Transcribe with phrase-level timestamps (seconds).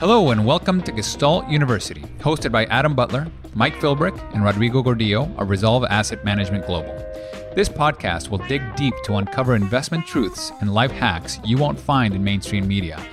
[0.00, 5.36] Hello and welcome to Gestalt University, hosted by Adam Butler, Mike Philbrick, and Rodrigo Gordillo
[5.36, 6.94] of Resolve Asset Management Global.
[7.56, 12.14] This podcast will dig deep to uncover investment truths and life hacks you won't find
[12.14, 13.04] in mainstream media,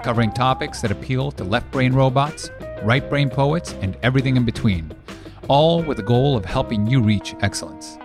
[0.00, 2.50] covering topics that appeal to left brain robots,
[2.82, 4.94] right brain poets, and everything in between,
[5.48, 7.96] all with the goal of helping you reach excellence.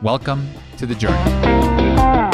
[0.00, 0.48] Welcome
[0.78, 1.30] to the journey.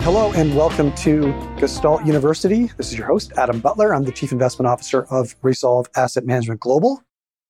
[0.01, 2.69] Hello and welcome to Gestalt University.
[2.77, 3.93] This is your host, Adam Butler.
[3.93, 7.01] I'm the Chief Investment Officer of Resolve Asset Management Global.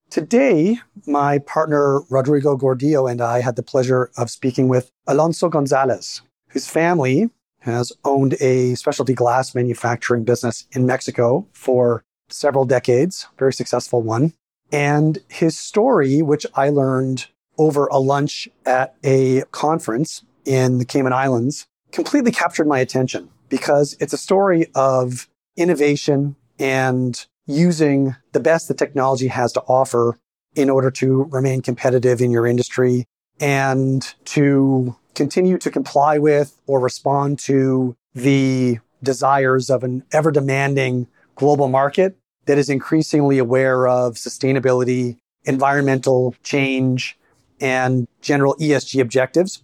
[0.10, 6.22] Today, my partner Rodrigo Gordillo and I had the pleasure of speaking with Alonso Gonzalez,
[6.50, 13.52] whose family has owned a specialty glass manufacturing business in Mexico for several decades, very
[13.52, 14.32] successful one.
[14.72, 17.28] And his story, which I learned
[17.58, 23.96] over a lunch at a conference in the Cayman Islands completely captured my attention because
[24.00, 30.18] it's a story of innovation and using the best the technology has to offer
[30.56, 33.06] in order to remain competitive in your industry
[33.40, 41.08] and to continue to comply with or respond to the desires of an ever demanding
[41.36, 47.18] global market that is increasingly aware of sustainability, environmental change,
[47.60, 49.64] and general ESG objectives.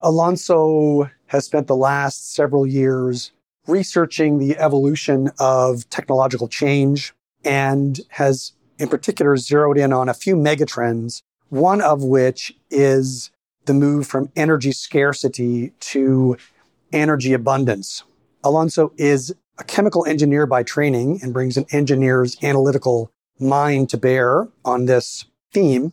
[0.00, 3.32] Alonso has spent the last several years
[3.66, 10.34] researching the evolution of technological change and has in particular zeroed in on a few
[10.34, 13.30] megatrends, one of which is
[13.66, 16.36] the move from energy scarcity to
[16.92, 18.02] energy abundance.
[18.42, 24.48] Alonso is a chemical engineer by training and brings an engineer's analytical mind to bear
[24.64, 25.92] on this theme.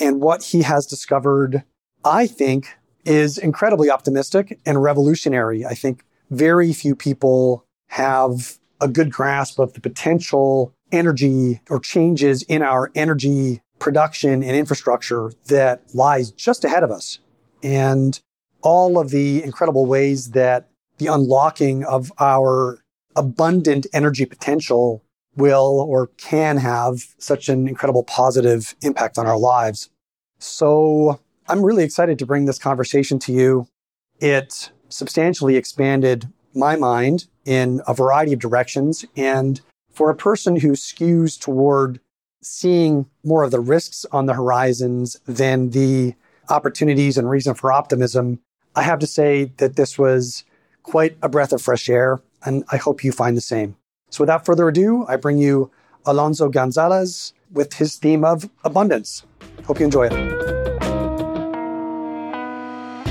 [0.00, 1.64] And what he has discovered,
[2.04, 2.68] I think,
[3.04, 5.64] is incredibly optimistic and revolutionary.
[5.64, 12.42] I think very few people have a good grasp of the potential energy or changes
[12.42, 17.18] in our energy production and infrastructure that lies just ahead of us.
[17.62, 18.20] And
[18.62, 22.78] all of the incredible ways that the unlocking of our
[23.16, 25.04] abundant energy potential
[25.36, 29.88] will or can have such an incredible positive impact on our lives.
[30.38, 33.68] So I'm really excited to bring this conversation to you.
[34.20, 39.04] It substantially expanded my mind in a variety of directions.
[39.16, 39.60] And
[39.90, 42.00] for a person who skews toward
[42.42, 46.14] seeing more of the risks on the horizons than the
[46.48, 48.40] opportunities and reason for optimism,
[48.74, 50.44] I have to say that this was
[50.82, 52.20] quite a breath of fresh air.
[52.44, 53.76] And I hope you find the same.
[54.12, 55.70] So without further ado, I bring you
[56.04, 59.24] Alonso Gonzalez with his theme of abundance.
[59.64, 60.12] Hope you enjoy it.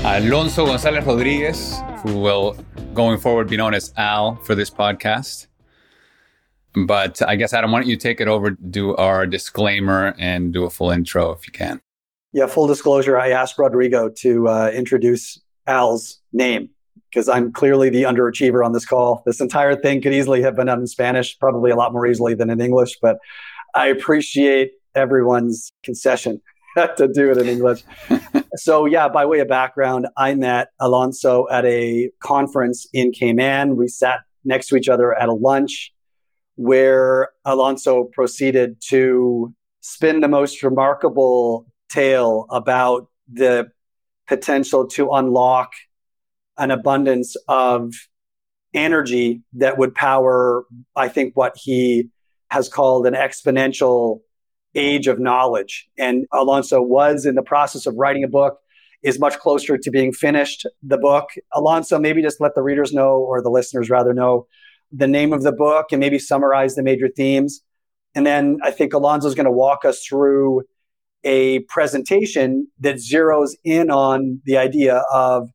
[0.04, 2.56] Alonso Gonzalez Rodriguez, who will
[2.94, 5.48] going forward be known as Al for this podcast.
[6.86, 10.64] But I guess, Adam, why don't you take it over, do our disclaimer, and do
[10.64, 11.80] a full intro if you can?
[12.32, 16.70] Yeah, full disclosure, I asked Rodrigo to uh, introduce Al's name
[17.12, 19.22] because I'm clearly the underachiever on this call.
[19.26, 22.34] This entire thing could easily have been done in Spanish, probably a lot more easily
[22.34, 23.18] than in English, but
[23.74, 26.40] I appreciate everyone's concession
[26.96, 27.84] to do it in English.
[28.56, 33.76] so, yeah, by way of background, I met Alonso at a conference in Cayman.
[33.76, 35.92] We sat next to each other at a lunch
[36.56, 43.70] where Alonso proceeded to spin the most remarkable tale about the
[44.28, 45.72] potential to unlock
[46.58, 47.92] an abundance of
[48.74, 50.64] energy that would power,
[50.96, 52.08] I think, what he
[52.50, 54.20] has called an exponential
[54.74, 55.88] age of knowledge.
[55.98, 58.58] And Alonso was in the process of writing a book
[59.02, 60.66] is much closer to being finished.
[60.82, 64.46] The book, Alonso, maybe just let the readers know, or the listeners rather know,
[64.92, 67.62] the name of the book and maybe summarize the major themes.
[68.14, 70.62] And then I think Alonso is going to walk us through
[71.24, 75.48] a presentation that zeroes in on the idea of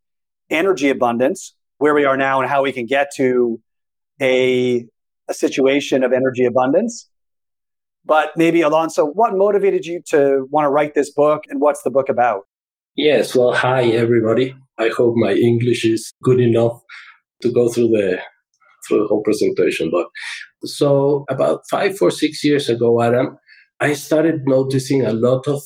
[0.49, 3.59] energy abundance, where we are now and how we can get to
[4.21, 4.85] a,
[5.27, 7.09] a situation of energy abundance.
[8.05, 11.91] But maybe Alonso, what motivated you to want to write this book and what's the
[11.91, 12.43] book about?
[12.95, 14.55] Yes, well, hi everybody.
[14.79, 16.81] I hope my English is good enough
[17.41, 18.19] to go through the
[18.87, 19.91] through the whole presentation.
[19.91, 20.07] But
[20.63, 23.37] so about five or six years ago, Adam,
[23.79, 25.61] I started noticing a lot of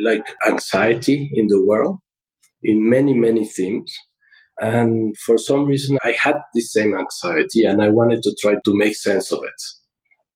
[0.00, 1.98] like anxiety in the world
[2.62, 3.92] in many, many things.
[4.60, 8.76] And for some reason, I had the same anxiety and I wanted to try to
[8.76, 9.62] make sense of it.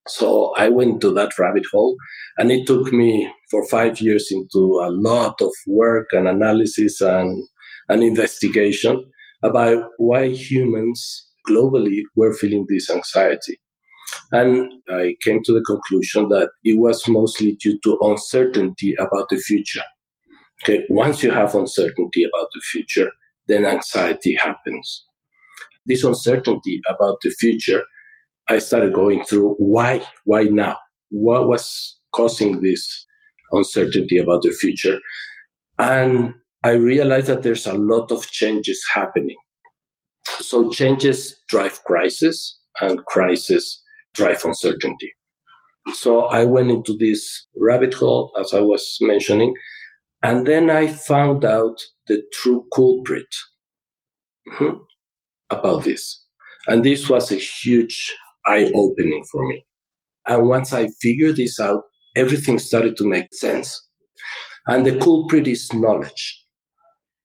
[0.07, 1.95] So I went to that rabbit hole
[2.37, 7.43] and it took me for five years into a lot of work and analysis and,
[7.91, 9.05] an investigation
[9.43, 13.59] about why humans globally were feeling this anxiety.
[14.31, 19.37] And I came to the conclusion that it was mostly due to uncertainty about the
[19.37, 19.83] future.
[20.63, 23.11] Okay, once you have uncertainty about the future,
[23.51, 25.05] then anxiety happens.
[25.85, 27.83] This uncertainty about the future,
[28.47, 30.77] I started going through why, why now?
[31.09, 33.05] What was causing this
[33.51, 34.99] uncertainty about the future?
[35.79, 36.33] And
[36.63, 39.37] I realized that there's a lot of changes happening.
[40.39, 43.81] So changes drive crisis, and crisis
[44.13, 45.11] drive uncertainty.
[45.93, 49.53] So I went into this rabbit hole, as I was mentioning,
[50.23, 53.33] and then I found out the true culprit
[54.47, 54.77] hmm,
[55.49, 56.25] about this.
[56.67, 58.15] And this was a huge
[58.45, 59.65] eye opening for me.
[60.27, 61.83] And once I figured this out,
[62.15, 63.87] everything started to make sense.
[64.67, 66.45] And the culprit is knowledge.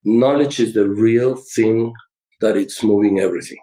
[0.04, 1.92] Knowledge is the real thing
[2.40, 3.58] that it's moving everything.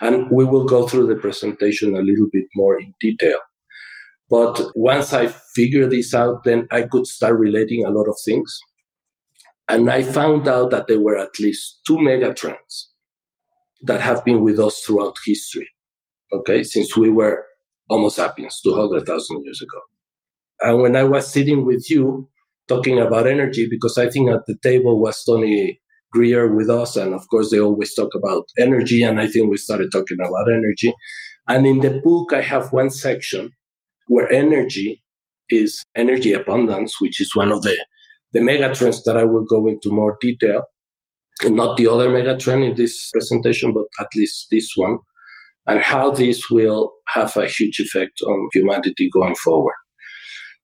[0.00, 3.38] And we will go through the presentation a little bit more in detail.
[4.30, 8.58] But once I figured this out, then I could start relating a lot of things.
[9.68, 12.86] And I found out that there were at least two megatrends
[13.82, 15.68] that have been with us throughout history.
[16.32, 17.44] Okay, since we were
[17.88, 19.80] Homo sapiens 200,000 years ago.
[20.62, 22.28] And when I was sitting with you
[22.68, 25.80] talking about energy, because I think at the table was Tony
[26.12, 26.96] Greer with us.
[26.96, 29.02] And of course, they always talk about energy.
[29.02, 30.94] And I think we started talking about energy.
[31.48, 33.52] And in the book, I have one section
[34.08, 35.02] where energy
[35.50, 37.76] is energy abundance, which is one of the,
[38.32, 40.62] the megatrends that I will go into more detail.
[41.42, 44.98] And not the other megatrend in this presentation, but at least this one,
[45.66, 49.74] and how this will have a huge effect on humanity going forward.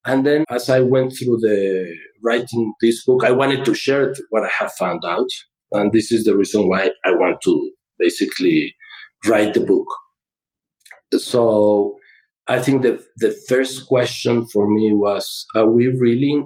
[0.06, 1.92] And then as I went through the
[2.22, 5.28] writing this book, I wanted to share what I have found out.
[5.72, 8.74] And this is the reason why I want to basically
[9.26, 9.86] write the book.
[11.18, 11.96] So
[12.50, 16.42] I think the, the first question for me was, are we really,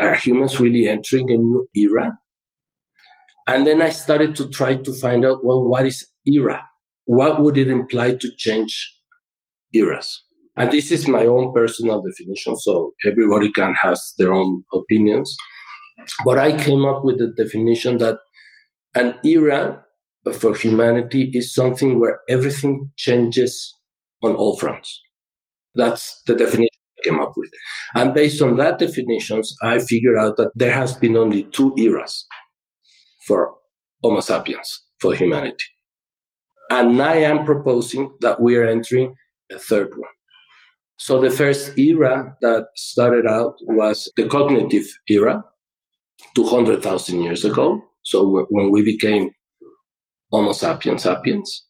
[0.00, 2.16] are humans really entering a new era?
[3.48, 6.62] And then I started to try to find out, well, what is era?
[7.06, 8.94] What would it imply to change
[9.74, 10.22] eras?
[10.56, 15.36] And this is my own personal definition, so everybody can has their own opinions.
[16.24, 18.18] But I came up with the definition that
[18.94, 19.84] an era
[20.34, 23.74] for humanity is something where everything changes
[24.22, 25.00] on all fronts.
[25.78, 26.68] That's the definition
[26.98, 27.50] I came up with.
[27.94, 32.26] And based on that definitions, I figured out that there has been only two eras
[33.26, 33.54] for
[34.02, 35.64] Homo sapiens, for humanity.
[36.70, 39.14] And I am proposing that we are entering
[39.50, 40.10] a third one.
[40.98, 45.42] So the first era that started out was the cognitive era,
[46.34, 47.80] 200,000 years ago.
[48.02, 49.30] So when we became
[50.30, 51.67] Homo sapiens sapiens.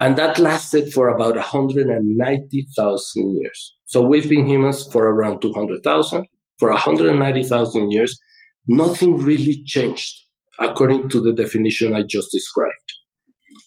[0.00, 3.74] And that lasted for about 190,000 years.
[3.86, 6.26] So we've been humans for around 200,000.
[6.58, 8.18] For 190,000 years,
[8.66, 10.14] nothing really changed
[10.60, 12.92] according to the definition I just described.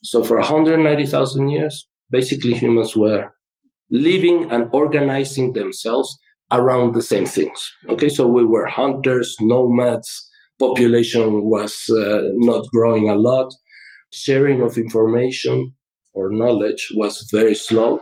[0.04, 3.34] So for 190,000 years, basically humans were
[3.90, 6.18] living and organizing themselves
[6.52, 7.72] around the same things.
[7.88, 13.54] Okay, so we were hunters, nomads, population was uh, not growing a lot,
[14.12, 15.74] sharing of information
[16.13, 18.01] or knowledge was very slow.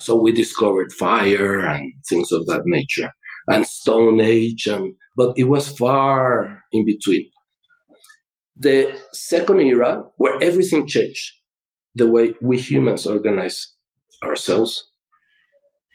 [0.00, 3.10] So we discovered fire and things of that nature
[3.48, 7.28] and Stone Age, and but it was far in between.
[8.56, 11.32] The second era, where everything changed,
[11.94, 13.72] the way we humans organize
[14.22, 14.90] ourselves,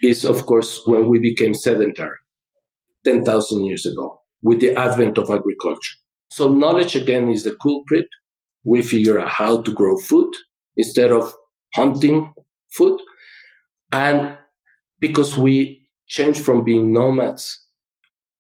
[0.02, 2.18] is, of course, when we became sedentary
[3.06, 5.96] 10,000 years ago with the advent of agriculture.
[6.30, 8.08] So knowledge again is the culprit.
[8.64, 10.34] We figure out how to grow food
[10.76, 11.34] instead of
[11.74, 12.34] hunting
[12.72, 13.00] food.
[13.92, 14.38] And
[15.00, 17.60] because we changed from being nomads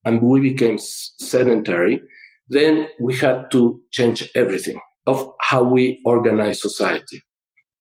[0.05, 2.01] and we became sedentary,
[2.49, 7.21] then we had to change everything of how we organize society.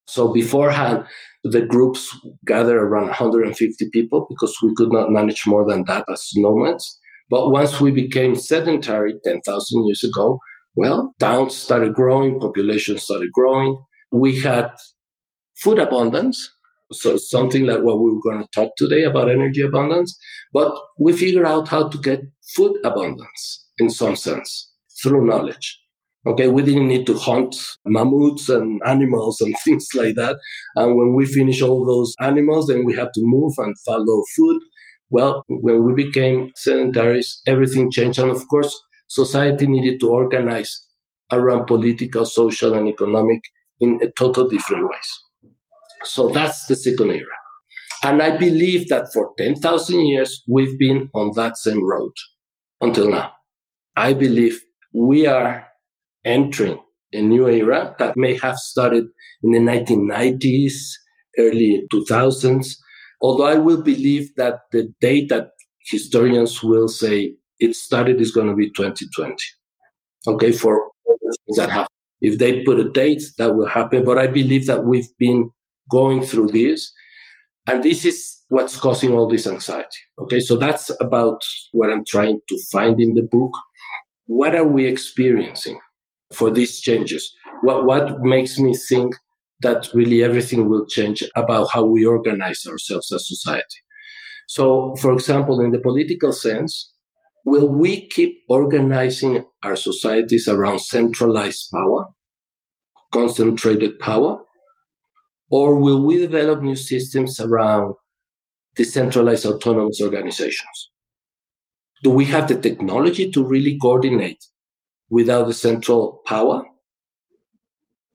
[0.07, 1.05] So beforehand,
[1.45, 2.17] the groups
[2.47, 6.99] gather around 150 people because we could not manage more than that as nomads.
[7.31, 10.39] But once we became sedentary 10,000 years ago,
[10.75, 13.79] well, towns started growing, population started growing.
[14.11, 14.71] We had
[15.63, 16.51] food abundance.
[16.93, 20.19] So something like what we were going to talk today about energy abundance.
[20.53, 22.21] But we figure out how to get
[22.55, 24.71] food abundance in some sense
[25.03, 25.79] through knowledge.
[26.25, 30.37] Okay, we didn't need to hunt mammoths and animals and things like that.
[30.77, 34.63] And when we finish all those animals, then we have to move and follow food.
[35.11, 38.19] Well, when we became sedentaries, everything changed.
[38.19, 40.87] And of course, society needed to organize
[41.33, 43.41] around political, social, and economic
[43.81, 45.11] in a total different ways.
[46.05, 47.37] So that's the second era.
[48.05, 52.13] And I believe that for 10,000 years, we've been on that same road
[52.81, 53.33] until now.
[53.97, 54.61] I believe
[54.93, 55.67] we are
[56.25, 56.81] entering
[57.13, 59.07] a new era that may have started
[59.43, 60.75] in the 1990s,
[61.39, 62.75] early 2000s.
[63.21, 65.51] Although I will believe that the date that
[65.87, 69.37] historians will say it started is going to be 2020.
[70.27, 71.87] Okay, for things that happen.
[72.21, 74.05] If they put a date, that will happen.
[74.05, 75.51] But I believe that we've been
[75.93, 76.93] going through this.
[77.69, 78.19] And this is
[78.49, 80.01] what's causing all this anxiety.
[80.19, 83.53] Okay, so that's about what I'm trying to find in the book.
[84.27, 85.79] What are we experiencing?
[86.33, 87.33] for these changes?
[87.63, 89.15] What, what makes me think
[89.61, 93.79] that really everything will change about how we organize ourselves as society?
[94.49, 96.93] So, for example, in the political sense,
[97.45, 102.07] will we keep organizing our societies around centralized power,
[103.13, 104.41] concentrated power?
[105.53, 107.95] Or will we develop new systems around
[108.75, 110.91] decentralized autonomous organizations?
[112.03, 114.43] Do we have the technology to really coordinate
[115.11, 116.65] without the central power?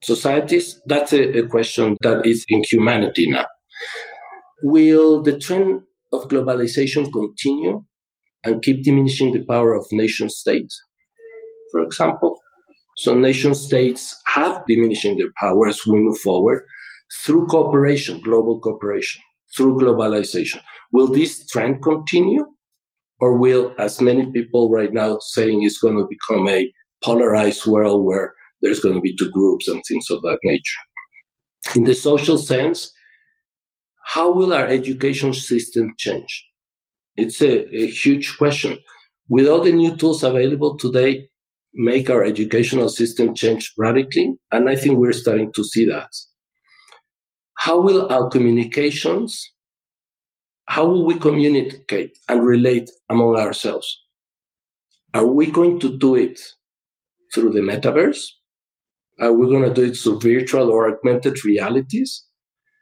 [0.01, 3.45] Societies, that's a, a question that is in humanity now.
[4.63, 7.85] Will the trend of globalization continue
[8.43, 10.81] and keep diminishing the power of nation states,
[11.71, 12.39] for example?
[12.97, 16.63] So nation states have diminishing their power as we move forward
[17.23, 19.21] through cooperation, global cooperation,
[19.55, 20.61] through globalization.
[20.91, 22.45] Will this trend continue?
[23.19, 26.71] Or will, as many people right now saying, it's going to become a
[27.03, 30.81] polarized world where there's going to be two groups and things of that nature.
[31.75, 32.91] In the social sense,
[34.05, 36.45] how will our education system change?
[37.15, 38.77] It's a, a huge question.
[39.29, 41.27] With all the new tools available today,
[41.73, 44.35] make our educational system change radically.
[44.51, 46.09] And I think we're starting to see that.
[47.57, 49.51] How will our communications,
[50.65, 54.03] how will we communicate and relate among ourselves?
[55.13, 56.39] Are we going to do it
[57.33, 58.25] through the metaverse.
[59.19, 62.23] Are we're going to do it through virtual or augmented realities,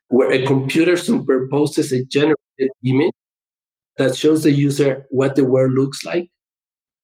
[0.10, 3.14] where a computer superposes a generated image
[3.98, 6.30] that shows the user what the world looks like.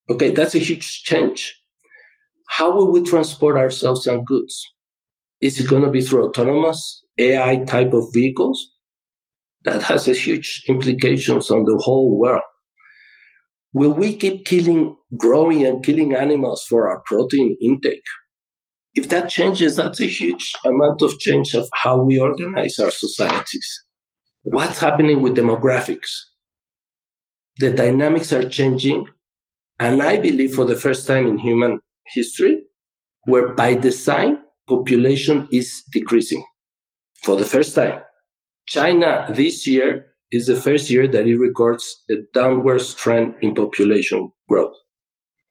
[0.10, 1.58] Okay, that's a huge change.
[2.48, 4.62] How will we transport ourselves and goods?
[5.40, 8.72] Is it going to be through autonomous AI type of vehicles?
[9.64, 12.42] That has a huge implications on the whole world.
[13.74, 18.04] Will we keep killing, growing and killing animals for our protein intake?
[18.96, 23.84] If that changes, that's a huge amount of change of how we organize our societies.
[24.44, 26.10] What's happening with demographics?
[27.60, 29.08] The dynamics are changing.
[29.80, 32.64] And I believe for the first time in human history,
[33.26, 36.44] where by design, population is decreasing
[37.24, 38.02] for the first time.
[38.68, 44.32] China this year is the first year that it records a downward trend in population
[44.48, 44.76] growth.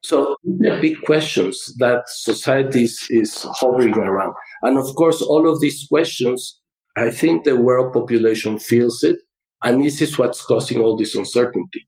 [0.03, 4.35] So the big questions that society is hovering around.
[4.63, 6.59] And of course, all of these questions,
[6.97, 9.19] I think the world population feels it.
[9.63, 11.87] And this is what's causing all this uncertainty.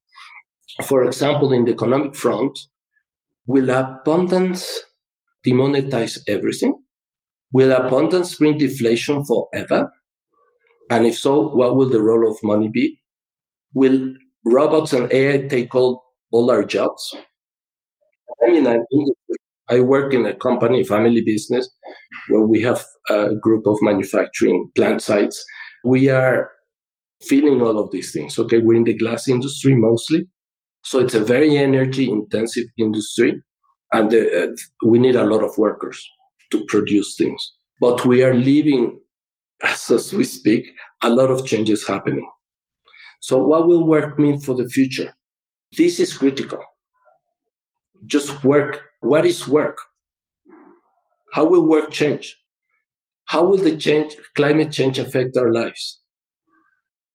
[0.85, 2.59] For example, in the economic front,
[3.47, 4.81] will abundance
[5.45, 6.82] demonetize everything?
[7.53, 9.93] Will abundance bring deflation forever?
[10.91, 12.99] And if so, what will the role of money be?
[13.75, 17.15] Will robots and AI take all, all our jobs?
[18.43, 18.79] I mean, I,
[19.69, 21.69] I work in a company, family business,
[22.29, 25.43] where we have a group of manufacturing plant sites.
[25.85, 26.51] We are
[27.23, 28.39] feeling all of these things.
[28.39, 30.27] Okay, we're in the glass industry mostly.
[30.85, 33.41] So it's a very energy intensive industry.
[33.93, 34.47] and the, uh,
[34.85, 36.03] we need a lot of workers
[36.53, 37.53] to produce things.
[37.81, 39.01] But we are living,
[39.63, 40.67] as, we speak,
[41.03, 42.31] a lot of changes happening.
[43.21, 45.13] So, what will work mean for the future?
[45.77, 46.63] This is critical.
[48.07, 48.83] Just work.
[49.01, 49.79] What is work?
[51.33, 52.37] How will work change?
[53.25, 56.03] How will the change, climate change affect our lives?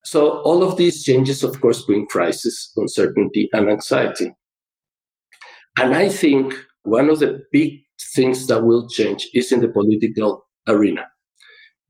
[0.04, 4.34] So all of these changes, of course, bring crisis, uncertainty, and anxiety.
[5.78, 7.80] And I think one of the big
[8.14, 11.06] things that will change is in the political arena.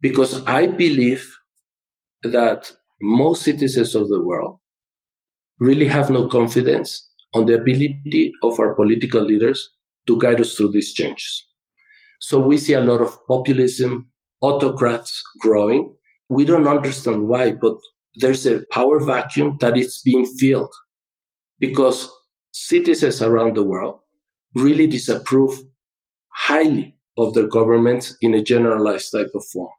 [0.00, 1.29] Because I believe
[2.23, 4.59] that most citizens of the world
[5.61, 9.71] really have no confidence on the ability of our political leaders
[10.07, 11.47] to guide us through these changes.
[12.21, 14.11] So we see a lot of populism,
[14.41, 15.95] autocrats growing.
[16.29, 17.77] We don't understand why, but
[18.17, 20.73] there's a power vacuum that is being filled
[21.59, 22.11] because
[22.53, 24.00] citizens around the world
[24.55, 25.59] really disapprove
[26.30, 29.70] highly of their government in a generalized type of form.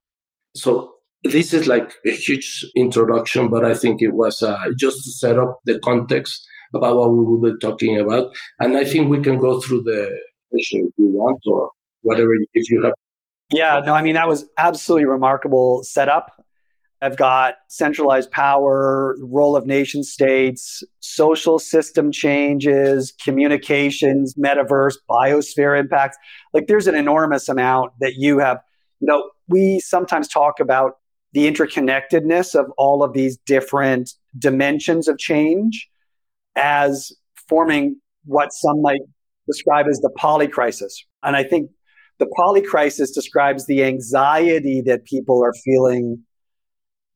[0.55, 5.11] So this is like a huge introduction, but I think it was uh, just to
[5.11, 8.31] set up the context about what we will be talking about.
[8.59, 10.17] And I think we can go through the
[10.49, 12.93] question if you want or whatever, if you have.
[13.51, 16.45] Yeah, no, I mean, that was absolutely remarkable setup.
[17.01, 26.17] I've got centralized power, role of nation states, social system changes, communications, metaverse, biosphere impacts.
[26.53, 28.59] Like there's an enormous amount that you have.
[28.99, 30.97] You know, we sometimes talk about
[31.31, 35.87] the interconnectedness of all of these different dimensions of change
[36.55, 37.13] as
[37.47, 39.01] forming what some might
[39.47, 40.91] describe as the polycrisis.
[41.23, 41.69] And I think
[42.17, 46.23] the polycrisis describes the anxiety that people are feeling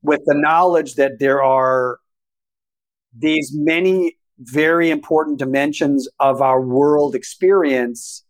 [0.04, 1.98] with the knowledge that there are
[3.16, 8.22] these many very important dimensions of our world experience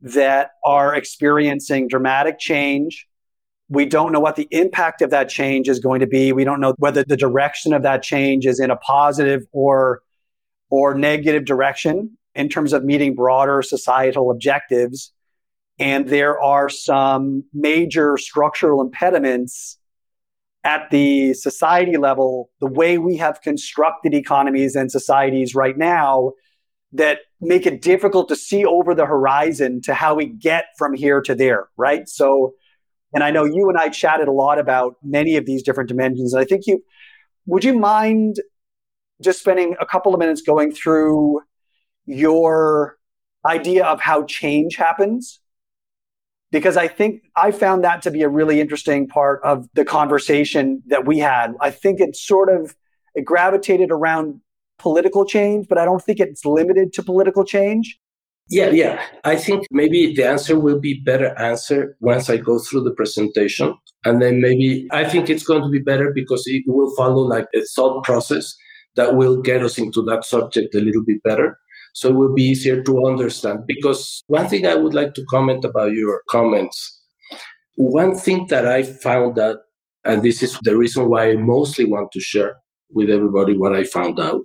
[0.00, 3.06] that are experiencing dramatic change.
[3.68, 6.32] We don't know what the impact of that change is going to be.
[6.32, 10.02] We don't know whether the direction of that change is in a positive or,
[10.70, 15.12] or negative direction in terms of meeting broader societal objectives.
[15.80, 19.78] And there are some major structural impediments
[20.64, 26.32] at the society level, the way we have constructed economies and societies right now
[26.92, 31.22] that make it difficult to see over the horizon to how we get from here
[31.22, 32.08] to there, right?
[32.08, 32.54] So,
[33.14, 36.34] and I know you and I chatted a lot about many of these different dimensions.
[36.34, 36.82] And I think you,
[37.46, 38.36] would you mind
[39.22, 41.40] just spending a couple of minutes going through
[42.06, 42.98] your
[43.46, 45.39] idea of how change happens
[46.52, 50.82] because I think I found that to be a really interesting part of the conversation
[50.86, 51.54] that we had.
[51.60, 52.74] I think it sort of
[53.14, 54.40] it gravitated around
[54.78, 57.98] political change, but I don't think it's limited to political change.
[58.48, 59.00] Yeah, yeah.
[59.22, 63.74] I think maybe the answer will be better answer once I go through the presentation.
[64.04, 67.46] And then maybe I think it's going to be better because it will follow like
[67.54, 68.56] a thought process
[68.96, 71.56] that will get us into that subject a little bit better.
[71.94, 73.66] So it will be easier to understand.
[73.66, 77.02] Because one thing I would like to comment about your comments,
[77.76, 79.58] one thing that I found out,
[80.04, 82.56] and this is the reason why I mostly want to share
[82.92, 84.42] with everybody what I found out,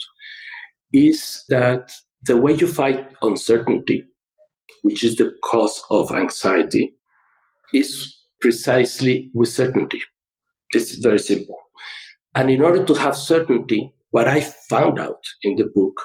[0.93, 1.91] is that
[2.23, 4.05] the way you fight uncertainty,
[4.81, 6.95] which is the cause of anxiety,
[7.73, 10.01] is precisely with certainty.
[10.71, 11.57] It's very simple.
[12.35, 16.01] And in order to have certainty, what I found out in the book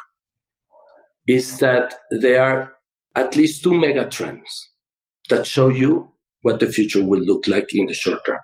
[1.31, 2.73] is that there are
[3.14, 4.71] at least two mega trends
[5.29, 6.12] that show you
[6.43, 8.40] what the future will look like in the short term.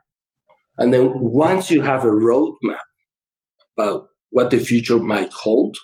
[0.79, 2.87] And then once you have a roadmap
[3.77, 5.77] about what the future might hold,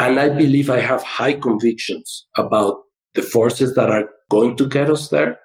[0.00, 2.82] and I believe I have high convictions about
[3.14, 5.38] the forces that are going to get us there,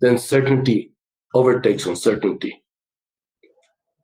[0.00, 0.92] then certainty
[1.34, 2.62] overtakes uncertainty.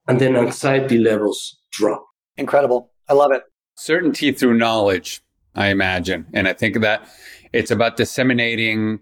[0.08, 2.04] And then anxiety levels drop.
[2.36, 2.90] Incredible.
[3.08, 3.42] I love it.
[3.76, 5.22] Certainty through knowledge
[5.58, 6.24] I imagine.
[6.32, 7.06] And I think that
[7.52, 9.00] it's about disseminating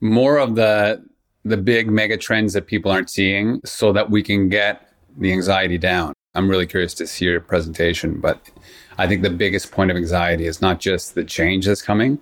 [0.00, 1.04] more of the
[1.44, 5.78] the big mega trends that people aren't seeing so that we can get the anxiety
[5.78, 6.12] down.
[6.34, 8.50] I'm really curious to see your presentation, but
[8.98, 12.18] I think the biggest point of anxiety is not just the change that's coming,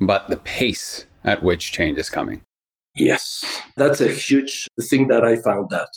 [0.00, 2.40] but the pace at which change is coming.
[2.96, 3.44] Yes,
[3.76, 5.88] that's a huge thing that I found out.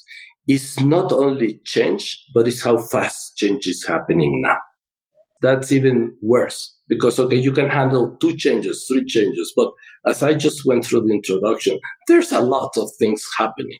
[0.45, 4.57] It's not only change, but it's how fast change is happening now.
[5.41, 9.71] That's even worse because okay you can handle two changes three changes but
[10.05, 13.77] as i just went through the introduction there's a lot of things happening.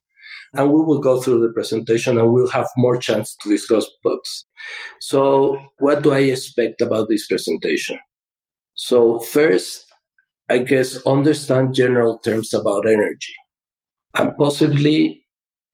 [0.54, 4.46] And we will go through the presentation and we'll have more chance to discuss books.
[5.02, 8.00] So what do i expect about this presentation?
[8.74, 9.88] So first
[10.50, 13.34] I guess, understand general terms about energy
[14.16, 15.26] and possibly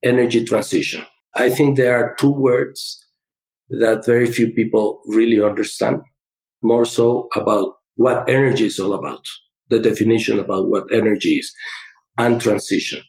[0.02, 1.04] energy transition.
[1.36, 2.98] I think there are two words
[3.70, 6.02] that very few people really understand,
[6.64, 9.24] more so about what energy is all about,
[9.68, 11.52] the definition about what energy is,
[12.18, 13.02] and transition.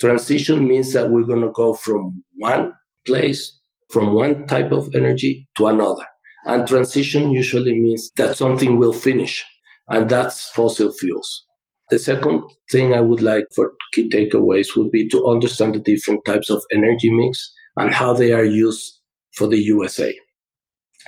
[0.00, 2.72] Transition means that we're going to go from one
[3.06, 3.58] place,
[3.90, 6.04] from one type of energy to another.
[6.46, 9.44] And transition usually means that something will finish,
[9.88, 11.46] and that's fossil fuels.
[11.90, 16.24] The second thing I would like for key takeaways would be to understand the different
[16.24, 19.00] types of energy mix and how they are used
[19.32, 20.14] for the USA.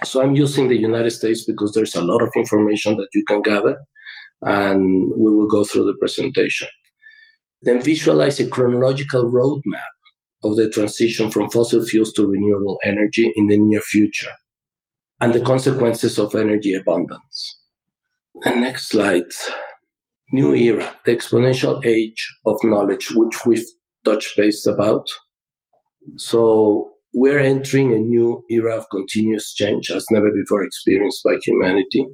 [0.05, 3.43] So I'm using the United States because there's a lot of information that you can
[3.43, 3.77] gather,
[4.43, 6.69] and we will go through the presentation.
[7.63, 9.95] Then visualize a chronological roadmap
[10.45, 14.33] of the transition from fossil fuels to renewable energy in the near future
[15.21, 17.59] and the consequences of energy abundance.
[18.43, 19.25] The next slide.
[20.33, 23.67] New era, the exponential age of knowledge, which we've
[24.05, 25.09] touched base about.
[26.17, 32.07] So we're entering a new era of continuous change as never before experienced by humanity.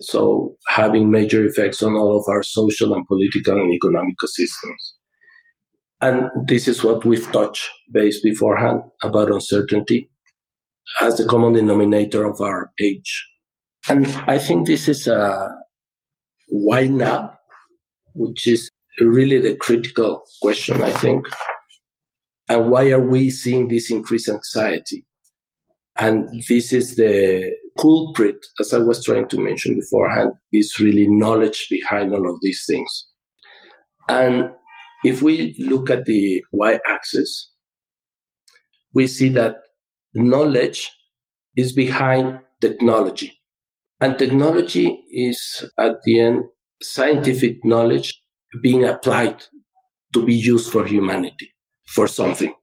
[0.00, 4.94] So having major effects on all of our social and political and economic systems.
[6.00, 10.08] And this is what we've touched base beforehand about uncertainty
[11.00, 13.28] as the common denominator of our age.
[13.88, 15.48] And I think this is a
[16.46, 17.34] why now,
[18.14, 18.70] which is
[19.00, 21.26] really the critical question, I think.
[22.48, 25.04] And why are we seeing this increased anxiety?
[25.98, 31.66] And this is the culprit, as I was trying to mention beforehand, is really knowledge
[31.70, 33.06] behind all of these things.
[34.08, 34.50] And
[35.04, 37.52] if we look at the y axis,
[38.94, 39.56] we see that
[40.14, 40.90] knowledge
[41.56, 43.38] is behind technology.
[44.00, 46.44] And technology is, at the end,
[46.80, 48.22] scientific knowledge
[48.62, 49.44] being applied
[50.14, 51.52] to be used for humanity
[51.88, 52.54] for something.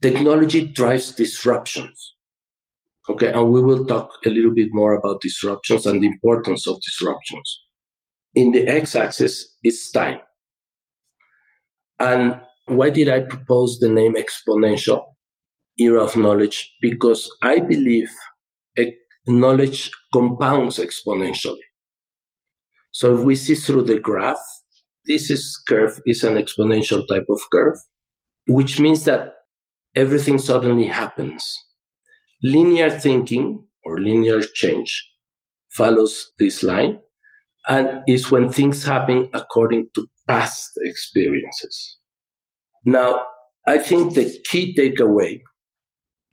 [0.00, 2.14] Technology drives disruptions.
[3.08, 6.80] Okay, and we will talk a little bit more about disruptions and the importance of
[6.82, 7.64] disruptions.
[8.34, 10.20] In the x axis is time.
[11.98, 15.04] And why did I propose the name exponential
[15.78, 16.70] era of knowledge?
[16.80, 18.10] Because I believe
[19.28, 21.66] knowledge compounds exponentially.
[22.92, 24.38] So if we see through the graph,
[25.08, 27.78] this is curve is an exponential type of curve,
[28.46, 29.34] which means that
[29.96, 31.42] everything suddenly happens.
[32.42, 35.10] Linear thinking or linear change
[35.70, 37.00] follows this line
[37.68, 41.96] and is when things happen according to past experiences.
[42.84, 43.22] Now,
[43.66, 45.40] I think the key takeaway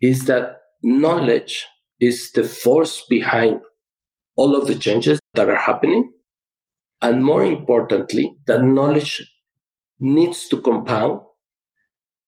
[0.01, 1.65] is that knowledge
[1.99, 3.61] is the force behind
[4.35, 6.11] all of the changes that are happening
[7.05, 9.21] and more importantly, that knowledge
[9.99, 11.19] needs to compound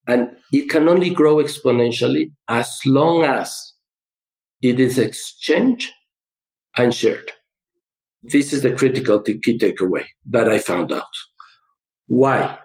[0.05, 3.73] and it can only grow exponentially as long as
[4.61, 5.91] it is exchanged
[6.77, 7.31] and shared.
[8.21, 11.15] This is the critical key takeaway that I found out.
[12.05, 12.59] Why?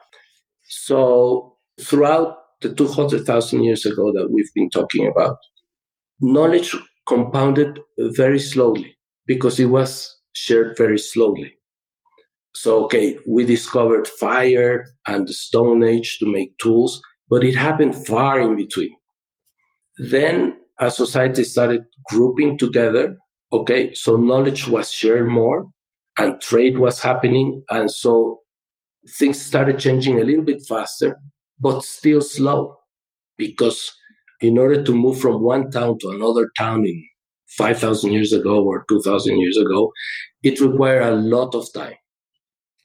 [0.68, 5.38] So, throughout the 200,000 years ago that we've been talking about,
[6.20, 6.76] knowledge
[7.08, 11.56] compounded very slowly because it was shared very slowly.
[12.54, 18.06] So, okay, we discovered fire and the Stone Age to make tools, but it happened
[18.06, 18.94] far in between.
[19.98, 23.16] Then a society started grouping together.
[23.52, 25.66] Okay, so knowledge was shared more
[26.18, 27.62] and trade was happening.
[27.70, 28.40] And so
[29.18, 31.18] things started changing a little bit faster,
[31.60, 32.76] but still slow
[33.36, 33.92] because
[34.40, 37.02] in order to move from one town to another town in
[37.48, 39.92] 5,000 years ago or 2,000 years ago,
[40.42, 41.94] it required a lot of time.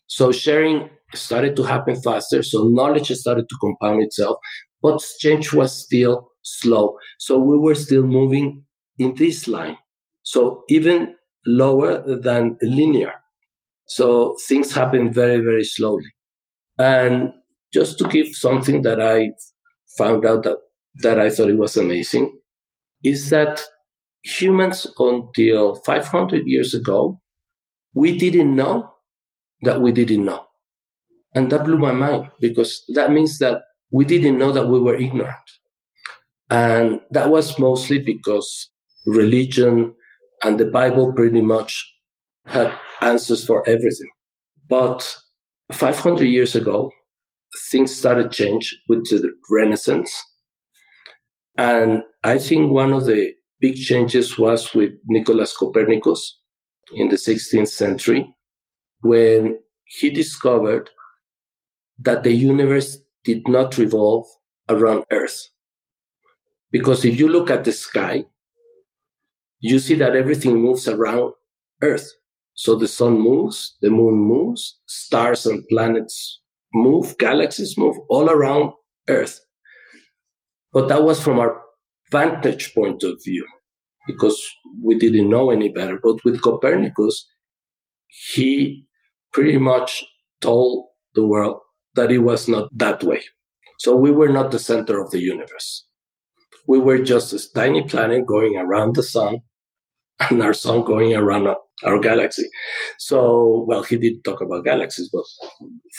[0.07, 2.43] So sharing started to happen faster.
[2.43, 4.37] So knowledge started to compound itself,
[4.81, 6.97] but change was still slow.
[7.19, 8.63] So we were still moving
[8.97, 9.77] in this line.
[10.23, 11.15] So even
[11.45, 13.13] lower than linear.
[13.87, 16.11] So things happen very, very slowly.
[16.77, 17.31] And
[17.73, 19.31] just to give something that I
[19.97, 20.57] found out that,
[21.03, 22.37] that I thought it was amazing
[23.03, 23.61] is that
[24.23, 27.19] humans until 500 years ago,
[27.93, 28.91] we didn't know
[29.61, 30.45] that we didn't know.
[31.35, 34.95] And that blew my mind because that means that we didn't know that we were
[34.95, 35.35] ignorant.
[36.49, 38.69] And that was mostly because
[39.05, 39.93] religion
[40.43, 41.85] and the Bible pretty much
[42.45, 44.09] had answers for everything.
[44.69, 45.15] But
[45.71, 46.91] 500 years ago,
[47.71, 50.13] things started to change with the Renaissance.
[51.57, 56.39] And I think one of the big changes was with Nicholas Copernicus
[56.93, 58.33] in the 16th century
[59.01, 60.89] when he discovered
[61.99, 64.25] that the universe did not revolve
[64.69, 65.49] around Earth.
[66.71, 68.25] Because if you look at the sky,
[69.59, 71.33] you see that everything moves around
[71.81, 72.11] Earth.
[72.53, 76.41] So the sun moves, the moon moves, stars and planets
[76.73, 78.73] move, galaxies move all around
[79.07, 79.39] Earth.
[80.73, 81.61] But that was from our
[82.11, 83.45] vantage point of view
[84.05, 84.41] because
[84.81, 85.99] we didn't know any better.
[86.01, 87.27] But with Copernicus,
[88.07, 88.85] he
[89.33, 90.03] pretty much
[90.41, 91.59] told the world
[91.95, 93.21] that it was not that way.
[93.79, 95.85] So we were not the center of the universe.
[96.67, 99.39] We were just a tiny planet going around the sun
[100.29, 101.47] and our sun going around
[101.83, 102.49] our galaxy.
[102.97, 105.23] So, well, he did talk about galaxies, but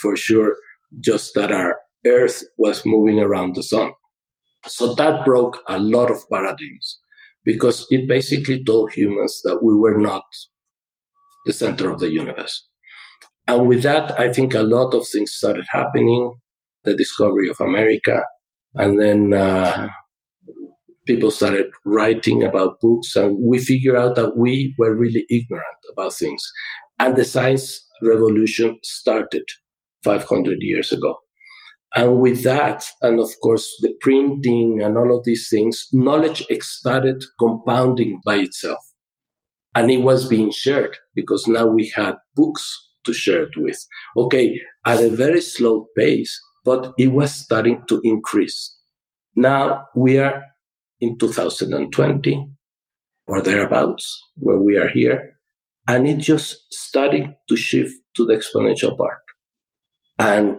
[0.01, 0.55] for sure,
[0.99, 3.91] just that our Earth was moving around the sun.
[4.67, 6.99] So that broke a lot of paradigms
[7.43, 10.23] because it basically told humans that we were not
[11.45, 12.67] the center of the universe.
[13.47, 16.33] And with that, I think a lot of things started happening
[16.83, 18.23] the discovery of America.
[18.75, 19.89] And then uh,
[21.05, 26.13] people started writing about books, and we figured out that we were really ignorant about
[26.13, 26.43] things.
[26.99, 29.43] And the science revolution started
[30.03, 31.17] 500 years ago.
[31.95, 37.23] And with that, and of course, the printing and all of these things, knowledge started
[37.39, 38.79] compounding by itself.
[39.79, 42.63] And it was being shared because now we had books
[43.05, 43.79] to share it with.
[44.17, 48.75] Okay, at a very slow pace, but it was starting to increase.
[49.37, 50.43] Now we are
[50.99, 52.49] in 2020
[53.25, 55.39] or thereabouts, where we are here,
[55.87, 59.21] and it just starting to shift to the exponential part.
[60.17, 60.57] And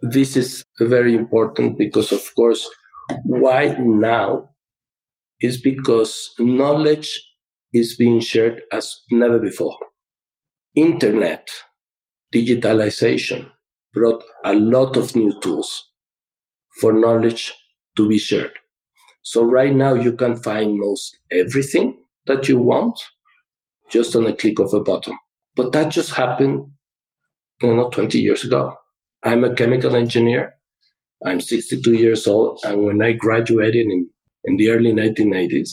[0.00, 2.66] this is very important because, of course,
[3.24, 4.48] why now
[5.42, 7.20] is because knowledge
[7.72, 9.76] is being shared as never before.
[10.74, 11.48] Internet,
[12.34, 13.50] digitalization
[13.92, 15.90] brought a lot of new tools
[16.80, 17.52] for knowledge
[17.96, 18.52] to be shared.
[19.22, 22.98] So right now you can find most everything that you want
[23.90, 25.16] just on a click of a button.
[25.54, 26.70] But that just happened,
[27.60, 28.74] you know, 20 years ago.
[29.22, 30.54] I'm a chemical engineer.
[31.24, 32.60] I'm 62 years old.
[32.64, 34.08] And when I graduated in,
[34.44, 35.70] in the early 1980s,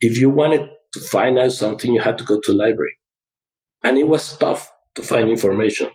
[0.00, 2.96] if you wanted to find out something, you had to go to library.
[3.82, 5.90] And it was tough to find information.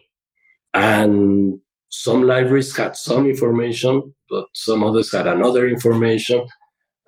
[0.74, 1.60] And
[1.90, 6.46] some libraries had some information, but some others had another information.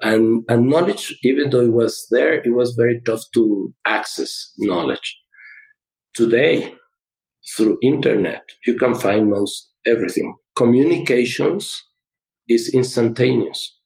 [0.01, 5.17] And, and knowledge, even though it was there, it was very tough to access knowledge.
[6.15, 6.73] Today,
[7.55, 10.35] through internet, you can find most everything.
[10.55, 11.83] Communications
[12.47, 13.77] is instantaneous.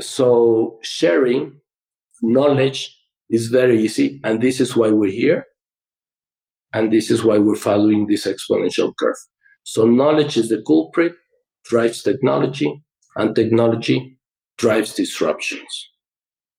[0.00, 1.60] So sharing
[2.22, 2.96] knowledge
[3.32, 4.20] is very easy.
[4.22, 5.46] And this is why we're here.
[6.72, 9.16] And this is why we're following this exponential curve.
[9.64, 11.14] So knowledge is the culprit,
[11.64, 12.82] drives technology,
[13.16, 14.18] and technology
[14.58, 15.88] drives disruptions.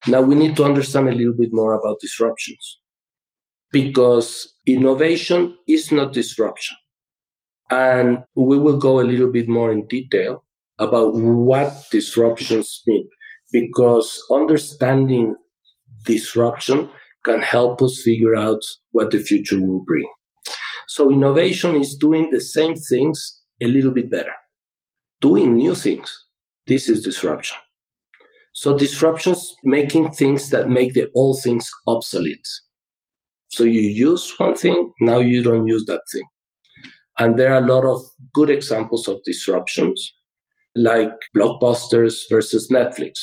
[0.08, 2.80] Now we need to understand a little bit more about disruptions
[3.72, 6.78] because innovation is not disruption.
[7.70, 10.44] And we will go a little bit more in detail
[10.80, 13.08] about what disruptions mean
[13.52, 15.36] because understanding
[16.04, 16.90] disruption
[17.24, 18.62] can help us figure out
[18.92, 20.08] what the future will bring.
[20.88, 24.34] So innovation is doing the same things a little bit better,
[25.22, 26.26] doing new things.
[26.68, 27.58] This is disruption.
[28.54, 32.48] So disruptions making things that make the old things obsolete.
[33.50, 36.28] So you use one thing, now you don't use that thing.
[37.20, 38.02] And there are a lot of
[38.34, 40.14] good examples of disruptions,
[40.76, 43.20] like blockbusters versus Netflix,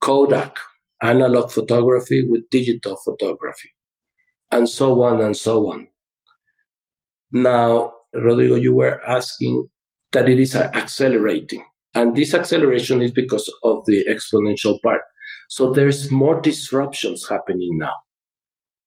[0.00, 0.56] Kodak,
[1.02, 3.70] analog photography with digital photography,
[4.50, 5.88] and so on and so on.
[7.30, 9.68] Now, Rodrigo, you were asking
[10.12, 11.64] that it is accelerating.
[11.94, 15.02] And this acceleration is because of the exponential part.
[15.48, 17.94] So there's more disruptions happening now.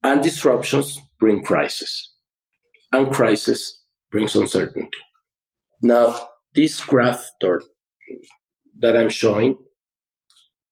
[0.04, 2.14] And disruptions bring crisis.
[2.92, 4.98] And crisis brings uncertainty.
[5.82, 9.58] Now, this graph that I'm showing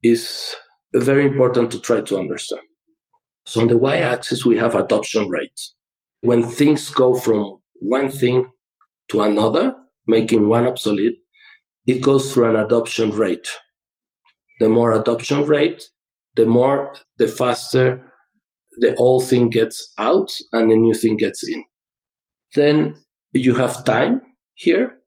[0.04, 0.56] is
[0.94, 2.62] very important to try to understand.
[3.46, 5.76] So on the y-axis, we have adoption rates.
[6.22, 8.46] When things go from one thing
[9.10, 9.76] to another,
[10.08, 11.20] making one obsolete,
[11.88, 13.48] it goes through an adoption rate.
[14.60, 15.84] The more adoption rate,
[16.36, 18.10] the more, the faster
[18.80, 21.64] the old thing gets out and the new thing gets in.
[22.56, 22.96] Then
[23.34, 24.22] you have time
[24.56, 25.00] here.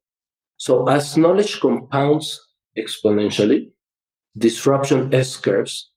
[0.58, 2.40] So as knowledge compounds
[2.78, 3.70] exponentially,
[4.36, 5.90] disruption S curves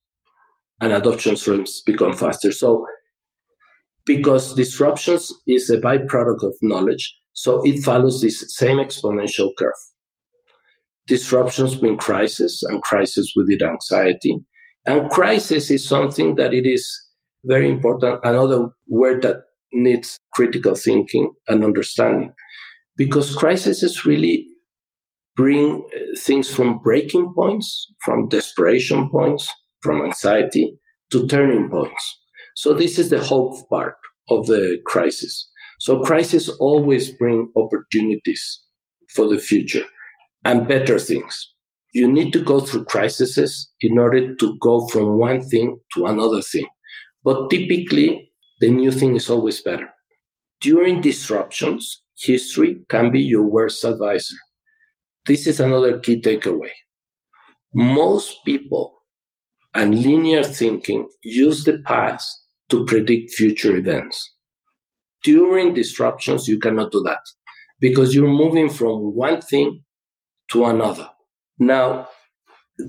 [0.81, 2.51] and adoption streams become faster.
[2.51, 2.85] So
[4.05, 7.15] because disruptions is a byproduct of knowledge.
[7.33, 9.73] So it follows this same exponential curve.
[11.07, 14.39] Disruptions mean crisis and crisis with it anxiety.
[14.85, 16.87] And crisis is something that it is
[17.43, 18.19] very important.
[18.23, 19.43] Another word that
[19.73, 22.31] needs critical thinking and understanding
[22.95, 24.47] because crisis is really
[25.35, 29.49] bring uh, things from breaking points, from desperation points,
[29.81, 30.77] from anxiety
[31.11, 32.19] to turning points.
[32.55, 33.97] So this is the hope part
[34.29, 35.49] of the crisis.
[35.79, 38.61] So crises always bring opportunities
[39.13, 39.83] for the future
[40.45, 41.51] and better things.
[41.93, 46.41] You need to go through crises in order to go from one thing to another
[46.41, 46.67] thing.
[47.23, 49.89] But typically, the new thing is always better.
[50.61, 54.35] During disruptions, history can be your worst advisor.
[55.25, 56.71] This is another key takeaway.
[57.73, 59.01] Most people
[59.73, 64.33] and linear thinking use the past to predict future events.
[65.23, 67.19] During disruptions, you cannot do that
[67.79, 69.83] because you're moving from one thing
[70.51, 71.09] to another.
[71.59, 72.07] Now,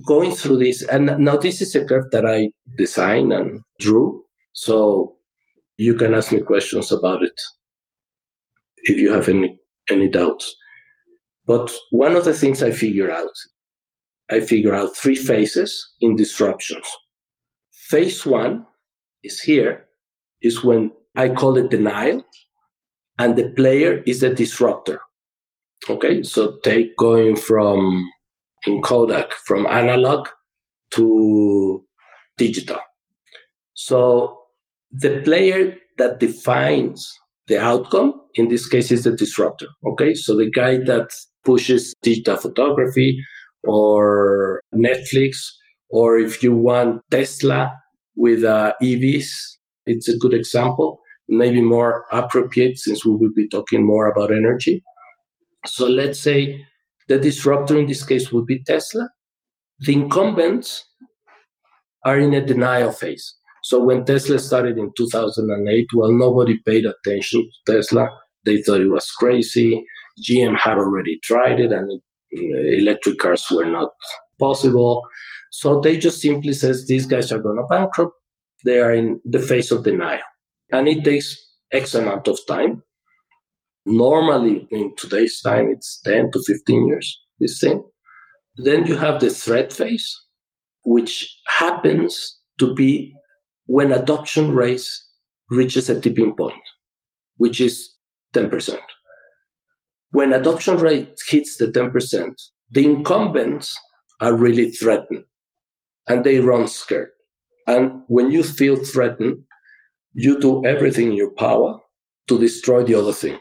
[0.07, 4.25] going through this, and now this is a curve that I designed and drew.
[4.53, 5.17] So
[5.79, 7.39] you can ask me questions about it
[8.85, 9.59] if you have any,
[9.91, 10.55] any doubts.
[11.47, 13.33] But one of the things I figure out,
[14.31, 16.87] I figure out three phases in disruptions.
[17.73, 18.67] Phase one
[19.23, 19.87] is here,
[20.43, 22.25] is when I call it denial,
[23.19, 25.01] and the player is the disruptor.
[25.89, 28.11] Okay, so take going from
[28.67, 30.29] in Kodak from analog
[30.93, 31.85] to
[32.37, 32.81] digital.
[33.75, 34.39] So
[34.91, 37.13] the player that defines
[37.47, 39.67] the outcome in this case is the disruptor.
[39.87, 41.11] Okay, so the guy that
[41.47, 43.25] pushes digital photography
[43.65, 45.39] or Netflix,
[45.89, 47.73] or if you want Tesla
[48.17, 49.29] with uh, EVs,
[49.87, 54.83] it's a good example, maybe more appropriate since we will be talking more about energy.
[55.65, 56.65] So let's say
[57.09, 59.09] the disruptor in this case would be Tesla.
[59.81, 60.85] The incumbents
[62.05, 63.35] are in a denial phase.
[63.63, 68.09] So when Tesla started in 2008, well, nobody paid attention to Tesla.
[68.45, 69.85] They thought it was crazy.
[70.23, 73.91] GM had already tried it and uh, electric cars were not
[74.39, 75.03] possible.
[75.51, 78.13] So they just simply says these guys are going to bankrupt.
[78.65, 80.23] They are in the phase of denial.
[80.73, 81.37] And it takes
[81.73, 82.83] X amount of time.
[83.85, 87.85] Normally in today's time, it's 10 to 15 years, this thing.
[88.57, 90.21] Then you have the threat phase,
[90.85, 93.15] which happens to be
[93.67, 94.89] when adoption rate
[95.51, 96.55] reaches a tipping point,
[97.37, 97.95] which is
[98.33, 98.79] 10%.
[100.17, 102.33] When adoption rate hits the 10%,
[102.71, 103.79] the incumbents
[104.23, 105.25] are really threatened
[106.09, 107.11] and they run scared.
[107.67, 109.45] And when you feel threatened,
[110.15, 111.81] you do everything in your power
[112.29, 113.39] to destroy the other thing.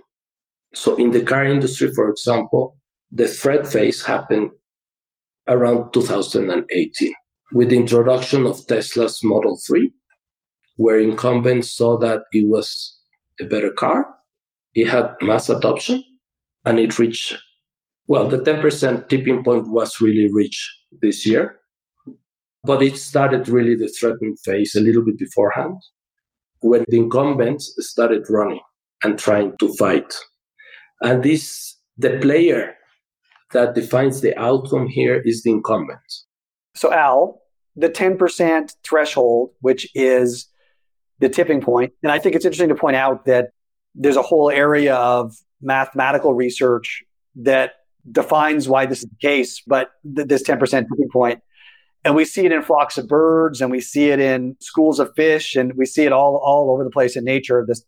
[0.73, 2.75] So in the car industry, for example,
[3.09, 4.51] the threat phase happened
[5.47, 7.13] around 2018
[7.53, 9.93] with the introduction of Tesla's Model 3,
[10.75, 12.99] where incumbents saw that it was
[13.39, 14.13] a better car
[14.75, 16.03] it had mass adoption
[16.65, 17.38] and it reached,
[18.08, 20.69] well, the 10% tipping point was really reached
[21.01, 21.60] this year.
[22.63, 25.78] But it started really the threatening phase a little bit beforehand
[26.62, 28.62] when the incumbents started running
[29.04, 30.15] and trying to fight.
[31.01, 32.75] And this, the player
[33.51, 35.99] that defines the outcome here is the incumbent.
[36.75, 37.41] So, Al,
[37.75, 40.47] the 10% threshold, which is
[41.19, 43.49] the tipping point, and I think it's interesting to point out that
[43.93, 47.04] there's a whole area of mathematical research
[47.38, 47.74] that
[48.12, 51.41] defines why this is the case, but th- this 10% tipping point.
[52.04, 55.12] And we see it in flocks of birds and we see it in schools of
[55.15, 57.65] fish and we see it all, all over the place in nature.
[57.68, 57.84] This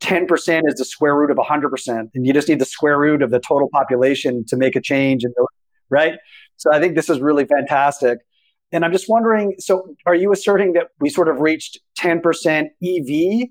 [0.00, 2.10] 10% is the square root of 100%.
[2.14, 5.24] And you just need the square root of the total population to make a change.
[5.24, 5.34] And,
[5.88, 6.14] right?
[6.58, 8.18] So I think this is really fantastic.
[8.70, 13.48] And I'm just wondering so are you asserting that we sort of reached 10% EV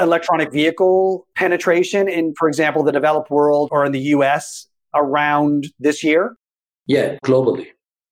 [0.00, 6.02] electronic vehicle penetration in, for example, the developed world or in the US around this
[6.02, 6.36] year?
[6.86, 7.68] Yeah, globally.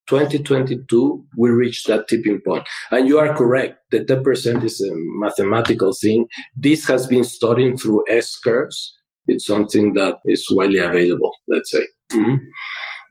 [0.09, 2.69] 2022, we reached that tipping point.
[2.91, 3.79] And you are correct.
[3.93, 6.27] The 10% is a mathematical thing.
[6.57, 8.97] This has been studied through S curves.
[9.29, 11.87] It's something that is widely available, let's say.
[12.13, 12.37] Mm-hmm.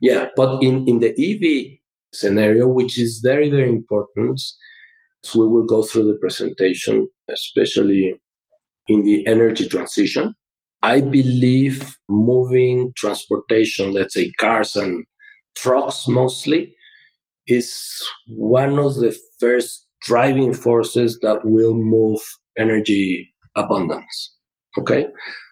[0.02, 1.80] Yeah, but in, in the EV
[2.14, 4.42] scenario, which is very, very important,
[5.24, 8.20] so we will go through the presentation, especially
[8.90, 10.36] in the energy transition.
[10.82, 11.12] I mm-hmm.
[11.12, 15.06] believe moving transportation, let's say cars and
[15.56, 16.76] trucks mostly,
[17.48, 17.74] is
[18.28, 22.20] one of the first driving forces that will move
[22.58, 24.36] energy abundance.
[24.78, 25.08] Okay.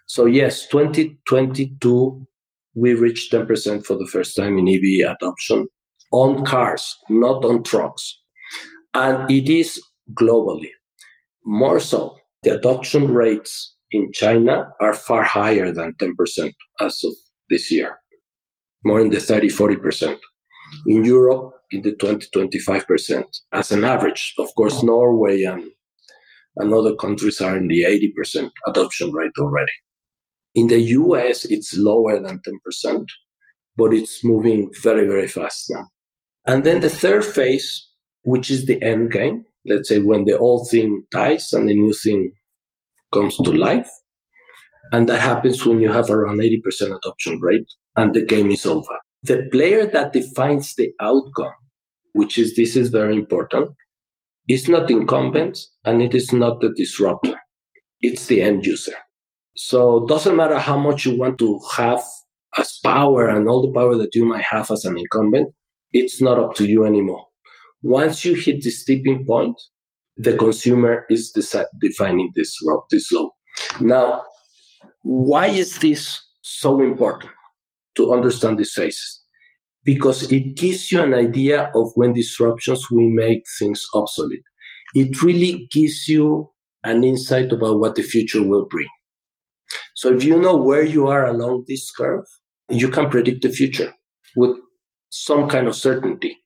[0.08, 2.26] So yes, 2022,
[2.76, 5.68] we reached 10% for the first time in EV adoption
[6.12, 8.20] on cars, not on trucks.
[8.94, 9.82] And it is
[10.14, 10.70] globally.
[11.44, 12.18] More so,
[12.48, 17.14] the adoption rates in China are far higher than 10% as of
[17.50, 18.00] this year,
[18.86, 20.18] more in the 30, 40%.
[20.86, 24.34] In Europe, in the 20, 25% as an average.
[24.40, 25.64] Of course, Norway and,
[26.56, 29.72] and other countries are in the 80% adoption rate already.
[30.56, 32.40] In the US, it's lower than
[32.86, 33.06] 10%,
[33.76, 35.86] but it's moving very, very fast now.
[36.46, 37.90] And then the third phase,
[38.24, 41.94] which is the end game, let's say when the old thing dies and the new
[41.94, 42.32] thing
[43.14, 43.90] comes to life.
[44.92, 48.98] And that happens when you have around 80% adoption rate and the game is over.
[49.24, 51.54] The player that defines the outcome,
[52.14, 53.72] which is this is very important,
[54.48, 57.36] is not incumbent and it is not the disruptor.
[58.00, 58.96] It's the end user.
[59.58, 62.04] So it doesn't matter how much you want to have
[62.58, 65.54] as power and all the power that you might have as an incumbent,
[65.94, 67.27] it's not up to you anymore.
[67.82, 69.56] Once you hit this tipping point,
[70.18, 71.32] the consumer is
[71.80, 73.30] defining this route, this law.
[73.80, 74.24] Now,
[75.04, 77.32] why is this so important
[77.96, 79.22] to understand these phases?
[79.84, 84.44] Because it gives you an idea of when disruptions will make things obsolete.
[84.96, 86.50] It really gives you
[86.84, 88.88] an insight about what the future will bring.
[89.96, 92.26] So if you know where you are along this curve,
[92.70, 93.94] you can predict the future
[94.36, 94.58] with
[95.10, 96.38] some kind of certainty.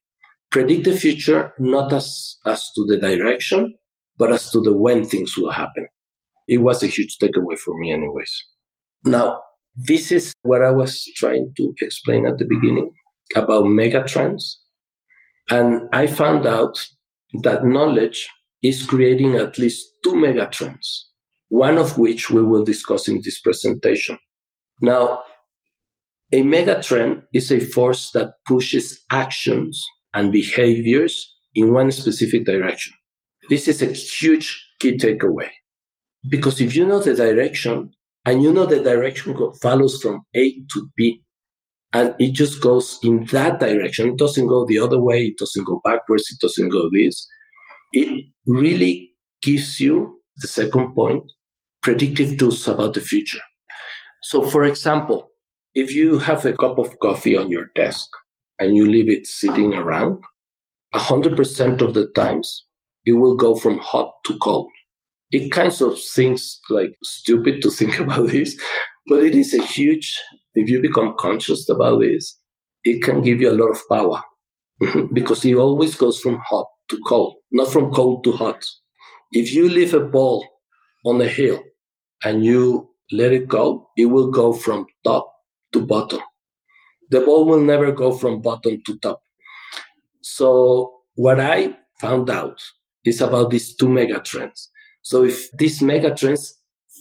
[0.51, 3.73] Predict the future not as, as to the direction,
[4.17, 5.87] but as to the when things will happen.
[6.47, 8.33] It was a huge takeaway for me, anyways.
[9.05, 9.41] Now,
[9.75, 12.91] this is what I was trying to explain at the beginning
[13.35, 14.55] about megatrends.
[15.49, 16.85] And I found out
[17.41, 18.29] that knowledge
[18.61, 21.05] is creating at least two megatrends
[21.51, 24.17] one of which we will discuss in this presentation.
[24.79, 25.21] Now,
[26.31, 32.93] a megatrend is a force that pushes actions and behaviors in one specific direction.
[33.49, 35.49] This is a huge key takeaway.
[36.29, 37.91] Because if you know the direction
[38.25, 41.23] and you know the direction follows from A to B,
[41.93, 45.65] and it just goes in that direction, it doesn't go the other way, it doesn't
[45.65, 47.27] go backwards, it doesn't go this,
[47.91, 51.23] it really gives you the second point
[51.81, 53.41] predictive tools about the future.
[54.23, 55.31] So, for example,
[55.73, 58.07] if you have a cup of coffee on your desk
[58.61, 60.23] and you leave it sitting around,
[60.93, 62.65] 100% of the times
[63.05, 64.69] it will go from hot to cold.
[65.31, 68.55] It kind of seems like stupid to think about this,
[69.07, 70.15] but it is a huge,
[70.53, 72.37] if you become conscious about this,
[72.83, 74.21] it can give you a lot of power
[74.79, 75.11] mm-hmm.
[75.11, 78.63] because it always goes from hot to cold, not from cold to hot.
[79.31, 80.47] If you leave a ball
[81.03, 81.63] on a hill
[82.23, 85.33] and you let it go, it will go from top
[85.73, 86.19] to bottom.
[87.11, 89.21] The ball will never go from bottom to top.
[90.21, 92.61] So what I found out
[93.05, 94.67] is about these two megatrends.
[95.01, 96.53] So if these megatrends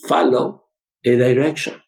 [0.06, 0.64] follow
[1.04, 1.80] a direction.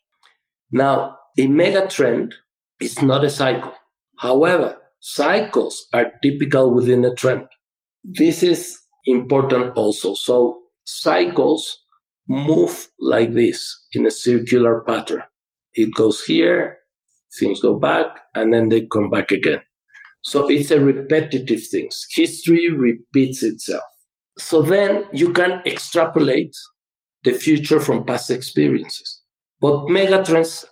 [0.70, 2.32] Now, a megatrend
[2.80, 3.74] is not a cycle.
[4.18, 7.46] However, cycles are typical within a trend.
[8.04, 10.14] This is important also.
[10.14, 11.78] So cycles
[12.28, 15.22] move like this in a circular pattern.
[15.74, 16.78] It goes here,
[17.38, 19.60] things go back, and then they come back again.
[20.22, 21.90] So it's a repetitive thing.
[22.10, 23.82] History repeats itself.
[24.38, 26.54] So then you can extrapolate
[27.24, 29.20] the future from past experiences.
[29.60, 30.64] But megatrends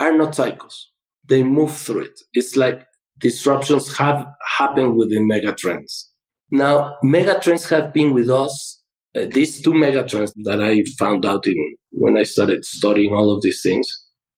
[0.00, 0.90] are not cycles.
[1.24, 2.20] They move through it.
[2.34, 2.84] It's like
[3.18, 4.26] disruptions have
[4.58, 6.04] happened within megatrends.
[6.50, 8.76] Now, megatrends have been with us
[9.16, 13.42] uh, these two megatrends that I found out in when I started studying all of
[13.42, 13.86] these things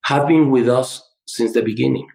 [0.05, 2.09] have been with us since the beginning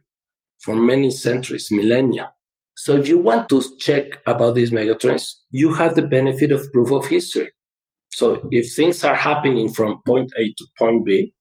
[0.59, 2.33] for many centuries, millennia.
[2.75, 6.91] So if you want to check about these megatrends, you have the benefit of proof
[6.91, 7.51] of history.
[8.11, 11.33] So if things are happening from point A to point B,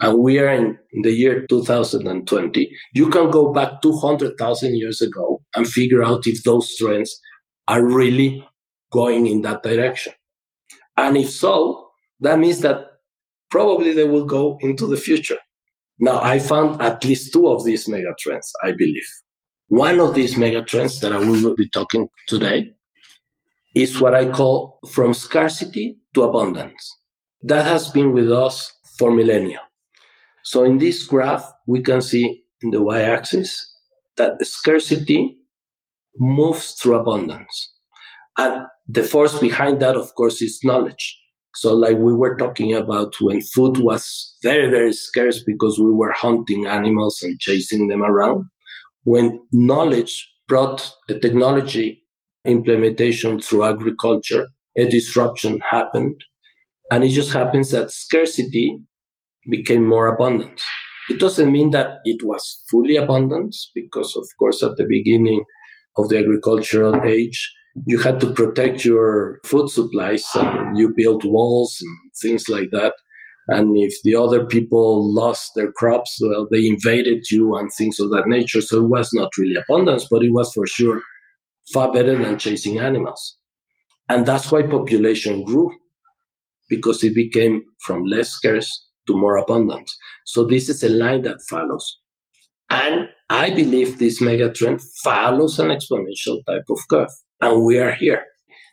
[0.00, 5.68] and we are in, the year 2020, you can go back 200,000 years ago and
[5.68, 7.20] figure out if those trends
[7.68, 8.44] are really
[8.90, 10.12] going in that direction.
[10.96, 11.90] And if so,
[12.20, 12.86] that means that
[13.50, 15.38] probably they will go into the future.
[16.00, 19.06] Now, I found at least two of these megatrends, I believe.
[19.68, 22.72] One of these megatrends that I will be talking today
[23.74, 26.96] is what I call from scarcity to abundance.
[27.42, 29.60] That has been with us for millennia.
[30.42, 33.76] So in this graph, we can see in the y-axis
[34.16, 35.36] that scarcity
[36.16, 37.72] moves through abundance.
[38.38, 41.19] And the force behind that, of course, is knowledge.
[41.54, 46.12] So, like we were talking about when food was very, very scarce because we were
[46.12, 48.44] hunting animals and chasing them around,
[49.04, 52.02] when knowledge brought a technology
[52.44, 56.22] implementation through agriculture, a disruption happened.
[56.90, 58.78] And it just happens that scarcity
[59.48, 60.60] became more abundant.
[61.08, 65.44] It doesn't mean that it was fully abundant because, of course, at the beginning
[65.96, 67.52] of the agricultural age,
[67.86, 72.94] you had to protect your food supplies and you built walls and things like that.
[73.48, 78.10] And if the other people lost their crops, well, they invaded you and things of
[78.10, 78.60] that nature.
[78.60, 81.02] So it was not really abundance, but it was for sure
[81.72, 83.36] far better than chasing animals.
[84.08, 85.72] And that's why population grew
[86.68, 89.90] because it became from less scarce to more abundant.
[90.24, 91.98] So this is a line that follows.
[92.70, 97.10] And I believe this megatrend follows an exponential type of curve.
[97.40, 98.24] And we are here.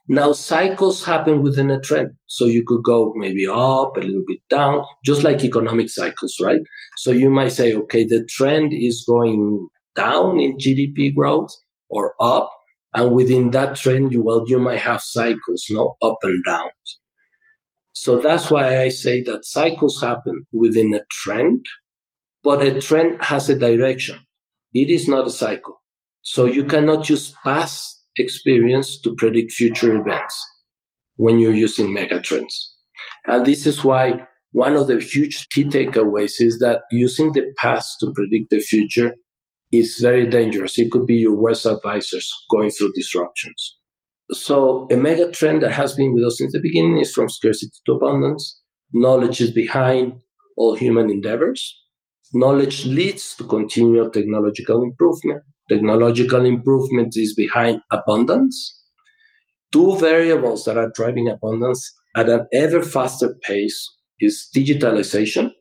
[0.09, 2.11] Now, cycles happen within a trend.
[2.27, 6.61] So you could go maybe up, a little bit down, just like economic cycles, right?
[6.97, 11.53] So you might say, okay, the trend is going down in GDP growth
[11.89, 12.51] or up.
[12.93, 16.69] And within that trend, you, well, you might have cycles, no up and down.
[17.91, 21.65] So that's why I say that cycles happen within a trend,
[22.43, 24.19] but a trend has a direction.
[24.73, 25.81] It is not a cycle.
[26.21, 30.35] So you cannot use past experience to predict future events
[31.15, 32.53] when you're using megatrends.
[33.27, 37.97] And this is why one of the huge key takeaways is that using the past
[37.99, 39.15] to predict the future
[39.71, 40.79] is very dangerous.
[40.79, 43.77] It could be your worst advisors going through disruptions.
[44.31, 47.71] So a mega trend that has been with us since the beginning is from scarcity
[47.85, 48.59] to abundance.
[48.93, 50.13] Knowledge is behind
[50.55, 51.77] all human endeavors.
[52.33, 55.43] Knowledge leads to continual technological improvement.
[55.69, 58.73] Technological improvement is behind abundance.
[59.71, 65.51] Two variables that are driving abundance at an ever faster pace is digitalization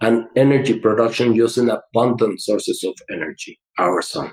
[0.00, 4.32] and energy production using abundant sources of energy, our sun.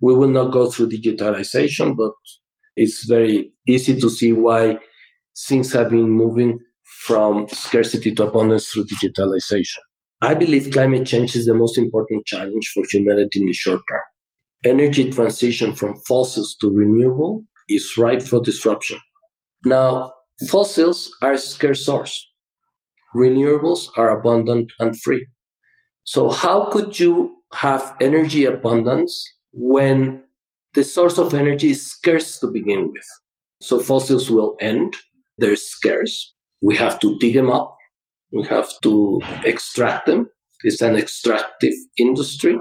[0.00, 2.12] We will not go through digitalization, but
[2.76, 4.78] it's very easy to see why
[5.46, 6.58] things have been moving
[7.04, 9.78] from scarcity to abundance through digitalization.
[10.20, 14.00] I believe climate change is the most important challenge for humanity in the short term.
[14.64, 18.98] Energy transition from fossils to renewable is ripe for disruption.
[19.64, 20.12] Now,
[20.48, 22.26] fossils are a scarce source.
[23.14, 25.26] Renewables are abundant and free.
[26.04, 30.22] So how could you have energy abundance when
[30.74, 33.06] the source of energy is scarce to begin with.
[33.60, 34.94] So fossils will end.
[35.38, 36.34] They're scarce.
[36.62, 37.76] We have to dig them up.
[38.32, 40.28] We have to extract them.
[40.62, 42.58] It's an extractive industry.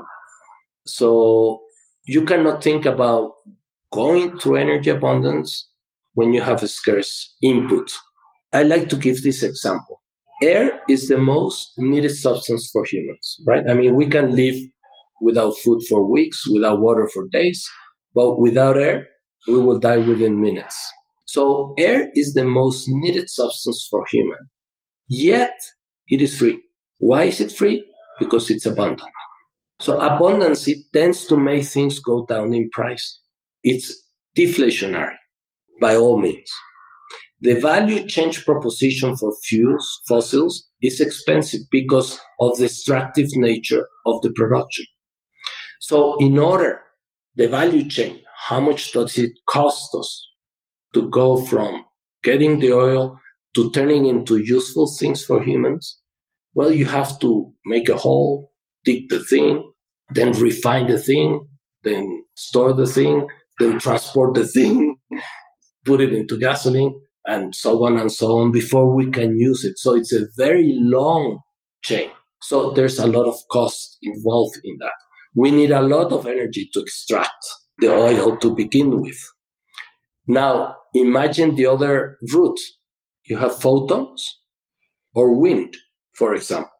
[0.85, 1.61] So
[2.07, 3.33] you cannot think about
[3.93, 5.69] going to energy abundance
[6.13, 7.91] when you have a scarce input.
[8.53, 10.01] I like to give this example.
[10.41, 13.63] Air is the most needed substance for humans, right?
[13.69, 14.55] I mean, we can live
[15.21, 17.67] without food for weeks, without water for days,
[18.15, 19.07] but without air,
[19.47, 20.77] we will die within minutes.
[21.25, 24.39] So air is the most needed substance for human.
[25.09, 25.55] Yet
[26.09, 26.61] it is free.
[26.99, 27.83] Why is it free?
[28.19, 29.09] Because it's abundant.
[29.79, 33.19] So abundance, it tends to make things go down in price.
[33.63, 33.93] It's
[34.35, 35.15] deflationary
[35.79, 36.51] by all means.
[37.41, 44.21] The value change proposition for fuels, fossils, is expensive because of the extractive nature of
[44.23, 44.85] the production.
[45.79, 46.81] So in order
[47.37, 48.19] the value chain.
[48.35, 50.27] How much does it cost us
[50.93, 51.85] to go from
[52.23, 53.19] getting the oil
[53.55, 55.99] to turning into useful things for humans?
[56.55, 58.51] Well, you have to make a hole,
[58.87, 59.71] dig the thing,
[60.15, 61.29] then refine the thing,
[61.83, 62.03] then
[62.35, 63.27] store the thing,
[63.59, 64.97] then transport the thing,
[65.85, 66.93] put it into gasoline,
[67.25, 69.77] and so on and so on before we can use it.
[69.77, 71.39] So it's a very long
[71.83, 72.09] chain.
[72.41, 74.97] So there's a lot of cost involved in that
[75.37, 77.45] we need a lot of energy to extract
[77.77, 79.19] the oil to begin with.
[80.25, 82.59] Now, imagine the other route.
[83.25, 84.39] You have photons
[85.13, 85.77] or wind,
[86.15, 86.71] for example.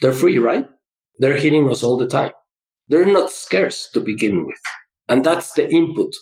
[0.00, 0.66] They're free, right?
[1.18, 2.32] They're hitting us all the time.
[2.88, 4.60] They're not scarce to begin with.
[5.08, 6.12] And that's the input.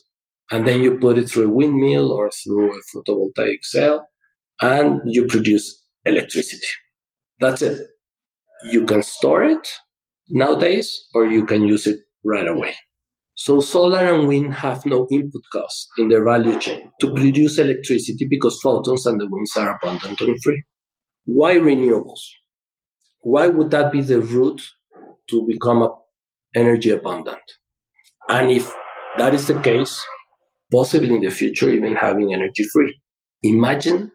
[0.50, 4.08] And then you put it through a windmill or through a photovoltaic cell
[4.60, 6.66] and you produce electricity.
[7.40, 7.86] That's it.
[8.70, 9.68] You can store it
[10.28, 12.74] nowadays, or you can use it right away.
[13.34, 18.26] So solar and wind have no input cost in their value chain to produce electricity
[18.26, 20.62] because photons and the winds are abundant and free.
[21.26, 22.20] Why renewables?
[23.20, 24.62] Why would that be the route
[25.30, 25.88] to become
[26.54, 27.42] energy abundant?
[28.28, 28.72] And if
[29.18, 30.04] that is the case,
[30.72, 33.00] possibly in the future, even having energy free.
[33.42, 34.10] Imagine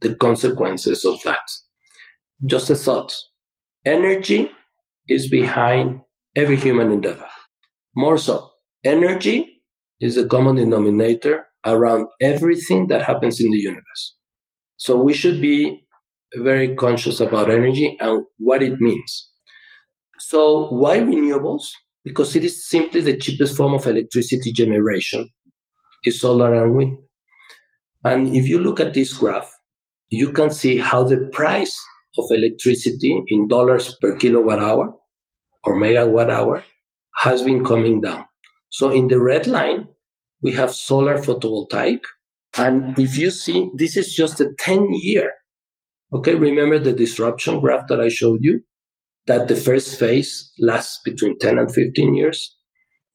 [0.00, 1.40] the consequences of that.
[2.46, 3.14] Just a thought.
[3.84, 4.50] Energy
[5.08, 6.00] is behind
[6.36, 7.26] every human endeavor.
[7.96, 8.50] More so,
[8.84, 9.62] energy
[10.00, 14.16] is a common denominator around everything that happens in the universe.
[14.76, 15.84] So we should be
[16.36, 19.27] very conscious about energy and what it means.
[20.28, 21.62] So why renewables?
[22.04, 25.26] Because it is simply the cheapest form of electricity generation
[26.04, 26.98] is solar and wind.
[28.04, 29.50] And if you look at this graph,
[30.10, 31.74] you can see how the price
[32.18, 34.94] of electricity in dollars per kilowatt hour
[35.64, 36.62] or megawatt hour
[37.14, 38.26] has been coming down.
[38.68, 39.88] So in the red line,
[40.42, 42.00] we have solar photovoltaic.
[42.58, 45.32] And if you see, this is just a 10 year.
[46.12, 48.62] Okay, remember the disruption graph that I showed you?
[49.28, 52.56] That the first phase lasts between 10 and 15 years.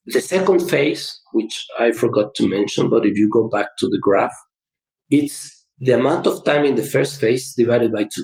[0.05, 3.99] The second phase, which I forgot to mention, but if you go back to the
[3.99, 4.33] graph,
[5.09, 8.23] it's the amount of time in the first phase divided by two.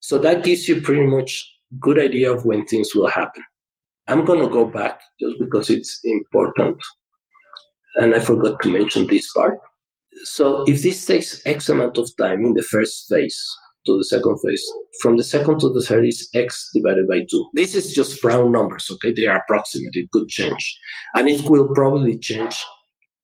[0.00, 3.42] So that gives you pretty much good idea of when things will happen.
[4.08, 6.78] I'm going to go back just because it's important.
[7.96, 9.58] And I forgot to mention this part.
[10.24, 13.40] So if this takes X amount of time in the first phase
[13.86, 14.64] to the second phase,
[15.00, 17.48] from the second to the third is X divided by two.
[17.54, 19.12] This is just round numbers, okay?
[19.12, 19.96] They are approximate.
[19.96, 20.78] It could change.
[21.14, 22.62] And it will probably change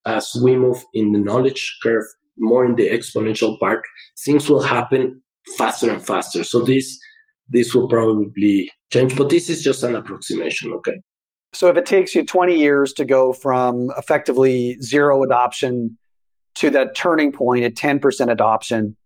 [0.07, 2.05] as we move in the knowledge curve
[2.39, 3.83] more in the exponential part.
[4.25, 5.23] Things will happen
[5.57, 6.45] faster and faster.
[6.45, 6.99] So this
[7.49, 11.01] this will probably change, but this is just an approximation, okay?
[11.53, 15.97] So if it takes you 20 years to go from effectively zero adoption
[16.57, 18.97] to that turning point at 10% adoption,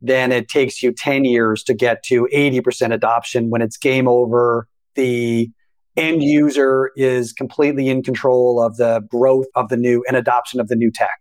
[0.00, 4.66] then it takes you 10 years to get to 80% adoption when it's game over.
[4.94, 5.50] The
[5.96, 10.68] end user is completely in control of the growth of the new and adoption of
[10.68, 11.18] the new tech.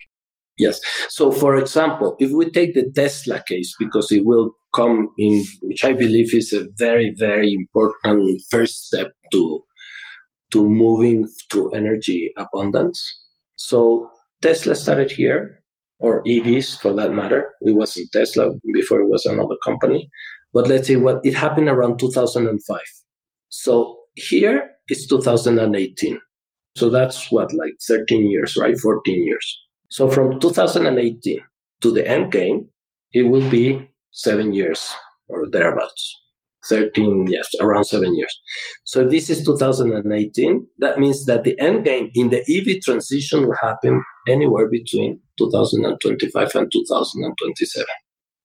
[0.58, 0.82] Yes.
[1.08, 5.86] So, for example, if we take the Tesla case, because it will come in, which
[5.86, 9.64] I believe is a very, very important first step to
[10.52, 13.02] to moving to energy abundance.
[13.56, 14.10] So
[14.42, 15.59] Tesla started here,
[16.00, 17.54] or EVs for that matter.
[17.62, 20.10] It wasn't Tesla before; it was another company.
[20.54, 22.80] But let's say what it happened around 2005.
[23.50, 26.20] So here it's 2018.
[26.76, 28.78] So that's what, like 13 years, right?
[28.78, 29.60] 14 years.
[29.90, 31.40] So from 2018
[31.82, 32.68] to the end game,
[33.14, 34.94] it will be seven years
[35.28, 36.16] or thereabouts.
[36.68, 38.40] 13 years, around seven years.
[38.84, 43.56] So this is 2018 that means that the end game in the ev transition will
[43.62, 47.86] happen anywhere between 2025 and 2027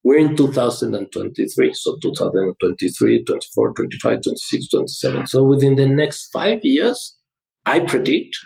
[0.04, 7.16] we're in 2023 so 2023 24 25 26 27 so within the next five years
[7.66, 8.36] i predict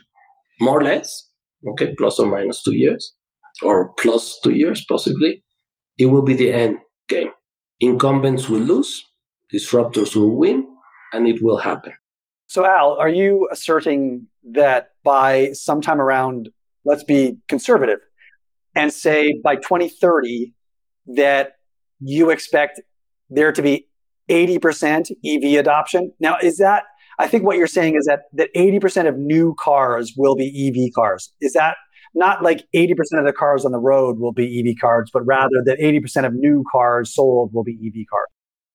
[0.61, 1.29] more or less
[1.69, 3.14] okay plus or minus two years
[3.62, 5.43] or plus two years possibly
[5.99, 7.31] it will be the end game.
[7.81, 9.05] Incumbents will lose,
[9.53, 10.67] disruptors will win,
[11.13, 11.93] and it will happen.
[12.47, 16.49] So, Al, are you asserting that by sometime around,
[16.85, 17.99] let's be conservative,
[18.75, 20.55] and say by 2030,
[21.17, 21.53] that
[22.01, 22.81] you expect
[23.31, 23.89] there to be
[24.31, 26.13] 80% EV adoption?
[26.21, 26.85] Now, is that,
[27.19, 30.95] I think what you're saying is that, that 80% of new cars will be EV
[30.95, 31.33] cars.
[31.41, 31.77] Is that
[32.15, 35.63] not like 80% of the cars on the road will be EV cars, but rather
[35.65, 38.29] that 80% of new cars sold will be EV cars.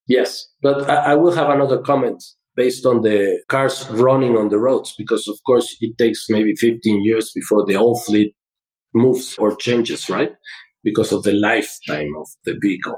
[0.08, 2.24] Yes, but I, I will have another comment
[2.56, 7.04] based on the cars running on the roads, because of course it takes maybe 15
[7.04, 8.36] years before the whole fleet
[8.94, 10.32] moves or changes, right?
[10.84, 12.98] Because of the lifetime of the vehicle.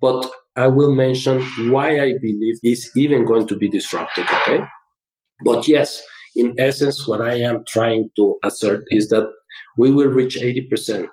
[0.00, 4.64] But I will mention why I believe it's even going to be disrupted, okay?
[5.44, 6.02] But yes,
[6.36, 9.30] in essence, what I am trying to assert is that
[9.78, 11.08] we will reach 80%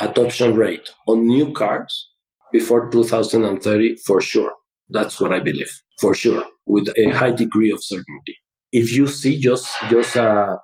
[0.00, 2.10] adoption rate on new cars
[2.52, 4.52] before 2030 for sure.
[4.88, 5.70] That's what I believe,
[6.00, 8.36] for sure, with a high degree of certainty.
[8.72, 10.56] If you see just just uh,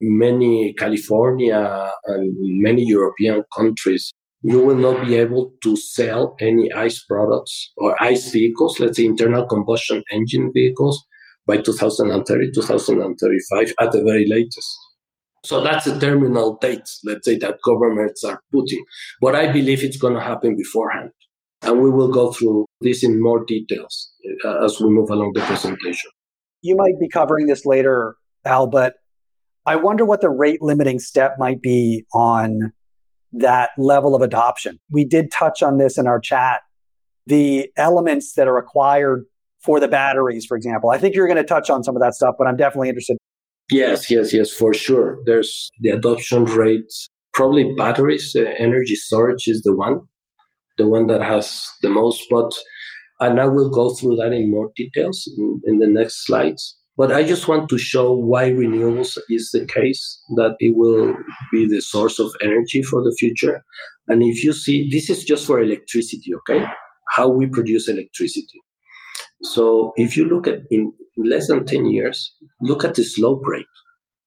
[0.00, 4.12] many California and many European countries,
[4.42, 9.04] you will not be able to sell any ICE products or ICE vehicles, let's say
[9.04, 11.04] internal combustion engine vehicles,
[11.46, 14.76] by 2030, 2035 at the very latest.
[15.44, 18.84] So that's the terminal dates, let's say, that governments are putting.
[19.20, 21.10] But I believe it's going to happen beforehand.
[21.62, 24.10] And we will go through this in more details
[24.44, 26.10] uh, as we move along the presentation.
[26.62, 28.94] You might be covering this later, Al, but
[29.66, 32.72] I wonder what the rate limiting step might be on
[33.32, 34.78] that level of adoption.
[34.90, 36.62] We did touch on this in our chat.
[37.26, 39.24] The elements that are required
[39.62, 40.90] for the batteries, for example.
[40.90, 43.18] I think you're going to touch on some of that stuff, but I'm definitely interested
[43.70, 45.18] Yes, yes, yes, for sure.
[45.26, 46.90] There's the adoption rate,
[47.34, 50.00] probably batteries, uh, energy storage is the one.
[50.78, 52.52] The one that has the most, but
[53.20, 56.76] and I will go through that in more details in, in the next slides.
[56.96, 61.16] But I just want to show why renewables is the case, that it will
[61.52, 63.64] be the source of energy for the future.
[64.08, 66.64] And if you see, this is just for electricity, okay?
[67.10, 68.60] How we produce electricity.
[69.42, 73.66] So if you look at in less than 10 years, look at the slope rate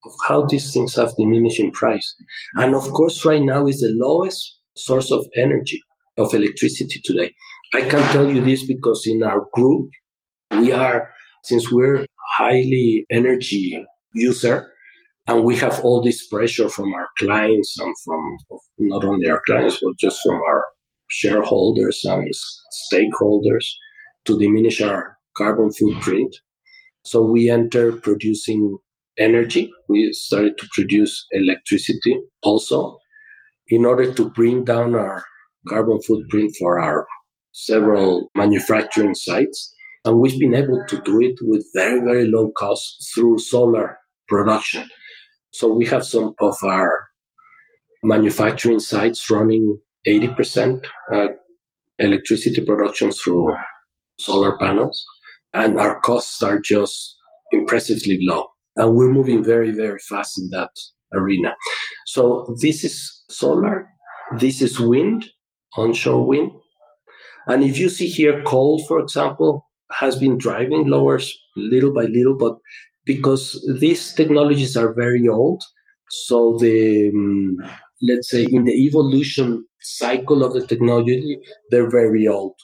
[0.06, 2.16] of how these things have diminished in price.
[2.56, 5.82] And of course, right now is the lowest source of energy,
[6.18, 7.34] of electricity today.
[7.74, 9.90] I can tell you this because in our group,
[10.52, 11.10] we are,
[11.44, 12.06] since we're
[12.36, 14.72] highly energy user,
[15.28, 18.38] and we have all this pressure from our clients and from
[18.80, 20.66] not only our clients, but just from our
[21.10, 22.34] shareholders and
[22.92, 23.66] stakeholders
[24.26, 26.36] to diminish our carbon footprint.
[27.04, 28.78] So we enter producing
[29.18, 29.72] energy.
[29.88, 32.98] We started to produce electricity also
[33.68, 35.24] in order to bring down our
[35.68, 37.08] carbon footprint for our
[37.52, 39.74] several manufacturing sites.
[40.06, 43.98] And we've been able to do it with very, very low cost through solar
[44.28, 44.90] production.
[45.52, 47.08] So we have some of our
[48.04, 51.28] manufacturing sites running 80% uh,
[52.00, 53.56] electricity production through
[54.20, 55.06] solar panels,
[55.54, 57.18] and our costs are just
[57.52, 58.48] impressively low.
[58.76, 60.72] And we're moving very, very fast in that
[61.14, 61.54] arena.
[62.08, 63.88] So this is solar,
[64.40, 65.30] this is wind,
[65.78, 66.52] onshore wind.
[67.48, 71.20] And if you see here, coal, for example, has been driving lower
[71.56, 72.58] little by little, but
[73.06, 75.64] because these technologies are very old,
[76.10, 77.58] so the um,
[78.02, 82.56] let's say in the evolution cycle of the technology, they're very old.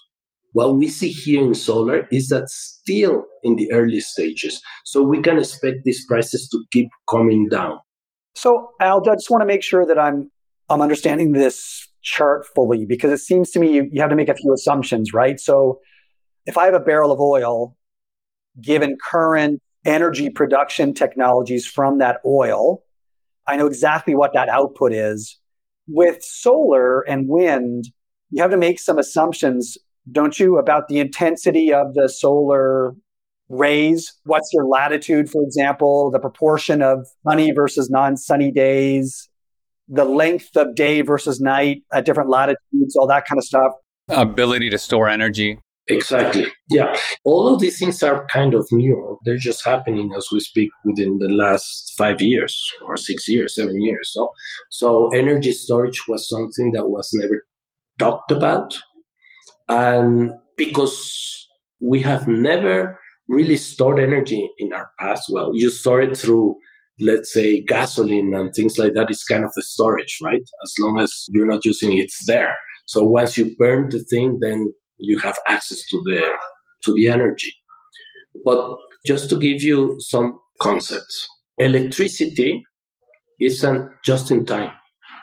[0.54, 4.62] What we see here in solar is that still in the early stages.
[4.86, 7.80] So we can expect these prices to keep coming down.
[8.36, 10.32] So Al, I just want to make sure that I'm
[10.70, 14.30] I'm understanding this chart fully because it seems to me you, you have to make
[14.30, 15.40] a few assumptions, right?
[15.40, 15.80] So
[16.46, 17.76] if I have a barrel of oil,
[18.62, 22.84] given current energy production technologies from that oil,
[23.46, 25.38] I know exactly what that output is.
[25.88, 27.86] With solar and wind,
[28.32, 29.78] you have to make some assumptions,
[30.10, 32.96] don't you, about the intensity of the solar
[33.50, 34.14] rays?
[34.24, 39.30] What's your latitude, for example, the proportion of sunny versus non sunny days,
[39.88, 43.72] the length of day versus night at different latitudes, all that kind of stuff.
[44.10, 45.60] Ability to store energy.
[45.90, 46.48] Exactly.
[46.70, 46.96] Yeah.
[47.24, 49.18] All of these things are kind of new.
[49.24, 53.82] They're just happening as we speak within the last five years or six years, seven
[53.82, 54.12] years.
[54.12, 54.30] So,
[54.70, 57.46] so energy storage was something that was never
[58.00, 58.78] talked about.
[59.70, 61.48] And because
[61.80, 66.56] we have never really stored energy in our past, well, you store it through,
[67.00, 70.44] let's say, gasoline and things like that is kind of the storage, right?
[70.64, 72.56] As long as you're not using it, it's there.
[72.86, 76.22] So once you burn the thing, then you have access to the
[76.84, 77.54] to the energy.
[78.46, 81.28] But just to give you some concepts,
[81.58, 82.64] electricity
[83.40, 84.72] is a just-in-time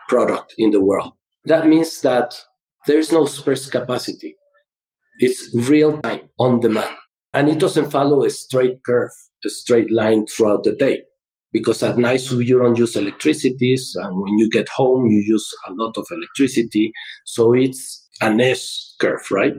[0.08, 1.12] product in the world.
[1.44, 2.40] That means that
[2.86, 4.36] there is no spare capacity.
[5.18, 6.94] It's real time, on demand.
[7.32, 9.10] And it doesn't follow a straight curve,
[9.44, 11.02] a straight line throughout the day.
[11.54, 15.72] Because at night you don't use electricity, and when you get home you use a
[15.72, 16.92] lot of electricity.
[17.24, 19.54] So it's an S curve, right?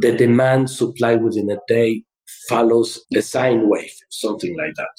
[0.00, 2.04] The demand supply within a day
[2.48, 4.94] follows a sine wave, something like that.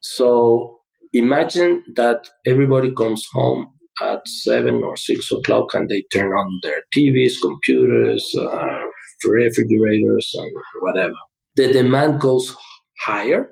[0.00, 0.80] So
[1.12, 3.68] imagine that everybody comes home
[4.02, 8.80] at seven or six o'clock and they turn on their TVs, computers, uh,
[9.24, 10.50] refrigerators, and
[10.80, 11.14] whatever.
[11.56, 12.54] The demand goes
[13.00, 13.50] higher.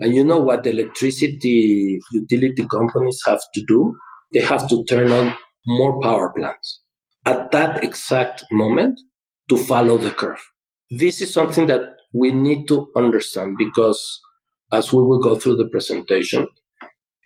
[0.00, 3.94] And you know what electricity utility companies have to do?
[4.32, 5.36] They have to turn on
[5.66, 6.80] more power plants
[7.26, 8.98] at that exact moment
[9.50, 10.42] to follow the curve.
[10.90, 11.82] This is something that
[12.14, 14.20] we need to understand because
[14.72, 16.48] as we will go through the presentation,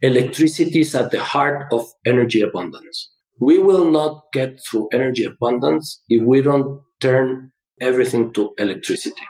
[0.03, 3.11] electricity is at the heart of energy abundance.
[3.41, 9.23] We will not get through energy abundance if we don't turn everything to electricity.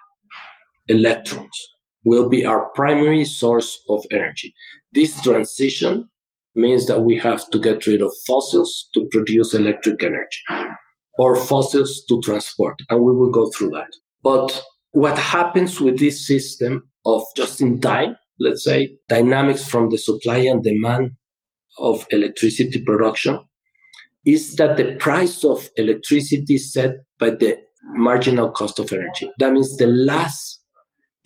[0.89, 1.74] Electrons
[2.05, 4.55] will be our primary source of energy.
[4.93, 6.09] This transition
[6.55, 10.43] means that we have to get rid of fossils to produce electric energy
[11.19, 12.81] or fossils to transport.
[12.91, 13.91] And we will go through that.
[14.23, 19.99] But what happens with this system of just in time, let's say, dynamics from the
[19.99, 21.13] supply and demand
[21.79, 23.41] of electricity production,
[24.25, 27.59] is that the price of electricity is set by the
[27.95, 29.31] marginal cost of energy.
[29.39, 30.61] That means the last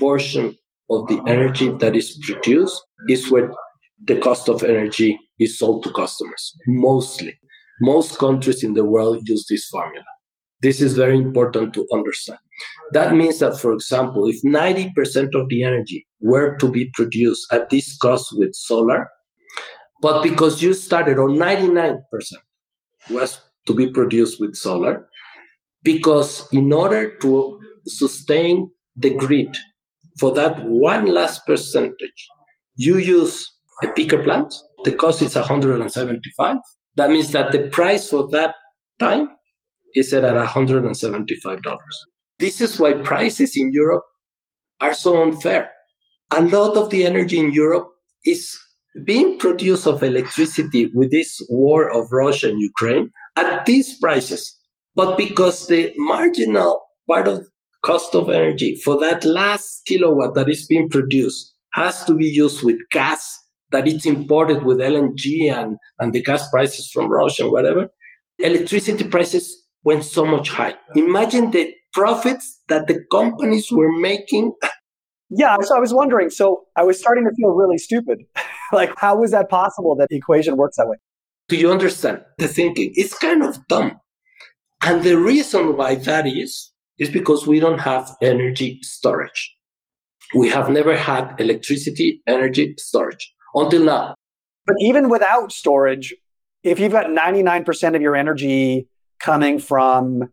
[0.01, 0.57] portion
[0.91, 3.51] of the energy that is produced is what
[4.05, 6.57] the cost of energy is sold to customers.
[6.67, 7.39] Mostly.
[7.81, 10.05] Most countries in the world use this formula.
[10.61, 12.41] This is very important to understand.
[12.93, 17.71] That means that, for example, if 90% of the energy were to be produced at
[17.71, 19.09] this cost with solar,
[20.03, 22.01] but because you started on 99%
[23.11, 25.09] was to be produced with solar,
[25.83, 29.57] because in order to sustain the grid
[30.19, 32.29] for that one last percentage,
[32.77, 33.51] you use
[33.83, 34.55] a peaker plant.
[34.85, 36.57] The cost is 175.
[36.97, 38.55] That means that the price for that
[38.99, 39.29] time
[39.95, 41.79] is set at $175.
[42.39, 44.05] This is why prices in Europe
[44.81, 45.71] are so unfair.
[46.31, 47.89] A lot of the energy in Europe
[48.25, 48.57] is
[49.05, 54.57] being produced of electricity with this war of Russia and Ukraine at these prices.
[54.95, 57.47] But because the marginal part of
[57.83, 62.63] cost of energy for that last kilowatt that is being produced has to be used
[62.65, 63.39] with gas
[63.71, 67.89] that it's imported with LNG and, and the gas prices from Russia and whatever,
[68.39, 70.75] electricity prices went so much high.
[70.95, 74.53] Imagine the profits that the companies were making.
[75.31, 76.31] Yeah, so I was wondering.
[76.31, 78.21] So I was starting to feel really stupid.
[78.73, 80.97] like, how is that possible that the equation works that way?
[81.49, 82.93] Do you understand the thinking?
[82.95, 84.01] It's kind of dumb.
[84.83, 89.55] And the reason why that is, is because we don't have energy storage.
[90.35, 94.15] We have never had electricity energy storage until now.
[94.67, 96.15] But even without storage,
[96.63, 98.89] if you've got 99% of your energy
[99.19, 100.31] coming from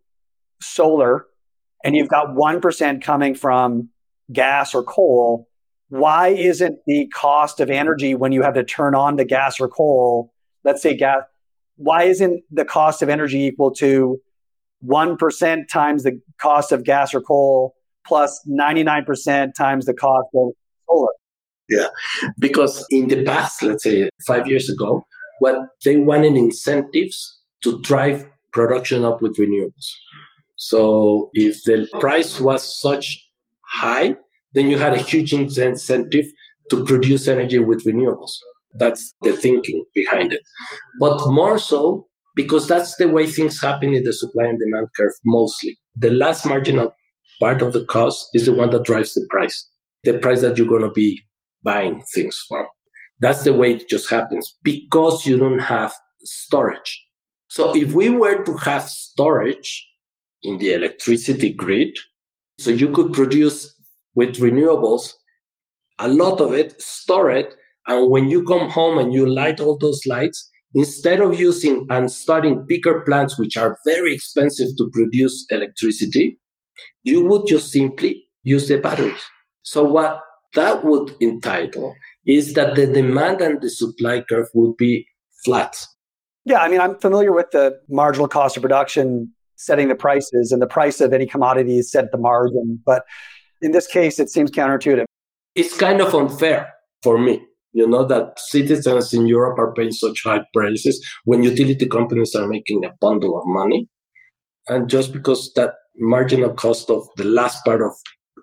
[0.61, 1.25] solar
[1.83, 3.89] and you've got 1% coming from
[4.33, 5.47] gas or coal,
[5.89, 9.69] why isn't the cost of energy when you have to turn on the gas or
[9.69, 11.21] coal, let's say gas,
[11.77, 14.19] why isn't the cost of energy equal to
[14.87, 17.75] 1% times the cost of gas or coal
[18.05, 20.51] plus 99% times the cost of
[20.87, 21.11] solar?
[21.67, 21.87] Yeah,
[22.37, 25.05] because in the past, let's say five years ago,
[25.39, 29.89] what they wanted incentives to drive production up with renewables.
[30.55, 33.27] So if the price was such
[33.61, 34.15] high,
[34.53, 36.25] then you had a huge incentive
[36.69, 38.31] to produce energy with renewables.
[38.75, 40.41] That's the thinking behind it.
[40.99, 45.13] But more so, because that's the way things happen in the supply and demand curve
[45.23, 45.77] mostly.
[45.95, 46.93] The last marginal
[47.39, 49.67] part of the cost is the one that drives the price,
[50.03, 51.21] the price that you're going to be
[51.63, 52.65] buying things from.
[53.19, 57.01] That's the way it just happens because you don't have storage.
[57.47, 59.87] So if we were to have storage
[60.43, 61.97] in the electricity grid,
[62.59, 63.73] so you could produce
[64.15, 65.13] with renewables
[65.99, 67.55] a lot of it, store it,
[67.87, 72.11] and when you come home and you light all those lights, instead of using and
[72.11, 76.39] starting bigger plants, which are very expensive to produce electricity,
[77.03, 79.23] you would just simply use the batteries.
[79.63, 80.21] So what
[80.53, 81.95] that would entitle
[82.25, 85.07] is that the demand and the supply curve would be
[85.43, 85.75] flat.
[86.43, 90.61] Yeah, I mean, I'm familiar with the marginal cost of production setting the prices, and
[90.61, 92.79] the price of any commodity is set at the margin.
[92.85, 93.03] But
[93.61, 95.05] in this case, it seems counterintuitive.
[95.55, 97.41] It's kind of unfair for me,
[97.75, 102.47] you know, that citizens in Europe are paying such high prices when utility companies are
[102.47, 103.89] making a bundle of money.
[104.69, 107.91] And just because that marginal cost of the last part of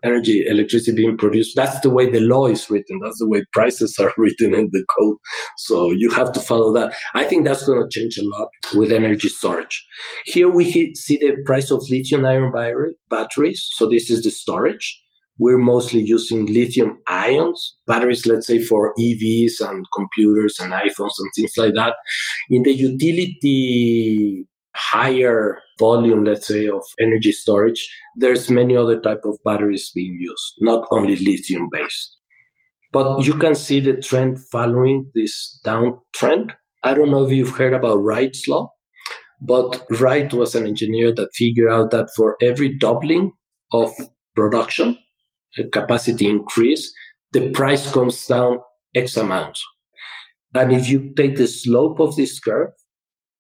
[0.05, 1.57] energy, electricity being produced.
[1.57, 3.01] That's the way the law is written.
[3.03, 5.17] That's the way prices are written in the code.
[5.59, 6.93] So you have to follow that.
[7.15, 9.87] I think that's going to change a lot with energy storage.
[10.25, 12.53] Here we see the price of lithium ion
[13.09, 13.67] batteries.
[13.75, 15.02] So this is the storage.
[15.43, 21.31] We're mostly using lithium ions batteries, let's say for EVs and computers and iPhones and
[21.35, 21.95] things like that.
[22.49, 29.39] In the utility higher volume, let's say, of energy storage, there's many other type of
[29.45, 32.17] batteries being used, not only lithium based.
[32.93, 36.53] But you can see the trend following this downtrend.
[36.85, 38.71] I don't know if you've heard about Wright's law,
[39.41, 43.33] but Wright was an engineer that figured out that for every doubling
[43.73, 43.91] of
[44.37, 44.99] production,
[45.73, 46.93] capacity increase,
[47.33, 48.59] the price comes down
[48.95, 49.59] X amount.
[50.55, 52.71] And if you take the slope of this curve,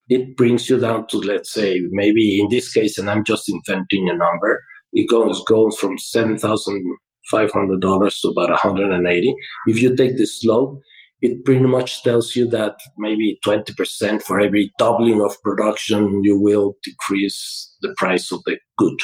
[0.08, 4.08] it brings you down to, let's say, maybe in this case, and I'm just inventing
[4.08, 9.34] a number, it goes, goes from $7,500 to about 180
[9.66, 10.80] If you take the slope,
[11.22, 16.74] it pretty much tells you that maybe 20% for every doubling of production, you will
[16.82, 18.98] decrease the price of the good.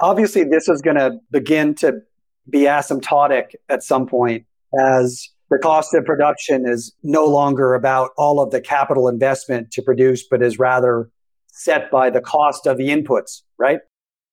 [0.00, 2.00] Obviously, this is going to begin to
[2.48, 4.44] be asymptotic at some point
[4.80, 9.82] as the cost of production is no longer about all of the capital investment to
[9.82, 11.10] produce, but is rather
[11.48, 13.78] set by the cost of the inputs, right?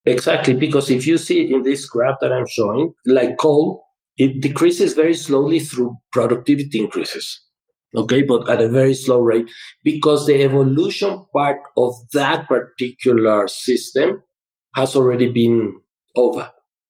[0.05, 3.83] Exactly, because if you see it in this graph that I'm showing, like coal,
[4.17, 7.39] it decreases very slowly through productivity increases.
[7.95, 9.49] Okay, but at a very slow rate
[9.83, 14.23] because the evolution part of that particular system
[14.75, 15.77] has already been
[16.15, 16.49] over.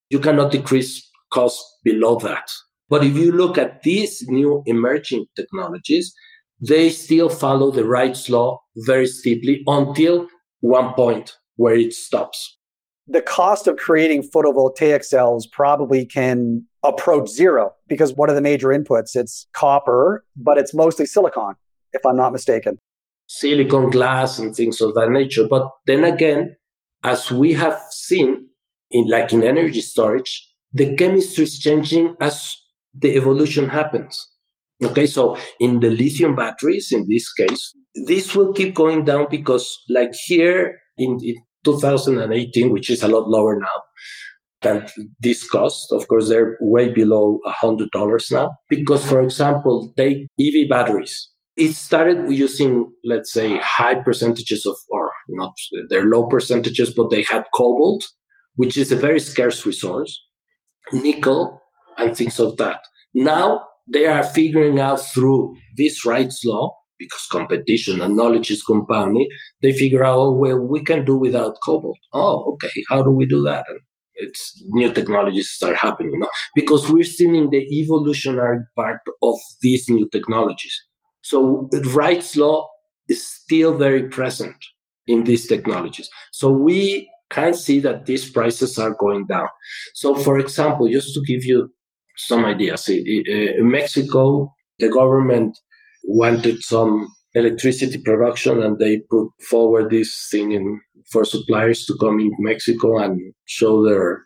[0.09, 2.51] You cannot decrease cost below that.
[2.89, 6.13] But if you look at these new emerging technologies,
[6.59, 10.27] they still follow the Wright's law very steeply until
[10.59, 12.57] one point where it stops.
[13.07, 18.67] The cost of creating photovoltaic cells probably can approach zero because what are the major
[18.67, 19.15] inputs?
[19.15, 21.55] It's copper, but it's mostly silicon,
[21.93, 22.77] if I'm not mistaken.
[23.27, 25.47] Silicon glass and things of that nature.
[25.47, 26.55] But then again,
[27.03, 28.47] as we have seen
[28.91, 32.55] in like in energy storage, the chemistry is changing as
[32.93, 34.27] the evolution happens.
[34.83, 37.73] Okay, so in the lithium batteries, in this case,
[38.07, 43.29] this will keep going down because, like here in, in 2018, which is a lot
[43.29, 43.83] lower now
[44.61, 44.87] than
[45.19, 48.51] this cost, of course, they're way below $100 now.
[48.69, 51.29] Because, for example, take EV batteries.
[51.57, 55.53] It started using, let's say, high percentages of, or not,
[55.89, 58.07] they're low percentages, but they had cobalt,
[58.55, 60.19] which is a very scarce resource,
[60.93, 61.61] nickel,
[61.97, 62.81] and things of that.
[63.13, 69.27] Now they are figuring out through this Wright's law, because competition and knowledge is compounding,
[69.61, 71.97] they figure out, oh, well, we can do without cobalt.
[72.13, 72.83] Oh, okay.
[72.89, 73.65] How do we do that?
[73.67, 73.79] And
[74.15, 76.21] it's new technologies start happening,
[76.55, 80.79] because we're still in the evolutionary part of these new technologies.
[81.23, 82.69] So Wright's law
[83.09, 84.55] is still very present
[85.07, 86.07] in these technologies.
[86.31, 89.47] So we can see that these prices are going down.
[89.93, 91.71] So, for example, just to give you
[92.17, 92.87] some ideas.
[92.89, 95.57] In Mexico, the government
[96.03, 102.19] wanted some electricity production and they put forward this thing in, for suppliers to come
[102.19, 104.25] in Mexico and show their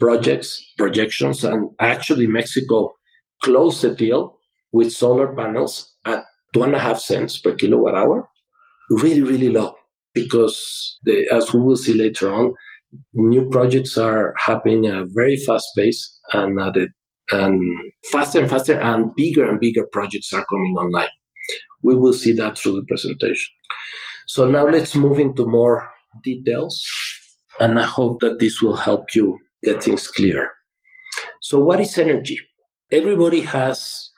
[0.00, 1.44] projects, projections.
[1.44, 2.94] And actually, Mexico
[3.42, 4.38] closed the deal
[4.72, 6.24] with solar panels at
[6.54, 8.28] two and a half cents per kilowatt hour.
[8.90, 9.74] Really, really low
[10.22, 12.54] because, the, as we will see later on,
[13.14, 16.88] new projects are happening at a very fast pace and at a
[17.30, 17.62] and
[18.10, 21.08] faster and faster and bigger and bigger projects are coming online.
[21.82, 23.52] We will see that through the presentation.
[24.26, 25.90] So now let's move into more
[26.24, 26.82] details.
[27.60, 30.50] And I hope that this will help you get things clear.
[31.40, 32.40] So what is energy?
[32.90, 34.10] Everybody has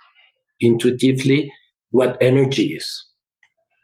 [0.61, 1.53] intuitively
[1.91, 3.07] what energy is,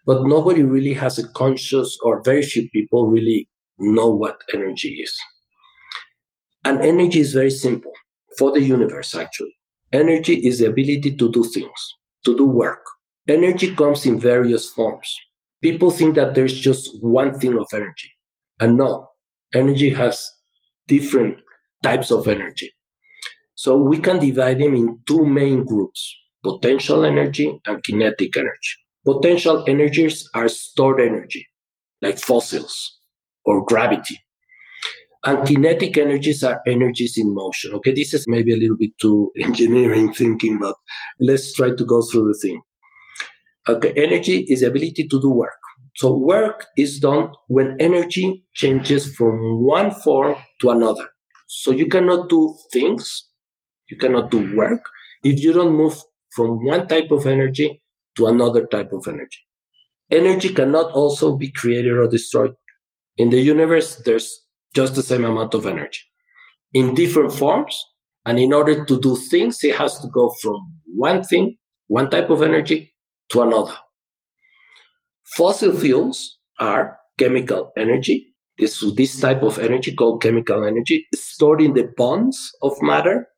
[0.06, 3.48] but nobody really has a conscious or very few people really
[3.78, 5.14] know what energy is.
[6.64, 7.92] And energy is very simple
[8.38, 9.54] for the universe, actually.
[9.92, 11.94] Energy is the ability to do things,
[12.24, 12.84] to do work.
[13.28, 15.14] Energy comes in various forms.
[15.62, 18.10] People think that there's just one thing of energy.
[18.60, 19.08] And no,
[19.54, 20.30] energy has
[20.86, 21.38] different
[21.82, 22.72] types of energy.
[23.54, 28.76] So we can divide them in two main groups potential energy and kinetic energy.
[29.06, 31.46] Potential energies are stored energy,
[32.02, 32.98] like fossils
[33.44, 34.20] or gravity.
[35.24, 37.72] And kinetic energies are energies in motion.
[37.74, 40.74] Okay, this is maybe a little bit too engineering thinking, but
[41.20, 42.60] let's try to go through the thing.
[43.68, 45.58] Okay, energy is the ability to do work.
[45.96, 51.08] So work is done when energy changes from one form to another.
[51.46, 53.28] So you cannot do things,
[53.88, 54.82] you cannot do work
[55.22, 55.96] if you don't move
[56.30, 57.82] from one type of energy
[58.16, 59.38] to another type of energy.
[60.10, 62.54] Energy cannot also be created or destroyed.
[63.16, 66.00] In the universe, there's just the same amount of energy
[66.72, 67.82] in different forms.
[68.24, 71.56] And in order to do things, it has to go from one thing,
[71.86, 72.94] one type of energy
[73.30, 73.74] to another.
[75.24, 78.34] Fossil fuels are chemical energy.
[78.58, 83.28] This, this type of energy called chemical energy stored in the bonds of matter.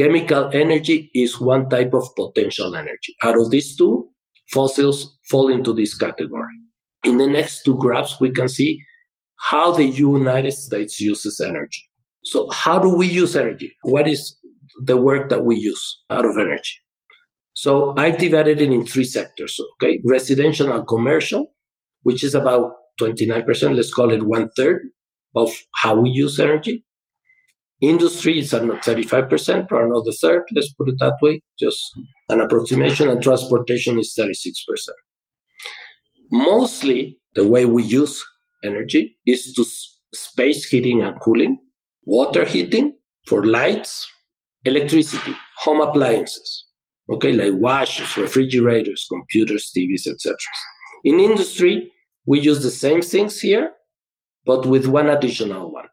[0.00, 3.14] Chemical energy is one type of potential energy.
[3.22, 4.08] Out of these two,
[4.50, 6.56] fossils fall into this category.
[7.04, 8.82] In the next two graphs, we can see
[9.36, 11.86] how the United States uses energy.
[12.24, 13.76] So how do we use energy?
[13.82, 14.38] What is
[14.82, 16.78] the work that we use out of energy?
[17.52, 19.60] So I've divided it in three sectors.
[19.74, 20.00] Okay.
[20.06, 21.52] Residential and commercial,
[22.04, 23.76] which is about 29%.
[23.76, 24.80] Let's call it one third
[25.36, 26.86] of how we use energy.
[27.80, 30.44] Industry is at 35% or another third.
[30.54, 31.42] Let's put it that way.
[31.58, 31.80] Just
[32.28, 34.52] an approximation and transportation is 36%.
[36.30, 38.22] Mostly the way we use
[38.62, 39.64] energy is to
[40.14, 41.58] space heating and cooling,
[42.04, 42.94] water heating
[43.26, 44.06] for lights,
[44.64, 46.66] electricity, home appliances,
[47.10, 50.36] okay, like washers, refrigerators, computers, TVs, etc.
[51.04, 51.90] In industry,
[52.26, 53.72] we use the same things here,
[54.44, 55.86] but with one additional one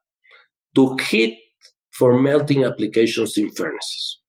[0.76, 1.40] to heat
[1.98, 4.20] for melting applications in furnaces.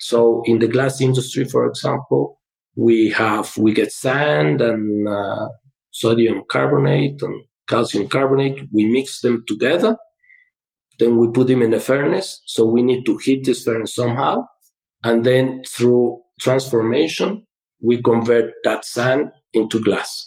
[0.00, 2.40] So in the glass industry, for example,
[2.76, 5.48] we have we get sand and uh,
[5.90, 8.68] sodium carbonate and calcium carbonate.
[8.72, 9.96] We mix them together.
[10.98, 12.40] Then we put them in a furnace.
[12.46, 14.46] So we need to heat this furnace somehow.
[15.02, 17.46] And then through transformation,
[17.82, 20.26] we convert that sand into glass.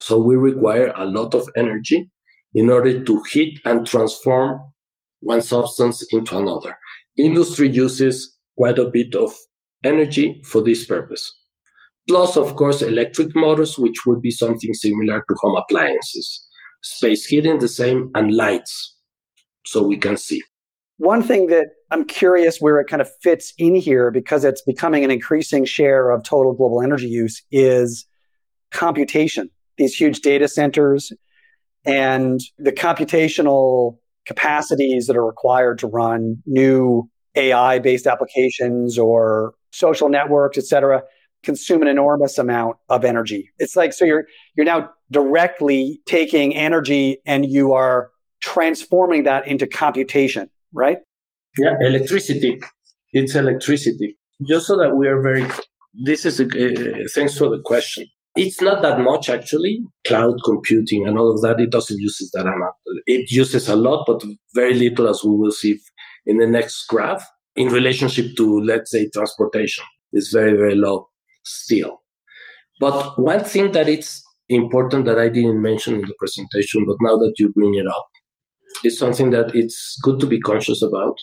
[0.00, 2.10] So we require a lot of energy
[2.54, 4.60] in order to heat and transform
[5.24, 6.76] one substance into another.
[7.16, 9.34] Industry uses quite a bit of
[9.82, 11.32] energy for this purpose.
[12.08, 16.46] Plus, of course, electric motors, which would be something similar to home appliances.
[16.82, 18.96] Space heating, the same, and lights,
[19.64, 20.42] so we can see.
[20.98, 25.02] One thing that I'm curious where it kind of fits in here because it's becoming
[25.02, 28.06] an increasing share of total global energy use is
[28.70, 29.50] computation.
[29.78, 31.12] These huge data centers
[31.84, 40.08] and the computational capacities that are required to run new AI based applications or social
[40.08, 41.02] networks, et cetera,
[41.42, 43.50] consume an enormous amount of energy.
[43.58, 44.24] It's like, so you're,
[44.56, 48.10] you're now directly taking energy and you are
[48.40, 50.98] transforming that into computation, right?
[51.58, 52.60] Yeah, electricity.
[53.12, 54.16] It's electricity.
[54.48, 55.46] Just so that we are very,
[56.04, 58.06] this is, a, uh, thanks for the question.
[58.36, 59.84] It's not that much actually.
[60.06, 62.74] Cloud computing and all of that, it doesn't use that amount.
[63.06, 64.24] It uses a lot, but
[64.54, 65.78] very little, as we will see
[66.26, 67.24] in the next graph,
[67.54, 69.84] in relationship to, let's say, transportation.
[70.12, 71.08] It's very, very low
[71.44, 72.02] still.
[72.80, 77.16] But one thing that it's important that I didn't mention in the presentation, but now
[77.16, 78.08] that you bring it up,
[78.84, 81.16] is something that it's good to be conscious about,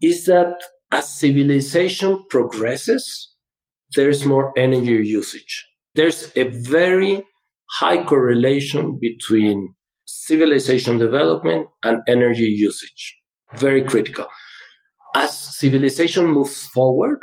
[0.00, 0.54] is that
[0.92, 3.34] as civilization progresses,
[3.94, 7.24] there's more energy usage there's a very
[7.70, 9.74] high correlation between
[10.04, 13.16] civilization development and energy usage.
[13.56, 14.26] Very critical.
[15.14, 17.20] As civilization moves forward,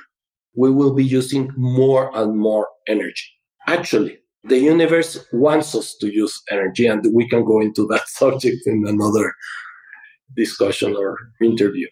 [0.56, 3.28] we will be using more and more energy.
[3.68, 8.66] Actually, the universe wants us to use energy, and we can go into that subject
[8.66, 9.34] in another
[10.36, 11.88] discussion or interview.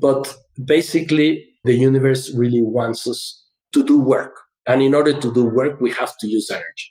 [0.00, 5.44] But basically, the universe really wants us to do work and in order to do
[5.44, 6.90] work, we have to use energy.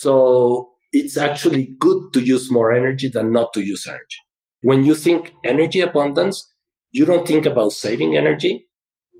[0.00, 4.18] So it's actually good to use more energy than not to use energy.
[4.62, 6.46] When you think energy abundance,
[6.92, 8.66] you don't think about saving energy.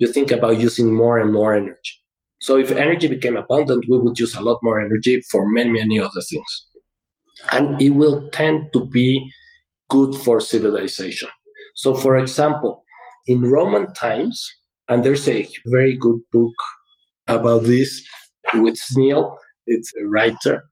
[0.00, 1.92] You think about using more and more energy.
[2.40, 5.98] So if energy became abundant, we would use a lot more energy for many, many
[5.98, 6.66] other things.
[7.52, 9.30] And it will tend to be
[9.90, 11.28] good for civilization.
[11.74, 12.84] So for example,
[13.26, 14.48] in Roman times,
[14.88, 16.54] and there's a very good book
[17.26, 18.02] about this
[18.54, 19.36] with Smil.
[19.66, 20.64] It's a writer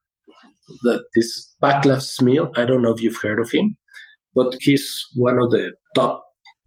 [0.82, 2.56] that is Vaclav Smil.
[2.56, 3.76] I don't know if you've heard of him,
[4.34, 6.24] but he's one of the top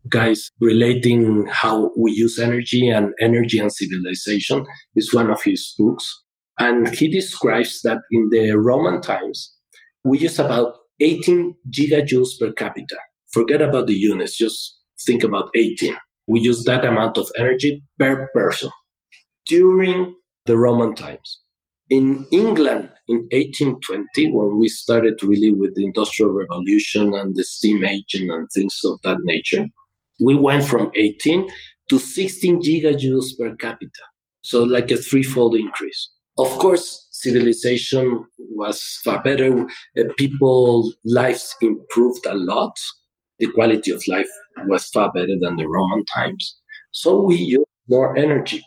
[0.09, 4.65] guys relating how we use energy and energy and civilization
[4.95, 6.23] is one of his books.
[6.59, 9.53] And he describes that in the Roman times,
[10.03, 12.97] we use about 18 gigajoules per capita.
[13.33, 15.95] Forget about the units, just think about 18.
[16.27, 18.69] We use that amount of energy per person
[19.47, 20.15] during
[20.45, 21.39] the Roman times.
[21.89, 27.83] In England in 1820, when we started really with the Industrial Revolution and the steam
[27.83, 29.67] engine and things of that nature,
[30.19, 31.47] we went from 18
[31.89, 34.01] to 16 gigajoules per capita.
[34.41, 36.11] So, like a threefold increase.
[36.37, 39.67] Of course, civilization was far better.
[39.97, 42.77] Uh, People's lives improved a lot.
[43.39, 44.29] The quality of life
[44.67, 46.59] was far better than the Roman times.
[46.91, 48.63] So, we used more energy.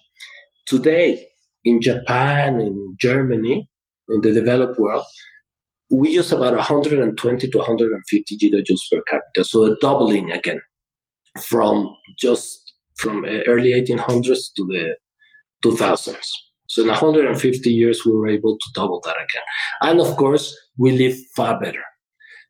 [0.68, 1.26] Today,
[1.64, 3.66] in Japan, in Germany,
[4.10, 5.06] in the developed world,
[5.90, 10.60] we use about 120 to 150 gigajoules per capita, so a doubling again
[11.40, 14.94] from just from early 1800s to the
[15.64, 16.16] 2000s.
[16.66, 19.42] So in 150 years, we were able to double that again.
[19.80, 21.82] And of course, we live far better.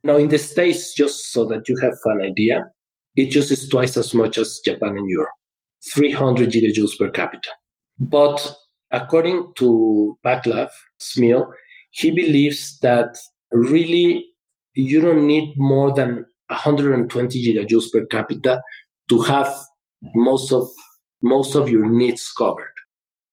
[0.03, 2.65] Now, in the States, just so that you have an idea,
[3.15, 5.31] it uses twice as much as Japan and Europe,
[5.95, 7.51] 300 gigajoules per capita.
[7.99, 8.55] But
[8.91, 10.70] according to Vaclav
[11.01, 11.51] Smil,
[11.91, 13.16] he believes that
[13.51, 14.27] really
[14.75, 18.62] you don't need more than 120 gigajoules per capita
[19.09, 19.55] to have
[20.15, 20.69] most of
[21.23, 22.73] most of your needs covered.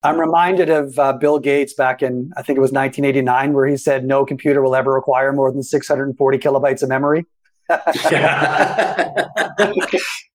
[0.01, 3.77] I'm reminded of uh, Bill Gates back in I think it was 1989, where he
[3.77, 7.25] said no computer will ever require more than 640 kilobytes of memory.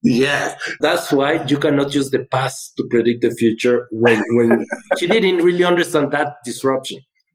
[0.02, 4.66] yeah, that's why you cannot use the past to predict the future when when
[4.98, 7.01] he didn't really understand that disruption.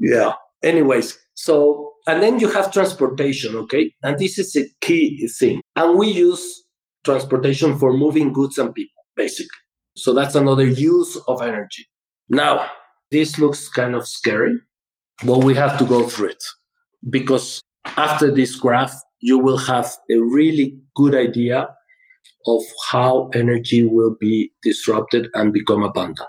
[0.00, 0.34] yeah.
[0.62, 3.92] Anyways, so and then you have transportation, okay?
[4.02, 5.60] And this is a key thing.
[5.76, 6.64] And we use
[7.04, 9.48] transportation for moving goods and people, basically.
[9.96, 11.86] So that's another use of energy.
[12.28, 12.70] Now,
[13.10, 14.58] this looks kind of scary
[15.24, 16.44] But we have to go through it
[17.08, 17.60] because
[17.96, 21.68] after this graph, you will have a really good idea
[22.46, 26.28] of how energy will be disrupted and become abundant.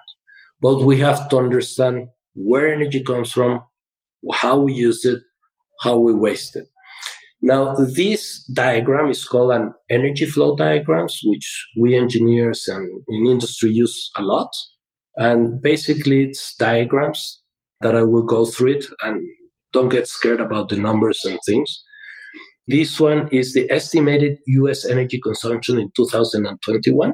[0.62, 3.62] But we have to understand where energy comes from,
[4.34, 5.20] how we use it,
[5.82, 6.68] how we waste it.
[7.42, 13.72] Now, this diagram is called an energy flow diagrams, which we engineers and in industry
[13.72, 14.50] use a lot.
[15.16, 17.42] And basically, it's diagrams
[17.80, 19.22] that I will go through it and
[19.74, 21.84] don't get scared about the numbers and things.
[22.68, 27.14] This one is the estimated US energy consumption in 2021.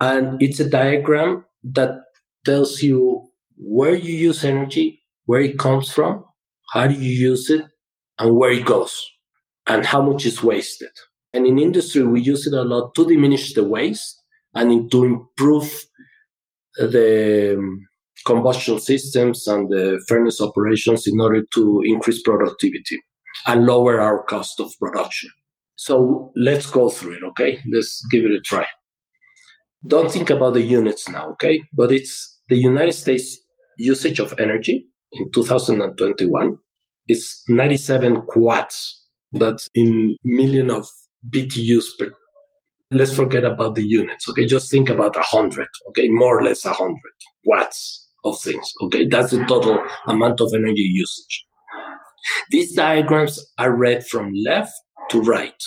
[0.00, 2.02] And it's a diagram that
[2.44, 6.24] tells you where you use energy, where it comes from,
[6.72, 7.64] how do you use it,
[8.18, 9.10] and where it goes,
[9.66, 10.90] and how much is wasted.
[11.32, 14.22] And in industry, we use it a lot to diminish the waste
[14.54, 15.84] and to improve
[16.76, 17.78] the
[18.24, 23.00] combustion systems and the furnace operations in order to increase productivity
[23.46, 25.30] and lower our cost of production.
[25.76, 27.60] So let's go through it, okay?
[27.70, 28.66] Let's give it a try.
[29.86, 31.62] Don't think about the units now, okay?
[31.72, 33.38] But it's the United States
[33.76, 36.58] usage of energy in 2021
[37.06, 39.04] is 97 quads.
[39.32, 40.88] That's in million of
[41.30, 42.12] BTUs per.
[42.90, 44.46] Let's forget about the units, okay?
[44.46, 46.08] Just think about a hundred, okay?
[46.08, 47.12] More or less a hundred
[47.44, 49.06] watts of things, okay?
[49.06, 51.46] That's the total amount of energy usage.
[52.50, 54.72] These diagrams are read from left
[55.10, 55.62] to right,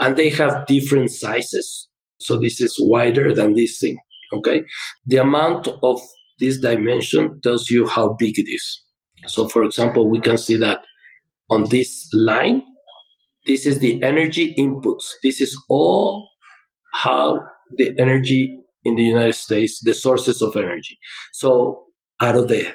[0.00, 1.88] and they have different sizes.
[2.20, 3.98] So this is wider than this thing.
[4.32, 4.64] Okay.
[5.06, 6.00] The amount of
[6.40, 8.82] this dimension tells you how big it is.
[9.26, 10.84] So, for example, we can see that
[11.50, 12.62] on this line,
[13.46, 15.04] this is the energy inputs.
[15.22, 16.28] This is all
[16.92, 17.40] how
[17.76, 20.98] the energy in the United States, the sources of energy.
[21.32, 21.84] So,
[22.20, 22.72] out of the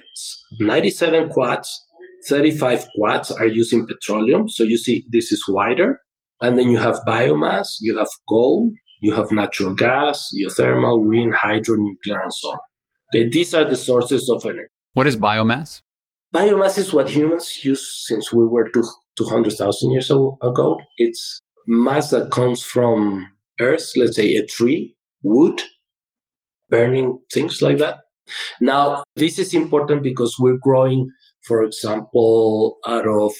[0.59, 1.85] 97 quads,
[2.27, 4.49] 35 quads are using petroleum.
[4.49, 6.01] So you see, this is wider.
[6.41, 8.71] And then you have biomass, you have coal,
[9.01, 12.59] you have natural gas, geothermal, wind, hydro, nuclear, and so on.
[13.13, 14.67] Okay, these are the sources of energy.
[14.93, 15.81] What is biomass?
[16.33, 18.83] Biomass is what humans use since we were two,
[19.17, 20.79] 200,000 years ago.
[20.97, 23.27] It's mass that comes from
[23.59, 25.61] earth, let's say a tree, wood,
[26.69, 27.99] burning, things like that.
[28.61, 31.09] Now, this is important because we're growing
[31.49, 33.33] for example, out of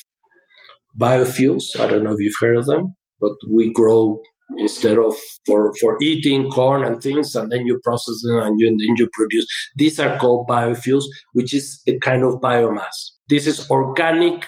[0.99, 1.79] biofuels.
[1.79, 4.21] I don't know if you've heard of them, but we grow
[4.57, 5.15] instead of
[5.45, 8.95] for, for eating corn and things, and then you process them and, you, and then
[8.97, 9.45] you produce.
[9.75, 11.03] These are called biofuels,
[11.33, 13.11] which is a kind of biomass.
[13.29, 14.47] This is organic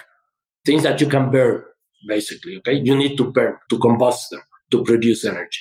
[0.66, 1.62] things that you can burn,
[2.08, 2.56] basically.
[2.58, 4.42] Okay, you need to burn to combust them
[4.72, 5.60] to produce energy,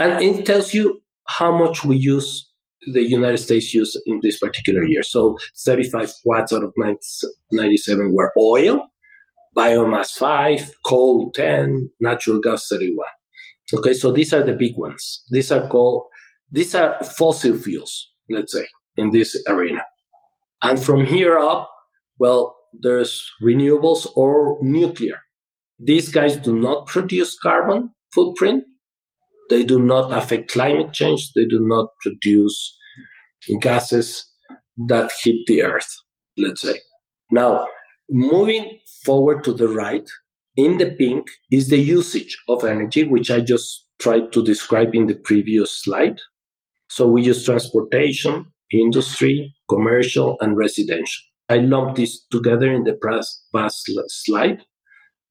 [0.00, 2.50] and it tells you how much we use
[2.92, 5.02] the United States used in this particular year.
[5.02, 6.72] So 35 watts out of
[7.52, 8.86] 97 were oil,
[9.56, 13.06] biomass 5, coal 10, natural gas 31.
[13.74, 15.24] Okay, so these are the big ones.
[15.30, 16.06] These are called,
[16.50, 19.82] these are fossil fuels, let's say, in this arena.
[20.62, 21.70] And from here up,
[22.18, 25.20] well, there's renewables or nuclear.
[25.78, 28.64] These guys do not produce carbon footprint.
[29.50, 31.32] They do not affect climate change.
[31.34, 32.76] They do not produce
[33.60, 34.26] gases
[34.88, 35.88] that hit the earth,
[36.36, 36.80] let's say.
[37.30, 37.66] Now,
[38.10, 40.08] moving forward to the right,
[40.56, 45.06] in the pink is the usage of energy, which I just tried to describe in
[45.06, 46.18] the previous slide.
[46.88, 51.22] So we use transportation, industry, commercial, and residential.
[51.48, 53.44] I lumped these together in the past
[54.24, 54.62] slide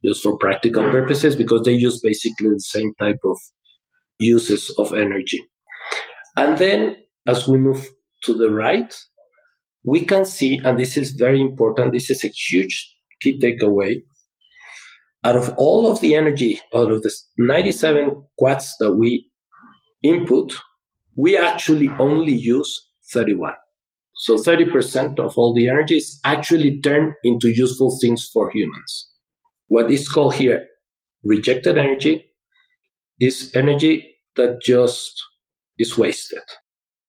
[0.03, 3.37] just for practical purposes because they use basically the same type of
[4.19, 5.43] uses of energy.
[6.35, 7.87] And then as we move
[8.23, 8.95] to the right,
[9.83, 14.03] we can see, and this is very important, this is a huge key takeaway.
[15.23, 19.29] Out of all of the energy, out of the 97 quads that we
[20.03, 20.55] input,
[21.15, 23.53] we actually only use 31.
[24.15, 29.09] So 30% of all the energy is actually turned into useful things for humans.
[29.67, 30.65] What is called here
[31.23, 32.26] rejected energy
[33.19, 35.21] is energy that just
[35.77, 36.41] is wasted.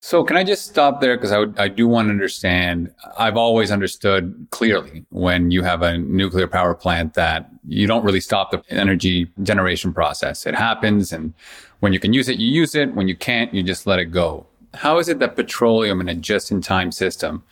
[0.01, 2.95] So can I just stop there because I, I do want to understand.
[3.19, 8.21] I've always understood clearly when you have a nuclear power plant that you don't really
[8.21, 10.47] stop the energy generation process.
[10.47, 11.35] It happens, and
[11.81, 12.95] when you can use it, you use it.
[12.95, 14.47] When you can't, you just let it go.
[14.73, 17.43] How is it that petroleum in a just-in-time system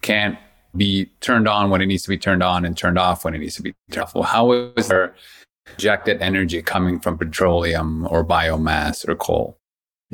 [0.00, 0.38] can't
[0.76, 3.38] be turned on when it needs to be turned on and turned off when it
[3.38, 4.14] needs to be turned off?
[4.14, 5.14] Well, how is there
[5.76, 9.58] rejected energy coming from petroleum or biomass or coal?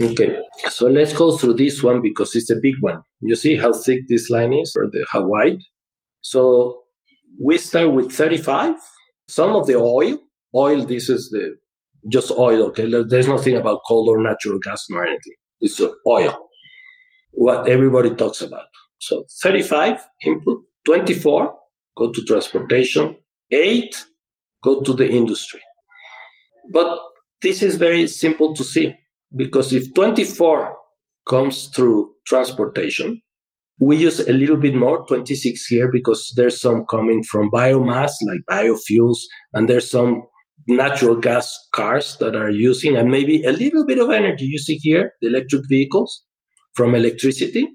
[0.01, 0.37] Okay,
[0.71, 3.01] so let's go through this one because it's a big one.
[3.21, 5.61] You see how thick this line is or the, how wide?
[6.21, 6.83] So
[7.41, 8.75] we start with 35.
[9.29, 10.19] Some of the oil,
[10.55, 11.57] oil, this is the
[12.09, 12.91] just oil, okay?
[13.05, 15.35] There's nothing about coal or natural gas or anything.
[15.61, 16.49] It's oil,
[17.31, 18.67] what everybody talks about.
[18.99, 21.55] So 35 input, 24
[21.97, 23.17] go to transportation,
[23.51, 24.05] 8
[24.65, 25.61] go to the industry.
[26.73, 26.99] But
[27.43, 28.95] this is very simple to see
[29.37, 30.77] because if 24
[31.29, 33.21] comes through transportation,
[33.81, 38.41] we use a little bit more, 26 here, because there's some coming from biomass like
[38.49, 39.19] biofuels,
[39.53, 40.23] and there's some
[40.69, 44.45] natural gas cars that are using, and maybe a little bit of energy.
[44.45, 46.23] You see here, the electric vehicles
[46.75, 47.69] from electricity.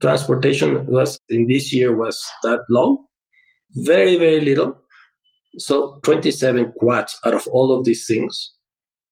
[0.00, 3.04] Transportation was in this year was that low,
[3.74, 4.76] very, very little.
[5.58, 8.52] So 27 quads out of all of these things,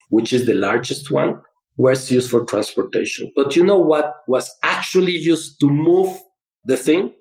[0.09, 1.41] which is the largest one,
[1.77, 3.33] was used for transportation.
[3.35, 6.19] But you know what was actually used to move
[6.65, 7.15] the thing?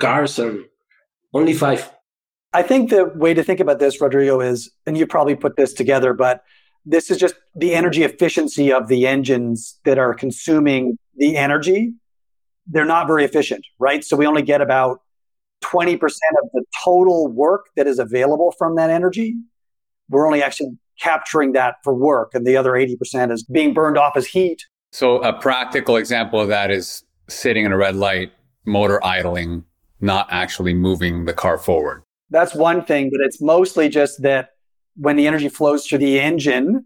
[0.00, 0.64] Cars and
[1.32, 1.90] only five.
[2.52, 5.72] I think the way to think about this, Rodrigo, is, and you probably put this
[5.72, 6.42] together, but
[6.84, 11.94] this is just the energy efficiency of the engines that are consuming the energy.
[12.66, 14.04] They're not very efficient, right?
[14.04, 15.00] So we only get about
[15.62, 19.34] 20% of the total work that is available from that energy.
[20.08, 24.16] We're only actually capturing that for work, and the other 80% is being burned off
[24.16, 24.64] as heat.
[24.92, 28.32] So, a practical example of that is sitting in a red light,
[28.66, 29.64] motor idling,
[30.00, 32.02] not actually moving the car forward.
[32.30, 34.50] That's one thing, but it's mostly just that
[34.96, 36.84] when the energy flows through the engine,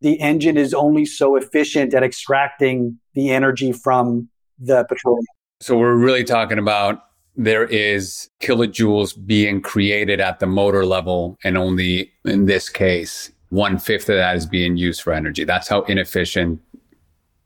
[0.00, 4.28] the engine is only so efficient at extracting the energy from
[4.58, 5.24] the petroleum.
[5.60, 7.04] So, we're really talking about
[7.44, 13.78] there is kilojoules being created at the motor level, and only in this case, one
[13.78, 15.44] fifth of that is being used for energy.
[15.44, 16.60] That's how inefficient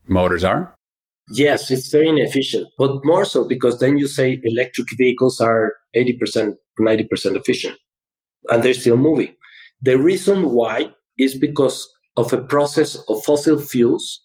[0.08, 0.74] motors are.
[1.30, 6.54] Yes, it's very inefficient, but more so because then you say electric vehicles are 80%,
[6.78, 7.78] 90% efficient,
[8.50, 9.34] and they're still moving.
[9.80, 14.20] The reason why is because of a process of fossil fuels.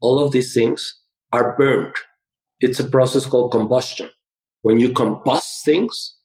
[0.00, 0.94] All of these things
[1.32, 1.94] are burned.
[2.60, 4.10] It's a process called combustion.
[4.66, 6.16] When you combust things,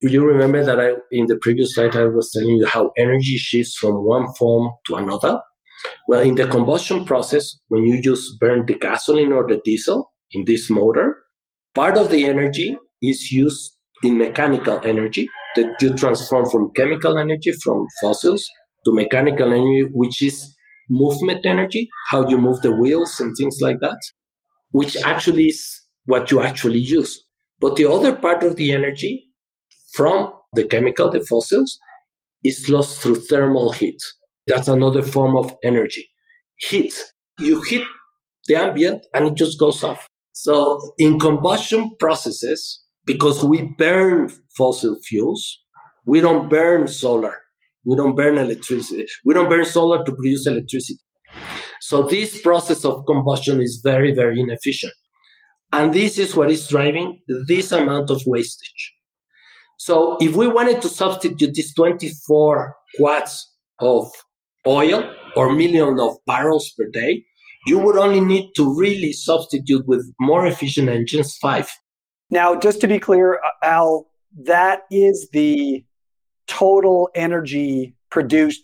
[0.00, 3.76] you remember that I, in the previous slide, I was telling you how energy shifts
[3.76, 5.40] from one form to another.
[6.08, 10.44] Well, in the combustion process, when you just burn the gasoline or the diesel in
[10.44, 11.22] this motor,
[11.72, 17.52] part of the energy is used in mechanical energy that you transform from chemical energy
[17.62, 18.44] from fossils
[18.84, 20.52] to mechanical energy, which is
[20.90, 24.00] movement energy, how you move the wheels and things like that,
[24.72, 27.22] which actually is what you actually use.
[27.62, 29.28] But the other part of the energy
[29.94, 31.78] from the chemical, the fossils,
[32.42, 34.02] is lost through thermal heat.
[34.48, 36.08] That's another form of energy.
[36.56, 36.92] Heat.
[37.38, 37.86] You heat
[38.48, 40.08] the ambient and it just goes off.
[40.32, 45.60] So in combustion processes, because we burn fossil fuels,
[46.04, 47.36] we don't burn solar.
[47.84, 49.06] We don't burn electricity.
[49.24, 51.00] We don't burn solar to produce electricity.
[51.80, 54.92] So this process of combustion is very, very inefficient.
[55.72, 58.94] And this is what is driving this amount of wastage.
[59.78, 63.50] So if we wanted to substitute these 24 quads
[63.80, 64.10] of
[64.66, 67.24] oil or million of barrels per day,
[67.66, 71.70] you would only need to really substitute with more efficient engines five.
[72.30, 74.06] Now, just to be clear, uh, Al,
[74.44, 75.84] that is the
[76.46, 78.62] total energy produced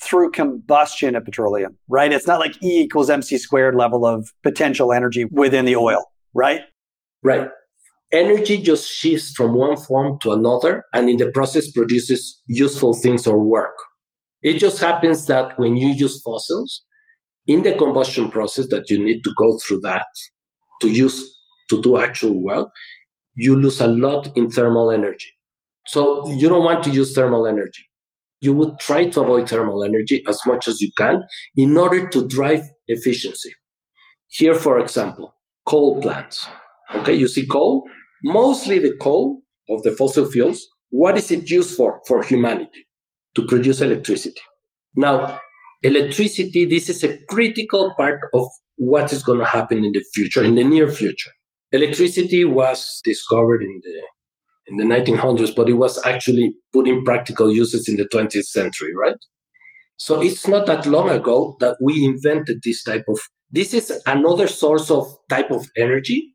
[0.00, 2.12] through combustion of petroleum, right?
[2.12, 6.04] It's not like E equals MC squared level of potential energy within the oil,
[6.34, 6.62] right?
[7.22, 7.48] Right
[8.12, 13.26] energy just shifts from one form to another and in the process produces useful things
[13.26, 13.74] or work.
[14.42, 16.84] It just happens that when you use fossils,
[17.46, 20.06] in the combustion process that you need to go through that
[20.82, 21.34] to use
[21.70, 22.68] to do actual work,
[23.34, 25.30] you lose a lot in thermal energy.
[25.86, 27.84] So you don't want to use thermal energy.
[28.40, 31.24] You would try to avoid thermal energy as much as you can
[31.56, 33.54] in order to drive efficiency.
[34.28, 35.34] Here, for example,
[35.68, 36.48] coal plants.
[36.94, 37.84] Okay, you see coal,
[38.24, 42.00] mostly the coal of the fossil fuels, what is it used for?
[42.06, 42.86] For humanity,
[43.34, 44.40] to produce electricity.
[44.96, 45.38] Now,
[45.82, 48.46] electricity, this is a critical part of
[48.76, 51.30] what is going to happen in the future, in the near future.
[51.72, 54.02] Electricity was discovered in the
[54.68, 58.94] in the 1900s, but it was actually put in practical uses in the 20th century,
[58.94, 59.16] right?
[59.96, 63.18] So it's not that long ago that we invented this type of.
[63.50, 66.34] This is another source of type of energy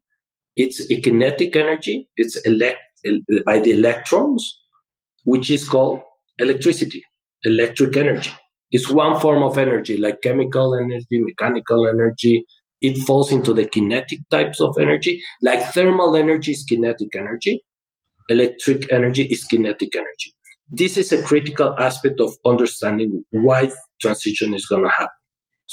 [0.55, 2.09] it's a kinetic energy.
[2.15, 2.79] It's elect
[3.45, 4.59] by the electrons,
[5.23, 6.01] which is called
[6.37, 7.03] electricity,
[7.43, 8.31] electric energy.
[8.71, 12.45] It's one form of energy, like chemical energy, mechanical energy.
[12.81, 17.63] It falls into the kinetic types of energy, like thermal energy is kinetic energy.
[18.29, 20.33] electric energy is kinetic energy.
[20.69, 23.71] This is a critical aspect of understanding why
[24.01, 25.22] transition is going to happen.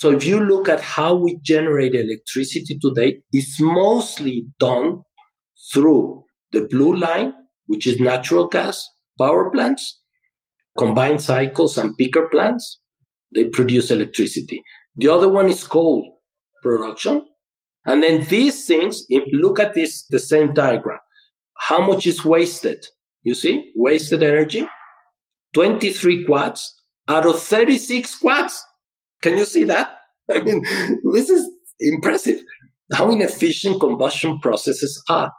[0.01, 5.03] So if you look at how we generate electricity today, it's mostly done
[5.75, 7.35] through the blue line,
[7.67, 10.01] which is natural gas power plants,
[10.79, 12.81] combined cycles and peaker plants.
[13.35, 14.63] They produce electricity.
[14.97, 16.23] The other one is coal
[16.63, 17.27] production.
[17.85, 21.01] And then these things, if look at this, the same diagram,
[21.59, 22.87] how much is wasted?
[23.23, 24.67] You see, wasted energy,
[25.53, 26.75] 23 quads
[27.07, 28.65] out of 36 quads.
[29.23, 29.99] Can you see that?
[30.31, 30.65] I mean,
[31.13, 31.49] this is
[31.81, 32.41] impressive
[32.93, 35.33] how inefficient combustion processes are.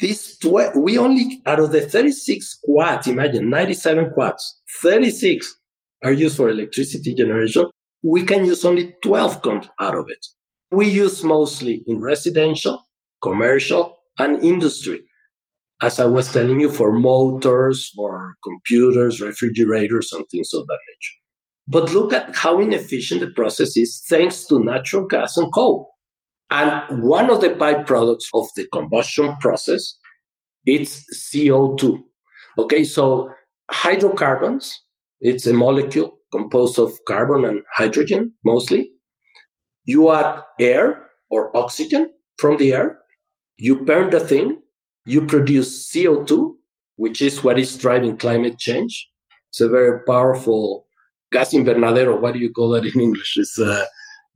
[0.00, 5.56] These tw- we only out of the 36 quads, imagine 97 quads, 36
[6.04, 7.66] are used for electricity generation.
[8.02, 10.24] We can use only 12 comes out of it.
[10.70, 12.86] We use mostly in residential,
[13.22, 15.02] commercial, and industry.
[15.82, 21.17] As I was telling you, for motors, for computers, refrigerators, and things of that nature.
[21.68, 25.90] But look at how inefficient the process is thanks to natural gas and coal.
[26.50, 29.94] And one of the byproducts of the combustion process
[30.68, 32.02] it's CO2.
[32.58, 33.30] Okay, so
[33.70, 34.78] hydrocarbons,
[35.20, 38.90] it's a molecule composed of carbon and hydrogen mostly.
[39.84, 42.98] You add air or oxygen from the air,
[43.56, 44.60] you burn the thing,
[45.06, 46.54] you produce CO2,
[46.96, 49.08] which is what is driving climate change.
[49.48, 50.86] It's a very powerful
[51.32, 52.20] gas invernadero.
[52.20, 53.36] What do you call that in English?
[53.36, 53.86] It's a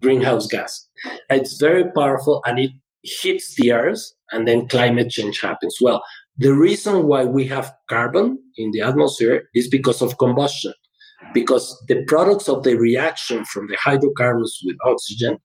[0.01, 0.89] greenhouse gas.
[1.31, 4.03] It's very powerful and it hits the earth
[4.33, 5.77] and then climate change happens.
[5.81, 6.03] Well,
[6.39, 10.73] the reason why we have carbon in the atmosphere is because of combustion,
[11.35, 15.39] because the products of the reaction from the hydrocarbons with oxygen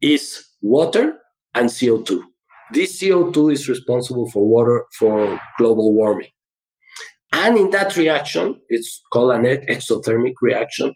[0.00, 1.18] is water
[1.54, 2.22] and CO2.
[2.72, 6.30] This CO2 is responsible for water for global warming.
[7.32, 10.94] And in that reaction, it's called an exothermic reaction,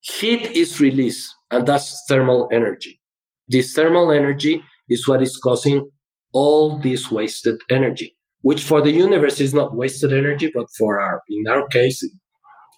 [0.00, 3.00] heat is released, and that's thermal energy.
[3.48, 5.90] This thermal energy is what is causing
[6.32, 8.16] all this wasted energy
[8.46, 12.12] which for the universe is not wasted energy, but for our, in our case, it,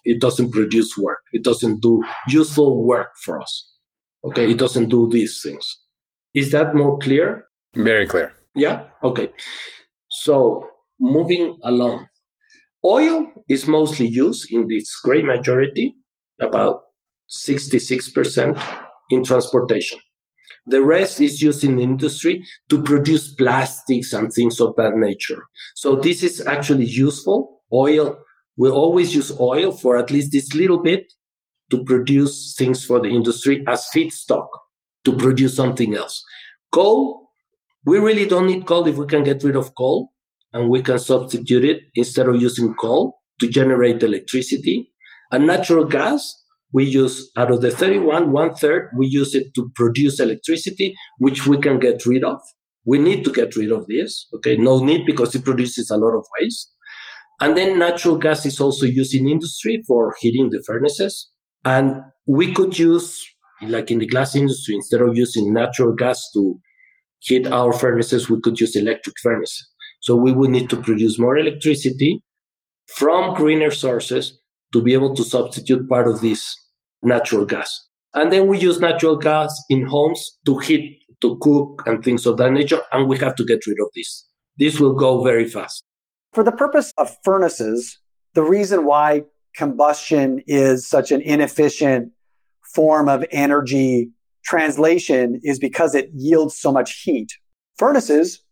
[0.03, 1.19] it doesn't produce work.
[1.31, 3.71] It doesn't do useful work for us.
[4.23, 4.49] Okay.
[4.49, 5.77] It doesn't do these things.
[6.33, 7.45] Is that more clear?
[7.75, 8.33] Very clear.
[8.55, 8.85] Yeah.
[9.03, 9.29] Okay.
[10.09, 10.67] So
[10.99, 12.07] moving along,
[12.83, 15.95] oil is mostly used in this great majority,
[16.39, 16.81] about
[17.29, 18.61] 66%
[19.11, 19.99] in transportation.
[20.65, 25.43] The rest is used in industry to produce plastics and things of that nature.
[25.75, 27.61] So this is actually useful.
[27.73, 28.17] Oil,
[28.57, 31.11] we always use oil for at least this little bit
[31.71, 34.47] to produce things for the industry as feedstock
[35.05, 36.23] to produce something else.
[36.71, 37.29] Coal,
[37.85, 40.11] we really don't need coal if we can get rid of coal
[40.53, 44.91] and we can substitute it instead of using coal to generate electricity.
[45.31, 46.35] And natural gas,
[46.71, 51.47] we use out of the 31 one third we use it to produce electricity which
[51.47, 52.39] we can get rid of.
[52.85, 54.55] We need to get rid of this okay?
[54.55, 56.71] No need because it produces a lot of waste.
[57.41, 61.29] And then natural gas is also used in industry for heating the furnaces.
[61.65, 63.19] And we could use
[63.61, 66.59] like in the glass industry instead of using natural gas to
[67.19, 69.67] heat our furnaces we could use electric furnaces
[69.99, 72.21] so we would need to produce more electricity
[72.87, 74.39] from greener sources
[74.73, 76.55] to be able to substitute part of this
[77.01, 77.87] natural gas.
[78.13, 82.37] And then we use natural gas in homes to heat, to cook, and things of
[82.37, 82.81] that nature.
[82.91, 84.25] And we have to get rid of this.
[84.57, 85.83] This will go very fast.
[86.33, 87.99] For the purpose of furnaces,
[88.33, 89.23] the reason why
[89.55, 92.11] combustion is such an inefficient
[92.73, 94.11] form of energy
[94.43, 97.31] translation is because it yields so much heat.
[97.77, 98.43] Furnaces,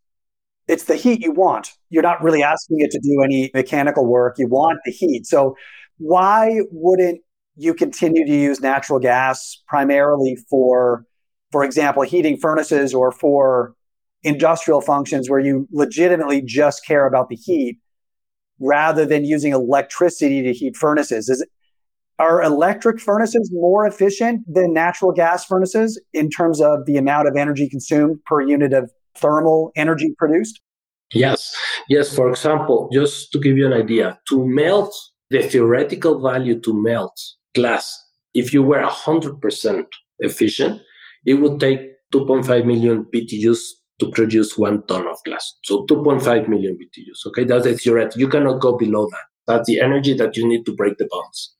[0.68, 1.72] it's the heat you want.
[1.90, 4.38] You're not really asking it to do any mechanical work.
[4.38, 5.26] You want the heat.
[5.26, 5.56] So
[5.98, 7.22] why wouldn't
[7.56, 11.06] you continue to use natural gas primarily for,
[11.52, 13.74] for example, heating furnaces or for
[14.24, 17.80] industrial functions where you legitimately just care about the heat
[18.60, 21.30] rather than using electricity to heat furnaces?
[21.30, 21.46] Is
[22.20, 27.36] are electric furnaces more efficient than natural gas furnaces in terms of the amount of
[27.36, 30.60] energy consumed per unit of thermal energy produced?
[31.14, 31.56] Yes.
[31.90, 32.14] Yes.
[32.14, 34.94] For example, just to give you an idea, to melt
[35.30, 37.20] the theoretical value to melt
[37.56, 38.04] glass,
[38.34, 39.86] if you were 100%
[40.20, 40.82] efficient,
[41.26, 41.80] it would take
[42.14, 43.60] 2.5 million BTUs
[44.00, 45.56] to produce one ton of glass.
[45.64, 47.28] So 2.5 million BTUs.
[47.28, 48.22] Okay, that's the theoretical.
[48.22, 49.26] You cannot go below that.
[49.48, 51.56] That's the energy that you need to break the bonds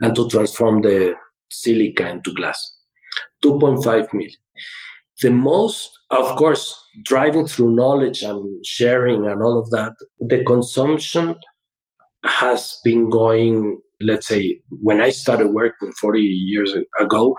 [0.00, 1.14] and to transform the
[1.50, 2.76] silica into glass.
[3.44, 4.36] 2.5 million.
[5.20, 11.36] The most Of course, driving through knowledge and sharing and all of that, the consumption
[12.24, 17.34] has been going, let's say, when I started working 40 years ago,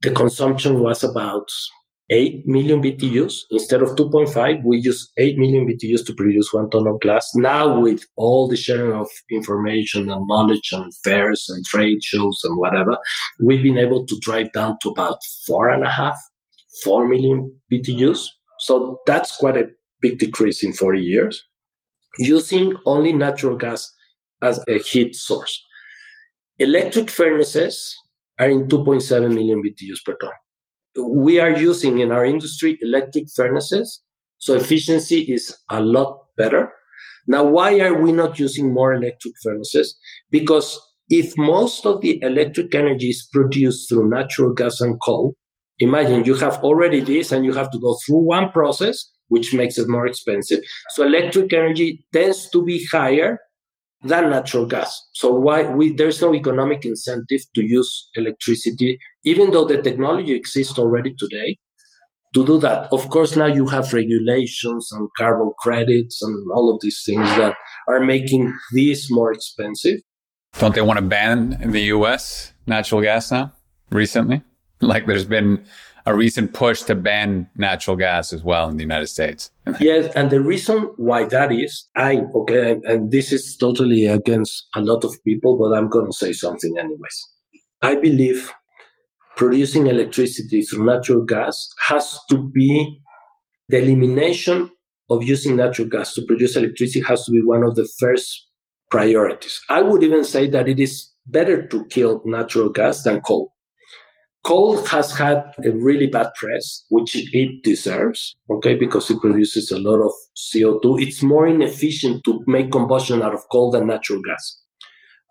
[0.00, 1.48] the consumption was about
[2.08, 3.42] 8 million BTUs.
[3.50, 7.28] Instead of 2.5, we use 8 million BTUs to produce one ton of glass.
[7.34, 12.56] Now, with all the sharing of information and knowledge and fairs and trade shows and
[12.56, 12.96] whatever,
[13.38, 16.18] we've been able to drive down to about four and a half,
[16.84, 18.26] 4 million BTUs.
[18.60, 19.68] So that's quite a
[20.00, 21.42] big decrease in 40 years
[22.18, 23.90] using only natural gas
[24.42, 25.64] as a heat source.
[26.58, 27.96] Electric furnaces
[28.38, 30.30] are in 2.7 million BTUs per ton.
[30.98, 34.02] We are using in our industry electric furnaces,
[34.38, 36.70] so efficiency is a lot better.
[37.26, 39.96] Now, why are we not using more electric furnaces?
[40.30, 40.78] Because
[41.08, 45.34] if most of the electric energy is produced through natural gas and coal,
[45.82, 49.78] imagine you have already this and you have to go through one process, which makes
[49.78, 50.60] it more expensive.
[50.90, 53.38] So electric energy tends to be higher
[54.02, 55.00] than natural gas.
[55.12, 60.78] So why we there's no economic incentive to use electricity, even though the technology exists
[60.78, 61.58] already today
[62.34, 62.88] to do that.
[62.92, 67.54] Of course, now you have regulations and carbon credits and all of these things that
[67.88, 70.00] are making this more expensive.
[70.58, 73.52] Don't they want to ban in the US natural gas now
[73.90, 74.42] recently?
[74.82, 75.64] Like there's been
[76.06, 79.50] a recent push to ban natural gas as well in the United States.
[79.80, 84.80] yes, and the reason why that is, I okay, and this is totally against a
[84.80, 87.28] lot of people, but I'm going to say something anyways.
[87.82, 88.52] I believe
[89.36, 93.00] producing electricity through natural gas has to be
[93.68, 94.70] the elimination
[95.08, 98.48] of using natural gas to produce electricity has to be one of the first
[98.90, 99.60] priorities.
[99.68, 103.51] I would even say that it is better to kill natural gas than coal
[104.44, 109.78] Coal has had a really bad press, which it deserves, okay, because it produces a
[109.78, 111.00] lot of CO2.
[111.00, 114.60] It's more inefficient to make combustion out of coal than natural gas.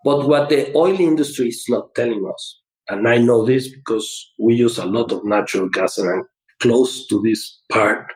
[0.02, 4.54] But what the oil industry is not telling us, and I know this because we
[4.54, 6.24] use a lot of natural gas and I'm
[6.60, 8.10] close to this part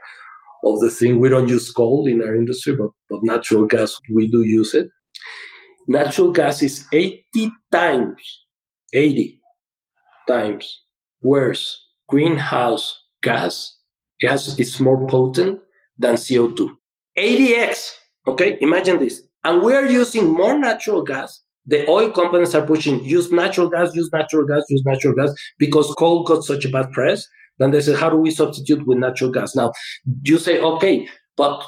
[0.64, 1.20] of the thing.
[1.20, 4.88] We don't use coal in our industry, but, but natural gas, we do use it.
[5.88, 8.44] Natural gas is 80 times,
[8.94, 9.40] 80
[10.26, 10.85] times
[11.26, 11.76] Whereas
[12.08, 13.76] greenhouse gas
[14.20, 15.60] gas is more potent
[15.98, 16.70] than CO2.
[17.18, 17.94] 80x.
[18.28, 19.22] Okay, imagine this.
[19.42, 21.42] And we are using more natural gas.
[21.66, 25.92] The oil companies are pushing use natural gas, use natural gas, use natural gas because
[25.98, 27.26] coal got such a bad press.
[27.58, 29.56] Then they say, how do we substitute with natural gas?
[29.56, 29.72] Now,
[30.22, 31.64] you say, okay, but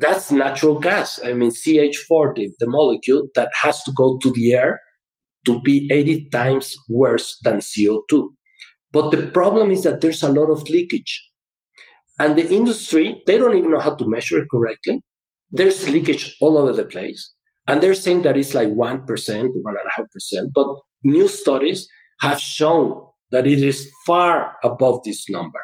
[0.00, 1.18] that's natural gas.
[1.24, 4.80] I mean, CH40, the molecule that has to go to the air
[5.46, 8.28] to be 80 times worse than CO2.
[8.92, 11.28] But the problem is that there's a lot of leakage.
[12.18, 15.02] And the industry, they don't even know how to measure it correctly.
[15.50, 17.32] There's leakage all over the place.
[17.66, 20.52] And they're saying that it's like 1%, 1.5%.
[20.54, 20.66] But
[21.04, 21.88] new studies
[22.20, 25.60] have shown that it is far above this number.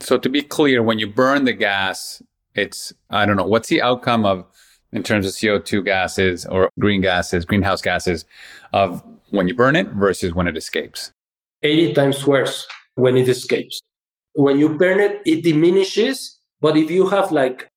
[0.00, 2.22] So to be clear, when you burn the gas,
[2.54, 4.44] it's, I don't know, what's the outcome of,
[4.92, 8.24] in terms of CO2 gases or green gases, greenhouse gases,
[8.72, 11.12] of when you burn it versus when it escapes?
[11.62, 13.80] 80 times worse when it escapes.
[14.34, 16.38] When you burn it, it diminishes.
[16.60, 17.70] But if you have like,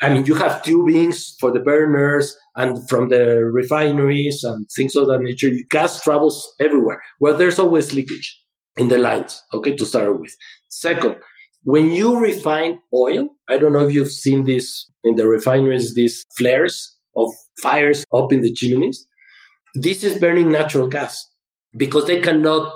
[0.00, 5.08] I mean, you have tubings for the burners and from the refineries and things of
[5.08, 7.02] that nature, gas travels everywhere.
[7.20, 8.40] Well, there's always leakage
[8.76, 10.34] in the lines, okay, to start with.
[10.68, 11.16] Second,
[11.64, 16.24] when you refine oil, I don't know if you've seen this in the refineries, these
[16.36, 17.30] flares of
[17.60, 19.06] fires up in the chimneys.
[19.74, 21.26] This is burning natural gas
[21.76, 22.72] because they cannot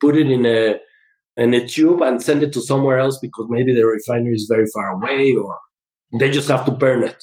[0.00, 0.76] put it in a
[1.36, 4.66] in a tube and send it to somewhere else because maybe the refinery is very
[4.74, 5.56] far away or
[6.18, 7.22] they just have to burn it.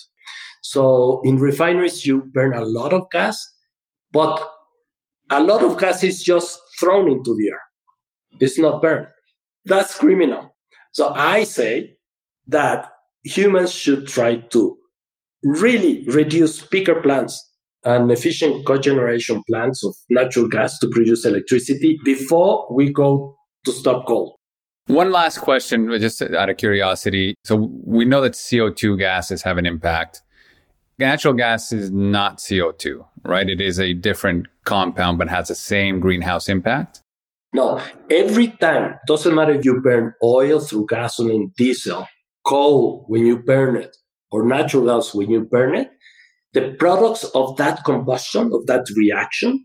[0.62, 3.46] So in refineries, you burn a lot of gas,
[4.12, 4.42] but
[5.30, 7.62] a lot of gas is just thrown into the air.
[8.40, 9.08] It's not burned.
[9.66, 10.56] That's criminal.
[10.94, 11.98] So I say
[12.48, 12.92] that
[13.24, 14.78] humans should try to
[15.44, 17.44] really reduce peaker plants
[17.86, 24.06] and efficient cogeneration plants of natural gas to produce electricity before we go to stop
[24.08, 24.38] coal.
[24.88, 27.36] One last question, just out of curiosity.
[27.44, 30.22] So we know that CO2 gases have an impact.
[31.00, 33.50] Natural gas is not CO2, right?
[33.50, 37.02] It is a different compound, but has the same greenhouse impact.
[37.54, 42.08] No, every time, doesn't matter if you burn oil through gasoline, diesel,
[42.46, 43.96] coal when you burn it,
[44.32, 45.90] or natural gas when you burn it,
[46.56, 49.64] the products of that combustion, of that reaction,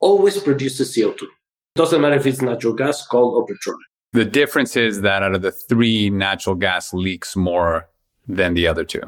[0.00, 1.26] always produces CO2.
[1.74, 3.80] Doesn't matter if it's natural gas, coal, or petroleum.
[4.12, 7.88] The difference is that out of the three, natural gas leaks more
[8.26, 9.02] than the other two.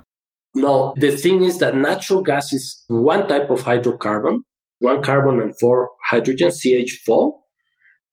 [0.54, 4.40] No, the thing is that natural gas is one type of hydrocarbon,
[4.80, 7.32] one carbon and four hydrogen, CH4.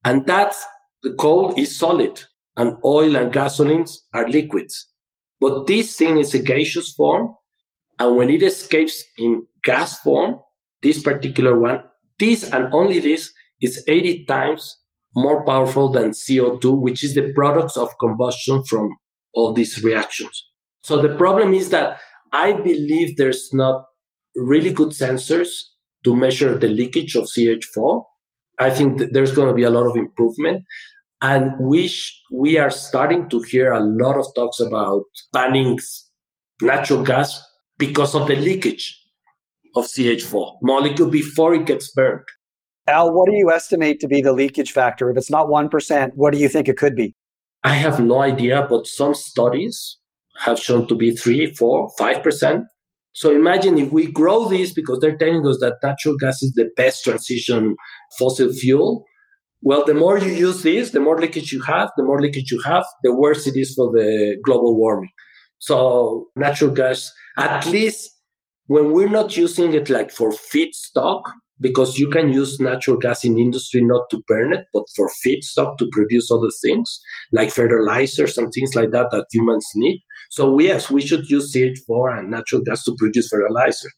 [0.05, 0.53] And that
[1.01, 2.23] the coal is solid
[2.55, 4.87] and oil and gasolines are liquids.
[5.39, 7.35] But this thing is a gaseous form.
[7.99, 10.39] And when it escapes in gas form,
[10.81, 11.83] this particular one,
[12.19, 14.77] this and only this is 80 times
[15.15, 18.95] more powerful than CO2, which is the products of combustion from
[19.33, 20.45] all these reactions.
[20.83, 21.99] So the problem is that
[22.31, 23.85] I believe there's not
[24.35, 25.49] really good sensors
[26.03, 28.03] to measure the leakage of CH4.
[28.59, 30.63] I think there's going to be a lot of improvement.
[31.21, 35.03] And we, sh- we are starting to hear a lot of talks about
[35.33, 35.79] banning
[36.61, 37.41] natural gas
[37.77, 38.99] because of the leakage
[39.75, 42.25] of CH4 molecule before it gets burned.
[42.87, 45.09] Al, what do you estimate to be the leakage factor?
[45.09, 47.13] If it's not 1%, what do you think it could be?
[47.63, 49.97] I have no idea, but some studies
[50.39, 52.63] have shown to be 3, 4, 5%.
[53.13, 56.69] So imagine if we grow this because they're telling us that natural gas is the
[56.77, 57.75] best transition
[58.17, 59.03] fossil fuel.
[59.61, 62.61] Well, the more you use this, the more leakage you have, the more leakage you
[62.61, 65.09] have, the worse it is for the global warming.
[65.59, 68.11] So natural gas, at least
[68.67, 71.23] when we're not using it like for feedstock,
[71.59, 75.77] because you can use natural gas in industry not to burn it, but for feedstock
[75.77, 76.99] to produce other things
[77.31, 79.99] like fertilizers and things like that that humans need.
[80.29, 83.89] So yes, we should use CH4 and natural gas to produce fertilizer,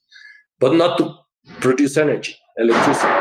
[0.60, 1.16] but not to
[1.60, 3.14] produce energy, electricity.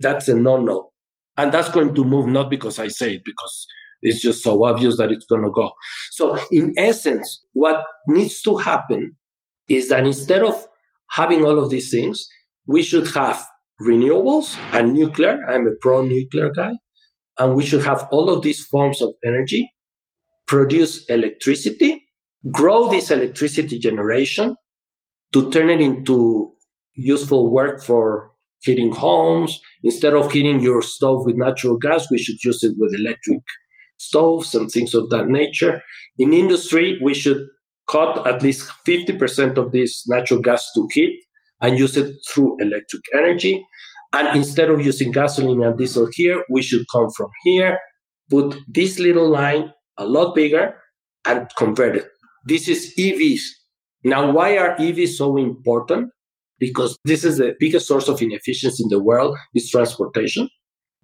[0.00, 0.90] That's a no-no.
[1.38, 3.66] And that's going to move not because I say it, because
[4.02, 5.72] it's just so obvious that it's going to go.
[6.10, 9.16] So in essence, what needs to happen
[9.68, 10.66] is that instead of
[11.10, 12.26] having all of these things,
[12.66, 13.44] we should have
[13.80, 15.44] renewables and nuclear.
[15.48, 16.72] I'm a pro nuclear guy.
[17.38, 19.70] And we should have all of these forms of energy,
[20.46, 22.02] produce electricity,
[22.50, 24.56] grow this electricity generation
[25.32, 26.52] to turn it into
[26.94, 29.60] useful work for heating homes.
[29.82, 33.42] Instead of heating your stove with natural gas, we should use it with electric
[33.98, 35.82] stoves and things of that nature.
[36.18, 37.46] In industry, we should
[37.88, 41.22] cut at least 50% of this natural gas to heat
[41.60, 43.64] and use it through electric energy.
[44.12, 47.78] And instead of using gasoline and diesel here, we should come from here,
[48.30, 50.74] put this little line a lot bigger
[51.26, 52.08] and convert it.
[52.46, 53.40] This is EVs.
[54.04, 56.10] Now, why are EVs so important?
[56.58, 60.48] Because this is the biggest source of inefficiency in the world is transportation.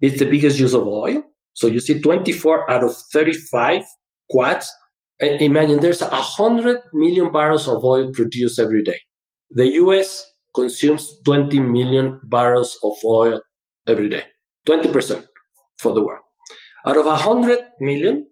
[0.01, 1.23] It's the biggest use of oil.
[1.53, 3.83] So you see 24 out of 35
[4.29, 4.71] quads.
[5.19, 8.99] Imagine there's 100 million barrels of oil produced every day.
[9.51, 13.41] The US consumes 20 million barrels of oil
[13.87, 14.23] every day,
[14.67, 15.25] 20%
[15.77, 16.23] for the world.
[16.85, 18.27] Out of 100 million,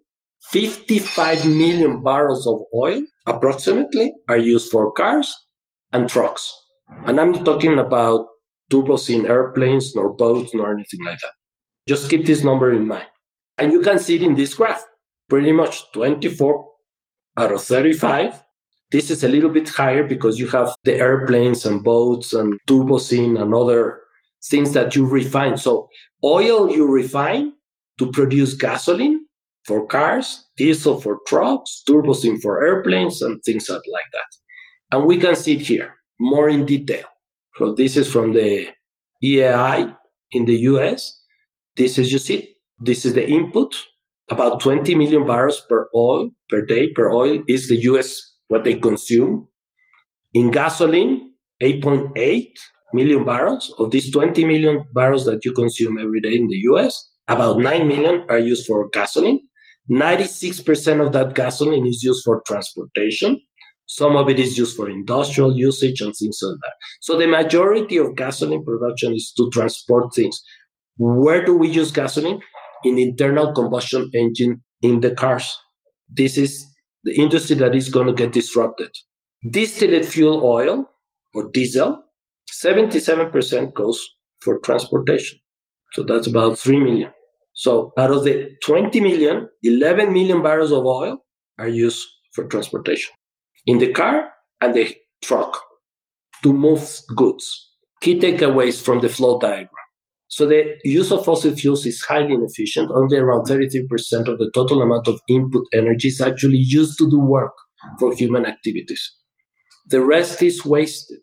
[0.50, 5.32] 55 million barrels of oil approximately are used for cars
[5.92, 6.52] and trucks.
[7.06, 8.26] And I'm not talking about
[8.70, 11.32] turbos in airplanes, nor boats, nor anything like that.
[11.88, 13.06] Just keep this number in mind.
[13.62, 14.84] And you can see it in this graph.
[15.28, 16.68] Pretty much 24
[17.38, 18.42] out of 35
[18.92, 23.40] this is a little bit higher because you have the airplanes and boats and turbocene
[23.40, 24.00] and other
[24.44, 25.56] things that you refine.
[25.56, 25.88] So
[26.22, 27.54] oil you refine
[27.98, 29.24] to produce gasoline
[29.64, 33.80] for cars, diesel for trucks, turbocene for airplanes and things like
[34.12, 34.30] that.
[34.90, 37.06] And we can see it here more in detail.
[37.56, 38.68] So this is from the
[39.24, 39.96] EEI
[40.32, 41.18] in the US.
[41.76, 42.51] This is, you see,
[42.82, 43.74] this is the input.
[44.30, 48.74] About 20 million barrels per oil per day per oil is the US what they
[48.74, 49.48] consume.
[50.34, 51.32] In gasoline,
[51.62, 52.48] 8.8
[52.92, 53.74] million barrels.
[53.78, 57.88] Of these 20 million barrels that you consume every day in the US, about 9
[57.88, 59.40] million are used for gasoline.
[59.90, 63.40] 96% of that gasoline is used for transportation.
[63.86, 66.74] Some of it is used for industrial usage and things like that.
[67.00, 70.40] So the majority of gasoline production is to transport things.
[70.98, 72.40] Where do we use gasoline?
[72.84, 75.56] In internal combustion engine in the cars.
[76.08, 76.66] This is
[77.04, 78.90] the industry that is going to get disrupted.
[79.50, 80.88] Distillate fuel oil
[81.34, 82.02] or diesel,
[82.64, 84.08] 77% goes
[84.40, 85.38] for transportation.
[85.92, 87.10] So that's about 3 million.
[87.54, 91.18] So out of the 20 million, 11 million barrels of oil
[91.58, 93.12] are used for transportation
[93.66, 94.30] in the car
[94.60, 95.60] and the truck
[96.42, 97.70] to move goods.
[98.00, 99.81] Key takeaways from the flow diagram.
[100.32, 102.90] So the use of fossil fuels is highly inefficient.
[102.90, 107.18] Only around 33% of the total amount of input energy is actually used to do
[107.18, 107.52] work
[107.98, 109.14] for human activities.
[109.88, 111.20] The rest is wasted,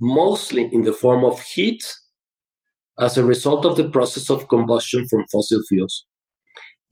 [0.00, 1.84] mostly in the form of heat
[2.98, 6.06] as a result of the process of combustion from fossil fuels.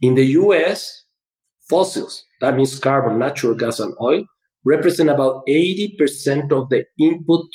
[0.03, 1.07] In the US,
[1.71, 4.23] fossils, that means carbon, natural gas, and oil,
[4.67, 7.47] represent about 80% of the input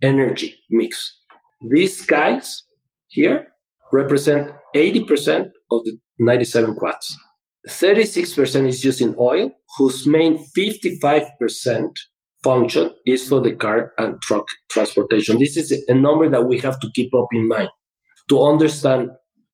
[0.00, 1.20] energy mix.
[1.68, 2.62] These guys
[3.08, 3.48] here
[3.92, 7.16] represent 80% of the 97 quads.
[7.68, 11.90] 36% is used in oil, whose main 55%
[12.42, 15.38] function is for the car and truck transportation.
[15.38, 17.68] This is a number that we have to keep up in mind
[18.28, 19.10] to understand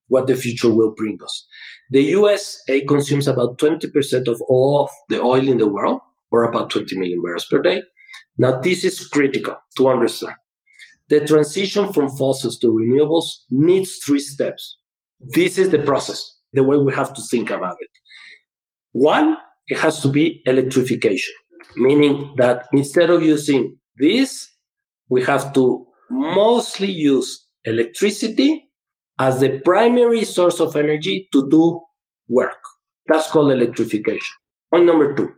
[0.08, 1.46] what the future will bring us.
[1.90, 6.00] The USA consumes about 20% of all of the oil in the world,
[6.30, 7.82] or about 20 million barrels per day.
[8.38, 10.34] Now, this is critical to understand.
[11.12, 14.78] The transition from fossils to renewables needs three steps.
[15.20, 17.90] This is the process, the way we have to think about it.
[18.92, 19.36] One,
[19.68, 21.34] it has to be electrification,
[21.76, 24.48] meaning that instead of using this,
[25.10, 28.70] we have to mostly use electricity
[29.18, 31.78] as the primary source of energy to do
[32.28, 32.62] work.
[33.08, 34.34] That's called electrification.
[34.72, 35.30] Point number two,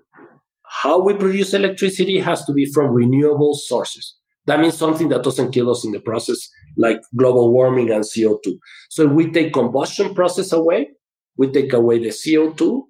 [0.63, 4.15] how we produce electricity has to be from renewable sources.
[4.47, 8.59] That means something that doesn't kill us in the process, like global warming and CO2.
[8.91, 10.91] So if we take combustion process away,
[11.37, 12.83] we take away the CO2,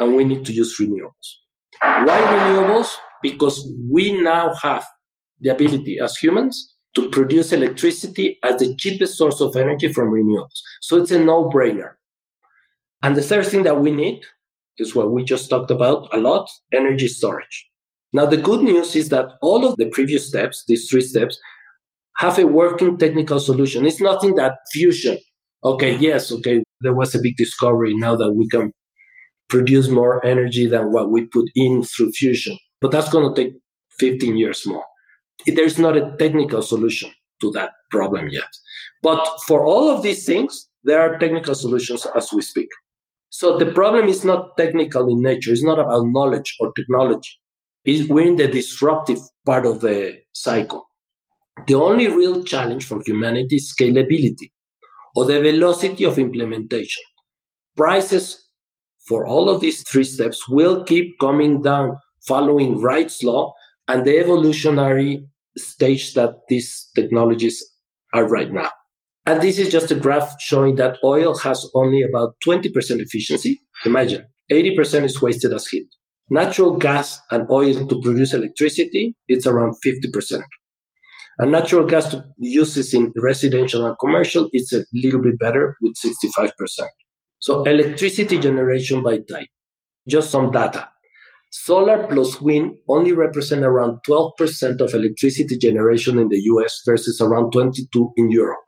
[0.00, 1.28] and we need to use renewables.
[1.80, 2.90] Why renewables?
[3.22, 4.84] Because we now have
[5.40, 10.60] the ability as humans to produce electricity as the cheapest source of energy from renewables.
[10.80, 11.92] So it's a no brainer.
[13.02, 14.22] And the third thing that we need
[14.78, 17.69] is what we just talked about a lot energy storage.
[18.12, 21.38] Now, the good news is that all of the previous steps, these three steps,
[22.16, 23.86] have a working technical solution.
[23.86, 25.18] It's nothing that fusion,
[25.64, 28.72] okay, yes, okay, there was a big discovery now that we can
[29.48, 32.58] produce more energy than what we put in through fusion.
[32.80, 33.54] But that's going to take
[33.98, 34.84] 15 years more.
[35.46, 37.10] There's not a technical solution
[37.40, 38.48] to that problem yet.
[39.02, 42.68] But for all of these things, there are technical solutions as we speak.
[43.30, 45.52] So the problem is not technical in nature.
[45.52, 47.30] It's not about knowledge or technology.
[47.84, 50.86] It's, we're in the disruptive part of the cycle.
[51.66, 54.50] The only real challenge for humanity is scalability
[55.14, 57.02] or the velocity of implementation.
[57.76, 58.48] Prices
[59.06, 63.52] for all of these three steps will keep coming down following Wright's law
[63.88, 65.26] and the evolutionary
[65.56, 67.64] stage that these technologies
[68.12, 68.70] are right now.
[69.26, 72.66] And this is just a graph showing that oil has only about 20%
[73.00, 73.60] efficiency.
[73.84, 75.86] Imagine 80% is wasted as heat.
[76.30, 80.42] Natural gas and oil to produce electricity, it's around 50%.
[81.38, 86.52] And natural gas uses in residential and commercial, it's a little bit better with 65%.
[87.40, 89.48] So electricity generation by type,
[90.06, 90.88] just some data.
[91.50, 97.50] Solar plus wind only represent around 12% of electricity generation in the US versus around
[97.50, 98.60] 22 in Europe.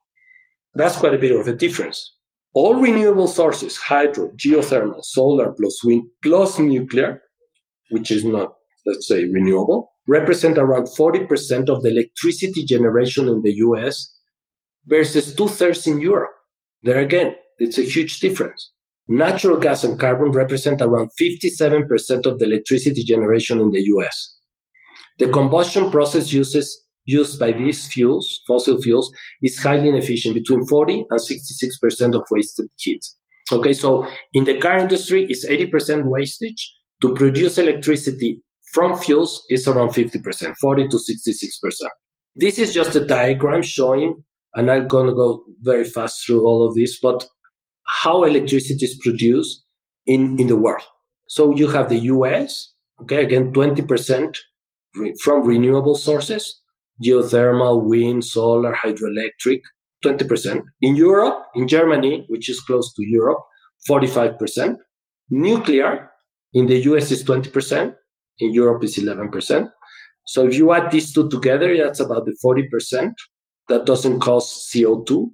[0.75, 2.17] That's quite a bit of a difference.
[2.55, 7.23] All renewable sources, hydro, geothermal, solar plus wind plus nuclear,
[7.93, 8.55] which is not,
[8.87, 14.13] let's say, renewable, represent around 40% of the electricity generation in the US
[14.87, 16.33] versus two thirds in Europe.
[16.83, 18.73] There again, it's a huge difference.
[19.09, 24.39] Natural gas and carbon represent around 57% of the electricity generation in the US.
[25.19, 29.13] The combustion process uses used by these fuels, fossil fuels,
[29.43, 33.05] is highly inefficient, between 40 and 66% of wasted heat.
[33.51, 36.73] Okay, so in the car industry, it's 80% wastage.
[37.03, 38.41] To produce electricity
[38.73, 41.73] from fuels is around 50%, 40 to 66%.
[42.37, 44.23] This is just a diagram showing,
[44.55, 47.27] and I'm going to go very fast through all of this, but
[47.87, 49.65] how electricity is produced
[50.07, 50.83] in, in the world.
[51.29, 52.73] So you have the US,
[53.03, 54.37] okay, again, 20%
[55.23, 56.61] from renewable sources,
[57.05, 59.61] geothermal, wind, solar, hydroelectric,
[60.05, 60.63] 20%.
[60.81, 63.41] In Europe, in Germany, which is close to Europe,
[63.89, 64.77] 45%.
[65.31, 66.12] Nuclear
[66.53, 67.95] in the US is 20%,
[68.39, 69.71] in Europe is 11%.
[70.27, 73.13] So if you add these two together, that's about the 40%
[73.69, 75.31] that doesn't cause CO2.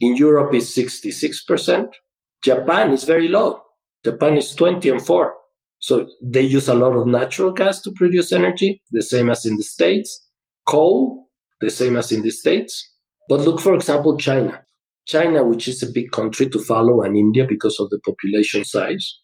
[0.00, 1.88] In Europe is 66%.
[2.42, 3.60] Japan is very low.
[4.04, 5.34] Japan is 20 and 4.
[5.80, 9.56] So they use a lot of natural gas to produce energy, the same as in
[9.56, 10.28] the States.
[10.66, 11.28] Coal,
[11.60, 12.94] the same as in the States.
[13.28, 14.62] But look, for example, China.
[15.06, 19.20] China, which is a big country to follow, and India because of the population size.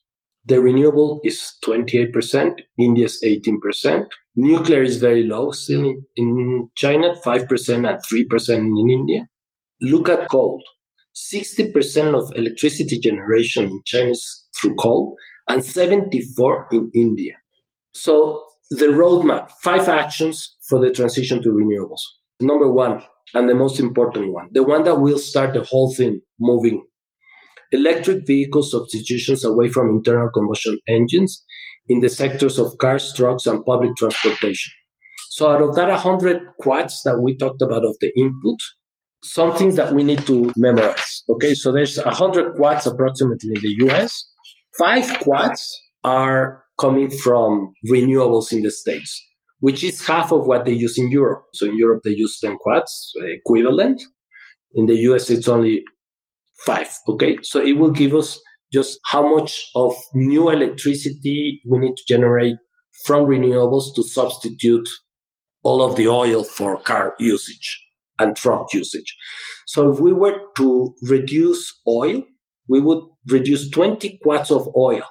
[0.47, 4.07] The renewable is 28%, India is 18%.
[4.37, 9.29] Nuclear is very low still in, in China, 5% and 3% in India.
[9.81, 10.63] Look at coal.
[11.15, 15.17] 60% of electricity generation in China is through coal
[15.49, 17.35] and 74 in India.
[17.93, 22.01] So the roadmap, five actions for the transition to renewables.
[22.41, 23.03] Number one,
[23.35, 26.85] and the most important one, the one that will start the whole thing moving,
[27.75, 31.45] electric vehicle substitutions away from internal combustion engines
[31.89, 34.73] in the sectors of cars, trucks, and public transportation.
[35.31, 38.59] So out of that 100 quads that we talked about of the input,
[39.23, 41.25] some things that we need to memorize.
[41.29, 44.25] Okay, so there's 100 quads approximately in the US.
[44.79, 49.11] Five quads are coming from renewables in the States,
[49.61, 51.45] which is half of what they use in Europe.
[51.55, 54.03] So in Europe, they use 10 quads, equivalent.
[54.75, 55.85] In the US, it's only
[56.65, 56.89] five.
[57.09, 58.41] Okay, so it will give us
[58.73, 62.57] just how much of new electricity we need to generate
[63.05, 64.89] from renewables to substitute
[65.63, 67.81] all of the oil for car usage
[68.19, 69.17] and truck usage.
[69.67, 72.23] So if we were to reduce oil,
[72.69, 75.03] we would reduce 20 quads of oil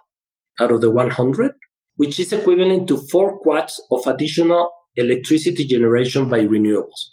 [0.59, 1.51] out of the 100,
[1.95, 7.09] which is equivalent to four quads of additional electricity generation by renewables.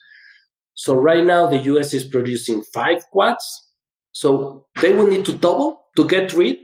[0.75, 3.45] So right now the US is producing five quads.
[4.13, 6.59] So they will need to double to get rid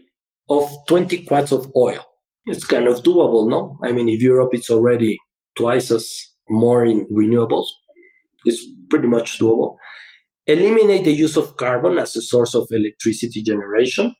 [0.48, 2.04] of 20 quads of oil.
[2.46, 3.78] It's kind of doable, no?
[3.82, 5.18] I mean, if Europe is already
[5.56, 6.08] twice as
[6.48, 7.66] more in renewables.
[8.44, 9.76] It's pretty much doable.
[10.46, 14.14] Eliminate the use of carbon as a source of electricity generation.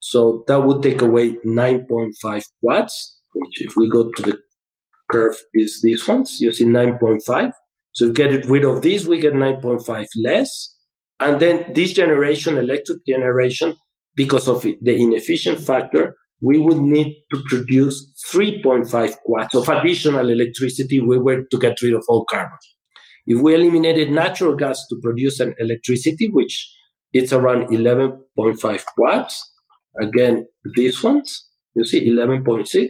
[0.00, 4.38] So that would take away 9.5 watts, which if we go to the
[5.10, 7.52] curve is these ones, you see 9.5.
[7.92, 10.71] So if get rid of these, we get 9.5 less.
[11.22, 13.76] And then this generation, electric generation,
[14.16, 20.98] because of the inefficient factor, we would need to produce 3.5 watts of additional electricity
[20.98, 22.58] we were to get rid of all carbon.
[23.26, 26.68] If we eliminated natural gas to produce an electricity, which
[27.12, 29.52] it's around 11.5 watts,
[30.00, 32.88] again, these ones, you see 11.6,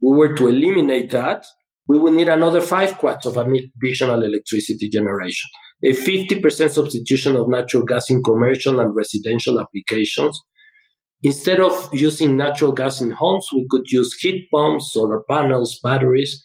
[0.00, 1.46] we were to eliminate that,
[1.86, 5.48] we would need another 5 watts of additional electricity generation.
[5.82, 10.40] A 50% substitution of natural gas in commercial and residential applications
[11.22, 16.42] Instead of using natural gas in homes, we could use heat pumps, solar panels, batteries.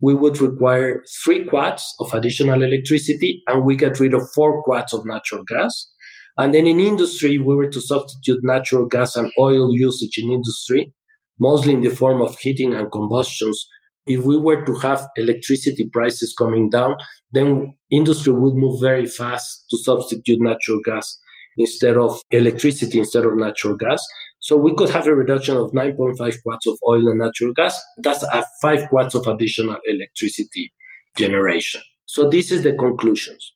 [0.00, 4.92] We would require three quads of additional electricity and we get rid of four quads
[4.92, 5.88] of natural gas.
[6.36, 10.92] And then in industry, we were to substitute natural gas and oil usage in industry,
[11.38, 13.64] mostly in the form of heating and combustions.
[14.06, 16.96] If we were to have electricity prices coming down,
[17.30, 21.18] then industry would move very fast to substitute natural gas
[21.56, 24.04] instead of electricity instead of natural gas.
[24.40, 27.80] So we could have a reduction of 9.5 watts of oil and natural gas.
[27.98, 30.72] That's a 5 watts of additional electricity
[31.16, 31.80] generation.
[32.06, 33.52] So this is the conclusions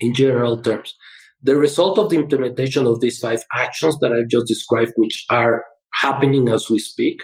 [0.00, 0.94] in general terms.
[1.42, 5.64] The result of the implementation of these five actions that I've just described, which are
[5.94, 7.22] happening as we speak,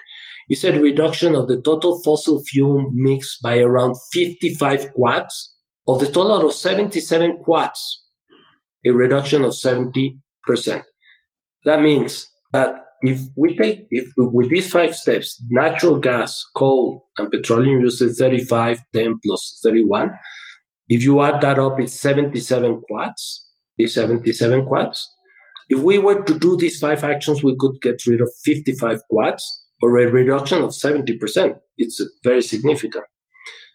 [0.49, 5.55] is a reduction of the total fossil fuel mix by around 55 quads
[5.87, 8.05] of the total of 77 quads,
[8.85, 10.19] a reduction of 70%.
[11.65, 17.31] That means that if we take, if with these five steps, natural gas, coal, and
[17.31, 20.13] petroleum use is 35, 10 plus 31.
[20.89, 23.47] If you add that up, it's 77 quads.
[23.77, 25.09] It's 77 quads.
[25.69, 29.58] If we were to do these five actions, we could get rid of 55 quads
[29.83, 31.59] or a reduction of 70%.
[31.77, 33.05] It's very significant.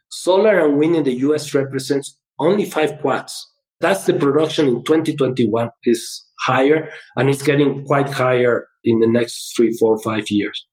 [0.09, 3.53] Solar and wind in the US represents only five quads
[3.83, 9.53] that's the production in 2021 is higher and it's getting quite higher in the next
[9.55, 10.65] three, four, five years.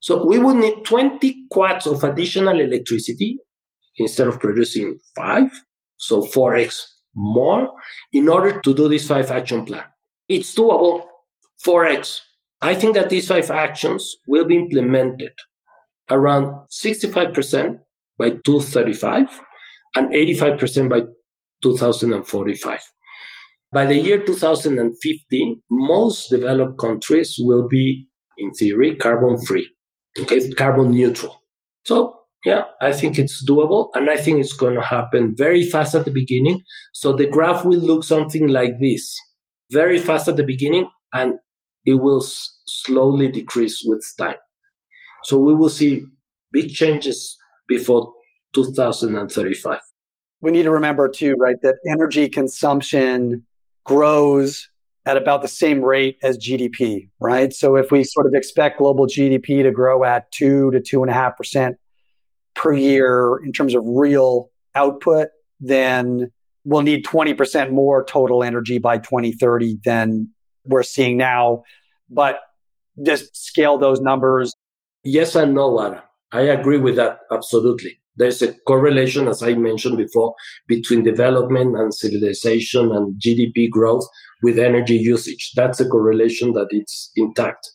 [0.00, 3.38] So we would need 20 quads of additional electricity
[3.98, 5.50] instead of producing five,
[5.98, 7.72] so 4x more,
[8.12, 9.84] in order to do this five action plan.
[10.28, 11.04] It's doable,
[11.64, 12.20] 4x.
[12.62, 15.32] I think that these five actions will be implemented
[16.10, 17.78] around 65%
[18.18, 19.40] by 235
[19.96, 21.02] and 85% by
[21.62, 22.80] 2045.
[23.72, 28.08] By the year 2015, most developed countries will be,
[28.38, 29.68] in theory, carbon free,
[30.18, 31.42] okay, carbon neutral.
[31.84, 33.90] So, yeah, I think it's doable.
[33.94, 36.62] And I think it's going to happen very fast at the beginning.
[36.94, 39.18] So the graph will look something like this
[39.72, 41.34] very fast at the beginning, and
[41.86, 44.36] it will s- slowly decrease with time.
[45.24, 46.04] So we will see
[46.52, 47.36] big changes
[47.68, 48.12] before
[48.54, 49.80] 2035
[50.40, 53.44] we need to remember too, right, that energy consumption
[53.84, 54.68] grows
[55.04, 57.52] at about the same rate as GDP, right?
[57.52, 61.10] So if we sort of expect global GDP to grow at two to two and
[61.10, 61.76] a half percent
[62.54, 65.28] per year in terms of real output,
[65.60, 66.30] then
[66.64, 70.28] we'll need 20% more total energy by 2030 than
[70.66, 71.64] we're seeing now.
[72.10, 72.38] But
[73.04, 74.54] just scale those numbers.
[75.04, 76.04] Yes and no, Ara.
[76.32, 77.98] I agree with that absolutely.
[78.16, 80.34] There's a correlation, as I mentioned before,
[80.66, 84.06] between development and civilization and GDP growth,
[84.42, 85.52] with energy usage.
[85.54, 87.70] That's a correlation that it's intact.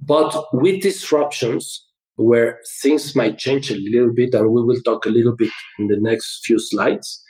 [0.00, 1.86] But with disruptions,
[2.16, 5.88] where things might change a little bit, and we will talk a little bit in
[5.88, 7.22] the next few slides.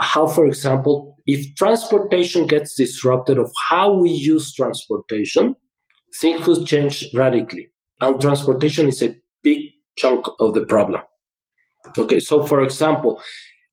[0.00, 5.54] How, for example, if transportation gets disrupted of how we use transportation,
[6.20, 7.68] things could change radically.
[8.00, 11.02] And transportation is a big chunk of the problem.
[11.96, 13.20] Okay, so for example,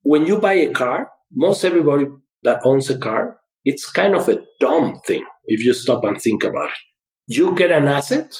[0.02, 2.06] when you buy a car, most everybody
[2.42, 6.44] that owns a car, it's kind of a dumb thing if you stop and think
[6.44, 6.76] about it.
[7.26, 8.36] You get an asset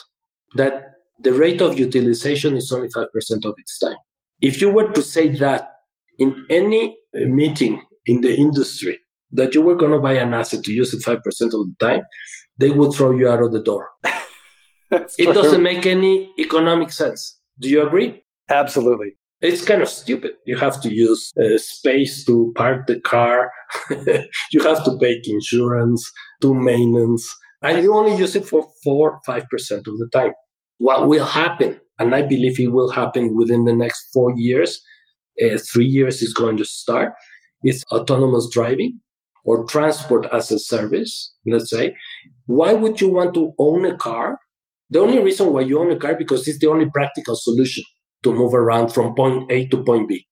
[0.55, 3.07] that the rate of utilization is only 5%
[3.45, 3.97] of its time.
[4.41, 5.72] If you were to say that
[6.23, 8.99] in any meeting in the industry,
[9.33, 12.03] that you were going to buy an asset to use it 5% of the time,
[12.59, 13.89] they would throw you out of the door.
[14.91, 17.39] it doesn't make any economic sense.
[17.59, 18.23] Do you agree?
[18.49, 19.13] Absolutely.
[19.41, 20.33] It's kind of stupid.
[20.47, 23.51] You have to use uh, space to park the car.
[24.53, 26.03] you have to pay insurance,
[26.41, 27.25] do maintenance,
[27.63, 30.33] and you only use it for four, five percent of the time
[30.83, 34.83] what will happen, and I believe it will happen within the next four years,
[35.41, 37.13] uh, three years is going to start,
[37.65, 39.01] is autonomous driving
[39.45, 41.97] or transport as a service, let's say.
[42.47, 44.39] Why would you want to own a car?
[44.91, 47.85] The only reason why you own a car because it's the only practical solution
[48.23, 50.27] to move around from point A to point B,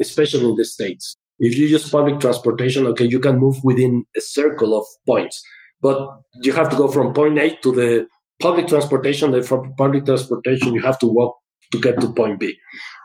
[0.00, 1.16] especially in the States.
[1.38, 5.42] If you use public transportation, okay, you can move within a circle of points,
[5.80, 6.06] but
[6.42, 8.06] you have to go from point A to the
[8.40, 11.39] public transportation, then from public transportation, you have to walk
[11.72, 12.56] to get to point B.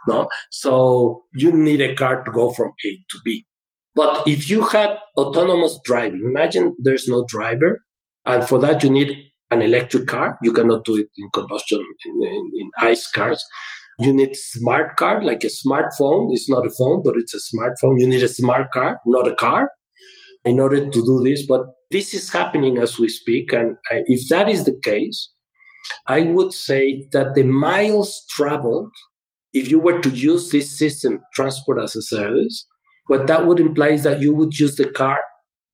[0.07, 3.45] No, so you need a car to go from A to B.
[3.95, 7.83] But if you had autonomous driving, imagine there's no driver,
[8.25, 9.17] and for that you need
[9.51, 10.37] an electric car.
[10.41, 13.43] You cannot do it in combustion in, in, in ICE cars.
[13.99, 16.33] You need smart car, like a smartphone.
[16.33, 17.99] It's not a phone, but it's a smartphone.
[17.99, 19.71] You need a smart car, not a car,
[20.43, 21.45] in order to do this.
[21.45, 21.61] But
[21.91, 23.53] this is happening as we speak.
[23.53, 25.31] And uh, if that is the case,
[26.07, 28.91] I would say that the miles traveled,
[29.53, 32.65] if you were to use this system, transport as a service,
[33.07, 35.19] what that would imply is that you would use the car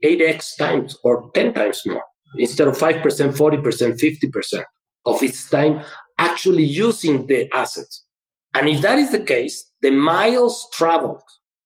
[0.04, 2.04] 8x times or 10 times more.
[2.38, 4.64] Instead of 5%, 40%, 50%
[5.06, 5.84] of its time
[6.18, 8.06] actually using the assets.
[8.54, 11.24] And if that is the case, the miles traveled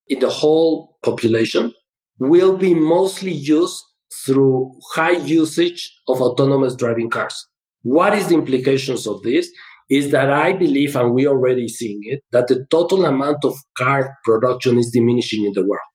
[0.08, 1.74] in the whole population
[2.20, 3.84] will be mostly used
[4.26, 7.48] through high usage of autonomous driving cars.
[7.86, 9.48] What is the implications of this?
[9.92, 14.18] Is that I believe, and we're already seeing it, that the total amount of car
[14.24, 15.86] production is diminishing in the world.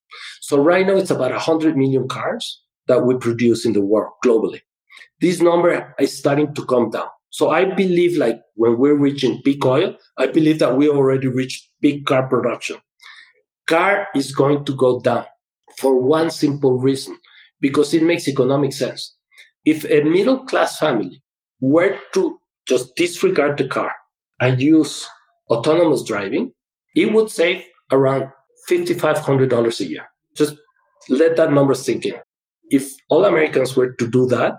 [0.40, 4.60] So right now it's about 100 million cars that we produce in the world globally.
[5.20, 7.08] This number is starting to come down.
[7.30, 11.70] So I believe like when we're reaching peak oil, I believe that we already reached
[11.82, 12.76] peak car production.
[13.66, 15.24] Car is going to go down
[15.76, 17.18] for one simple reason
[17.60, 19.16] because it makes economic sense.
[19.64, 21.20] If a middle class family
[21.60, 23.92] were to just disregard the car
[24.40, 25.08] and use
[25.50, 26.52] autonomous driving,
[26.94, 28.30] it would save around
[28.70, 30.06] $5,500 a year.
[30.36, 30.56] Just
[31.08, 32.14] let that number sink in.
[32.70, 34.54] If all Americans were to do that,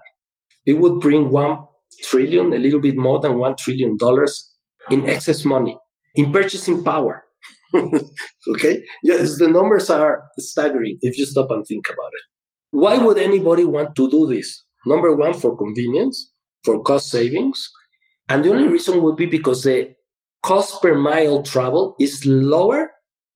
[0.66, 1.60] it would bring one
[2.04, 4.50] trillion, a little bit more than one trillion dollars
[4.90, 5.78] in excess money,
[6.16, 7.24] in purchasing power.
[7.76, 8.84] okay?
[9.04, 12.22] Yes, the numbers are staggering if you stop and think about it.
[12.72, 14.64] Why would anybody want to do this?
[14.86, 16.31] Number one, for convenience,
[16.64, 17.70] for cost savings.
[18.30, 19.94] And the only reason would be because the
[20.44, 22.92] cost per mile travel is lower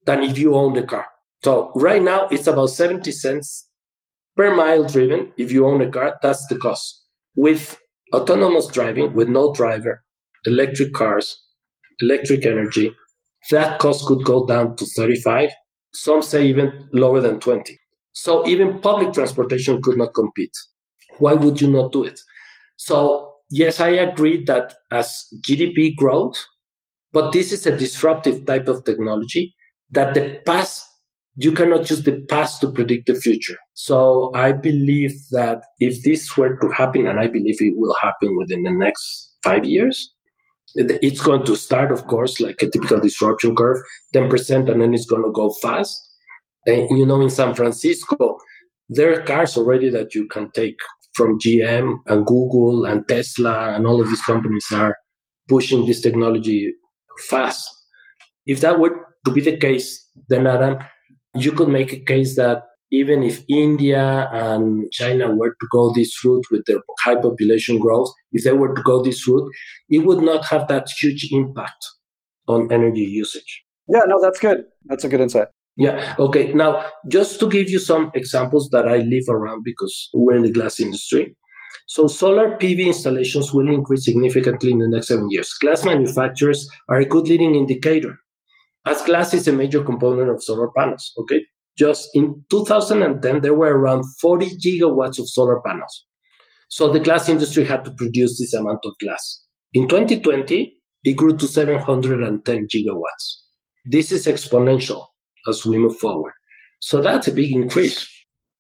[0.06, 1.06] than if you own the car.
[1.44, 3.70] So right now it's about 70 cents
[4.36, 5.32] per mile driven.
[5.38, 7.04] If you own a car, that's the cost.
[7.36, 7.78] With
[8.14, 10.04] autonomous driving, with no driver,
[10.46, 11.36] electric cars,
[12.02, 12.96] electric energy,
[13.52, 15.52] that cost could go down to 35.
[15.94, 17.78] Some say even lower than 20.
[18.14, 20.52] So even public transportation could not compete.
[21.20, 22.20] Why would you not do it?
[22.78, 26.46] So yes, I agree that as GDP grows,
[27.14, 29.56] but this is a disruptive type of technology
[29.92, 30.86] that the past
[31.38, 33.58] you cannot use the past to predict the future.
[33.74, 38.38] So I believe that if this were to happen, and I believe it will happen
[38.38, 40.14] within the next five years,
[40.76, 43.82] it's going to start, of course, like a typical disruption curve,
[44.14, 46.02] 10%, and then it's going to go fast.
[46.66, 48.38] And, you know, in San Francisco,
[48.90, 50.78] there are cars already that you can take
[51.16, 54.96] from GM and Google and Tesla and all of these companies are
[55.48, 56.74] pushing this technology
[57.30, 57.68] fast.
[58.46, 60.78] If that were to be the case, then Adam,
[61.34, 66.24] you could make a case that even if India and China were to go this
[66.24, 69.52] route with their high population growth, if they were to go this route,
[69.90, 71.86] it would not have that huge impact
[72.48, 73.64] on energy usage.
[73.88, 74.66] Yeah, no, that's good.
[74.86, 75.48] That's a good insight.
[75.78, 76.16] Yeah.
[76.20, 76.54] Okay.
[76.54, 80.52] Now, just to give you some examples that I live around because we're in the
[80.52, 81.36] glass industry.
[81.88, 85.54] So, solar PV installations will increase significantly in the next seven years.
[85.60, 88.18] Glass manufacturers are a good leading indicator,
[88.86, 91.14] as glass is a major component of solar panels.
[91.20, 91.46] Okay.
[91.78, 96.06] Just in 2010, there were around 40 gigawatts of solar panels.
[96.70, 99.44] So, the glass industry had to produce this amount of glass.
[99.74, 100.74] In 2020,
[101.04, 103.42] it grew to 710 gigawatts.
[103.84, 105.08] This is exponential
[105.48, 106.34] as we move forward.
[106.80, 108.08] So that's a big increase.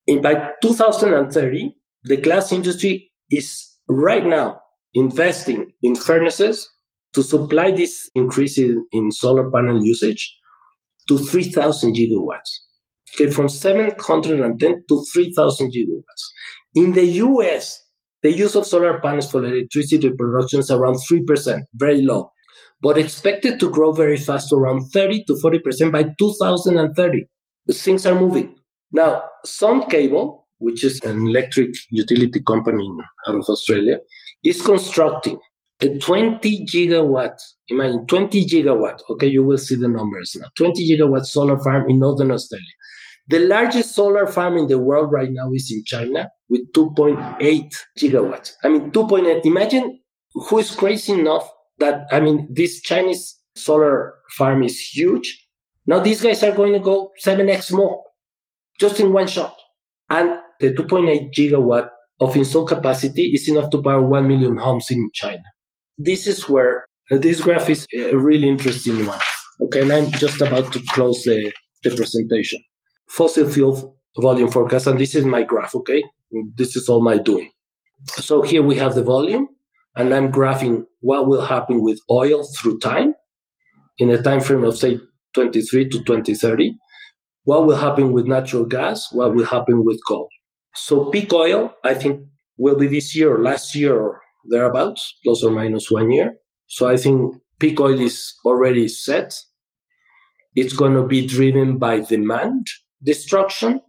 [0.07, 4.59] In by 2030, the glass industry is right now
[4.93, 6.69] investing in furnaces
[7.13, 10.37] to supply this increase in, in solar panel usage
[11.07, 12.49] to 3,000 gigawatts.
[13.13, 16.23] Okay, from 710 to 3,000 gigawatts.
[16.75, 17.81] In the US,
[18.21, 22.31] the use of solar panels for electricity production is around 3%, very low
[22.81, 27.25] but expected to grow very fast around 30 to 40% by 2030.
[27.71, 28.55] Things are moving.
[28.91, 32.87] Now, Sun Cable, which is an electric utility company
[33.27, 33.99] out of Australia,
[34.43, 35.39] is constructing
[35.81, 37.37] a 20 gigawatt,
[37.67, 41.99] imagine 20 gigawatt, okay, you will see the numbers now, 20 gigawatt solar farm in
[41.99, 42.65] Northern Australia.
[43.27, 48.53] The largest solar farm in the world right now is in China with 2.8 gigawatts.
[48.63, 49.45] I mean, 2.8.
[49.45, 49.99] Imagine
[50.33, 51.49] who is crazy enough
[51.79, 55.47] that I mean, this Chinese solar farm is huge.
[55.85, 58.03] Now these guys are going to go 7x more
[58.79, 59.55] just in one shot.
[60.09, 61.89] And the 2.8 gigawatt
[62.19, 65.43] of installed capacity is enough to power 1 million homes in China.
[65.97, 69.19] This is where uh, this graph is a really interesting one.
[69.61, 71.51] Okay, and I'm just about to close the,
[71.83, 72.59] the presentation.
[73.07, 76.03] Fossil fuel volume forecast, and this is my graph, okay?
[76.55, 77.51] This is all my doing.
[78.07, 79.47] So here we have the volume,
[79.95, 83.15] and I'm graphing what will happen with oil through time.
[83.97, 84.99] In a time frame of say
[85.33, 86.75] 23 to 2030
[87.45, 89.11] what will happen with natural gas?
[89.11, 90.29] What will happen with coal?
[90.73, 92.21] So peak oil i think
[92.57, 96.35] will be this year or last year or thereabouts plus or minus one year.
[96.67, 99.33] So i think peak oil is already set.
[100.55, 102.67] It's going to be driven by demand
[103.03, 103.81] destruction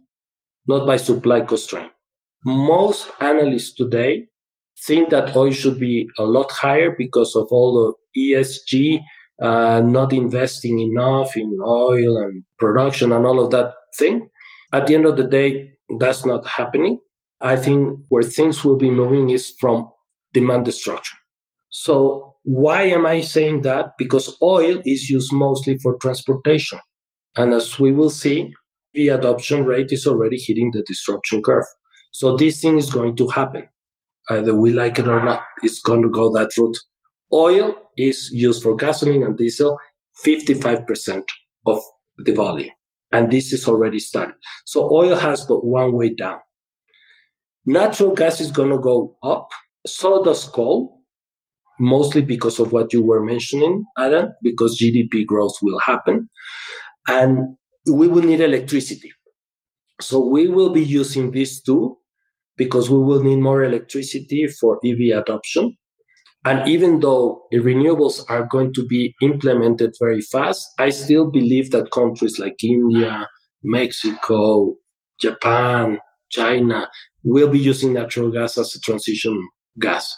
[0.67, 1.91] not by supply constraint.
[2.45, 4.27] Most analysts today
[4.85, 9.01] think that oil should be a lot higher because of all the ESG,
[9.41, 14.29] uh, not investing enough in oil and production and all of that thing.
[14.73, 16.99] At the end of the day, that's not happening.
[17.41, 19.89] I think where things will be moving is from
[20.33, 21.17] demand destruction.
[21.69, 23.91] So why am I saying that?
[23.97, 26.79] Because oil is used mostly for transportation.
[27.35, 28.53] And as we will see,
[28.93, 31.65] the adoption rate is already hitting the disruption curve.
[32.11, 33.69] So this thing is going to happen
[34.29, 36.77] either we like it or not, it's going to go that route.
[37.33, 39.77] Oil is used for gasoline and diesel,
[40.25, 41.23] 55%
[41.65, 41.81] of
[42.17, 42.71] the volume.
[43.11, 44.35] And this is already started.
[44.65, 46.39] So oil has got one way down.
[47.65, 49.49] Natural gas is going to go up.
[49.85, 51.01] So does coal,
[51.79, 56.29] mostly because of what you were mentioning, Adam, because GDP growth will happen.
[57.07, 57.57] And
[57.89, 59.11] we will need electricity.
[60.01, 61.97] So we will be using these two
[62.57, 65.77] because we will need more electricity for EV adoption.
[66.45, 71.71] And even though the renewables are going to be implemented very fast, I still believe
[71.71, 73.27] that countries like India,
[73.63, 74.75] Mexico,
[75.19, 76.89] Japan, China
[77.23, 79.47] will be using natural gas as a transition
[79.79, 80.15] gas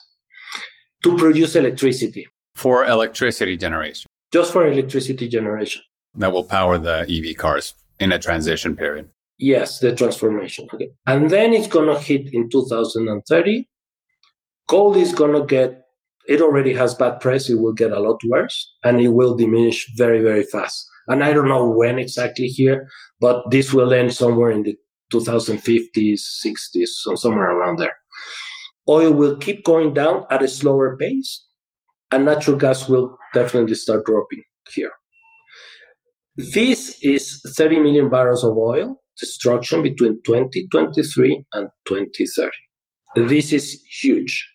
[1.04, 2.28] to produce electricity.
[2.56, 4.08] For electricity generation.
[4.32, 5.82] Just for electricity generation.
[6.16, 9.10] That will power the EV cars in a transition period.
[9.40, 10.68] Yes, the transformation.
[10.74, 10.92] Okay.
[11.08, 13.68] And then it's going to hit in 2030.
[14.68, 15.82] Gold is going to get,
[16.28, 17.50] it already has bad press.
[17.50, 20.86] It will get a lot worse and it will diminish very, very fast.
[21.08, 22.90] And I don't know when exactly here,
[23.20, 24.78] but this will end somewhere in the
[25.12, 27.96] 2050s, 60s, so somewhere around there.
[28.88, 31.46] Oil will keep going down at a slower pace
[32.12, 34.44] and natural gas will definitely start dropping
[34.74, 34.92] here.
[36.36, 42.52] This is 30 million barrels of oil destruction between 2023 and 2030.
[43.28, 44.48] This is huge.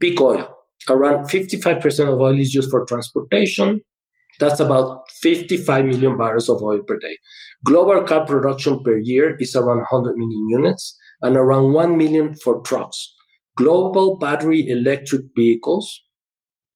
[0.00, 0.54] Peak oil.
[0.88, 3.80] Around 55% of oil is used for transportation.
[4.40, 7.18] That's about 55 million barrels of oil per day.
[7.64, 12.60] Global car production per year is around 100 million units and around 1 million for
[12.62, 13.14] trucks.
[13.56, 16.00] Global battery electric vehicles,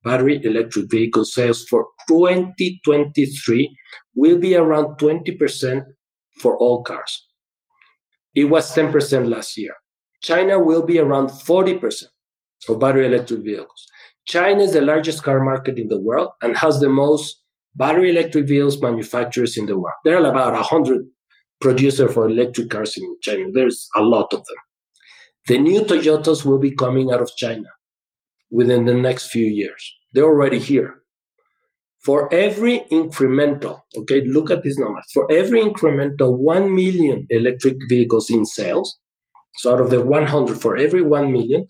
[0.02, 3.77] battery electric vehicle sales for 2023
[4.16, 5.85] will be around 20%
[6.40, 7.28] for all cars.
[8.35, 9.75] It was 10% last year.
[10.23, 12.05] China will be around 40%
[12.65, 13.87] for battery electric vehicles.
[14.27, 17.43] China is the largest car market in the world and has the most
[17.75, 19.95] battery electric vehicles manufacturers in the world.
[20.05, 21.07] There are about 100
[21.61, 23.47] producer for electric cars in China.
[23.53, 24.57] There's a lot of them.
[25.49, 27.69] The new Toyotas will be coming out of China
[28.51, 29.93] within the next few years.
[30.13, 31.02] They're already here.
[32.05, 35.05] For every incremental, okay, look at these numbers.
[35.15, 38.99] For every incremental 1 million electric vehicles in sales,
[39.55, 41.66] so out of the 100, for every 1 million,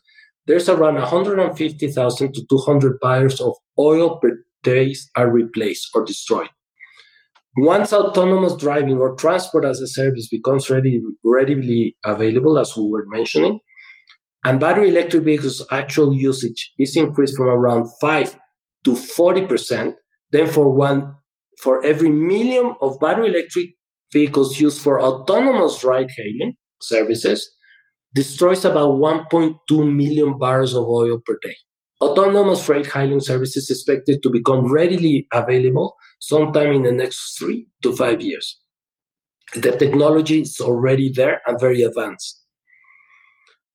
[0.46, 6.48] there's around 150,000 to 200 barrels of oil per day are replaced or destroyed.
[7.58, 13.04] Once autonomous driving or transport as a service becomes ready, readily available, as we were
[13.08, 13.60] mentioning,
[14.44, 18.38] and battery electric vehicles' actual usage is increased from around 5
[18.84, 19.94] to 40%,
[20.32, 21.14] then for one
[21.60, 23.70] for every million of battery electric
[24.12, 27.48] vehicles used for autonomous ride hailing services,
[28.14, 29.56] destroys about 1.2
[29.94, 31.56] million barrels of oil per day.
[32.00, 37.94] Autonomous freight hailing services expected to become readily available sometime in the next three to
[37.94, 38.58] five years.
[39.54, 42.42] The technology is already there and very advanced.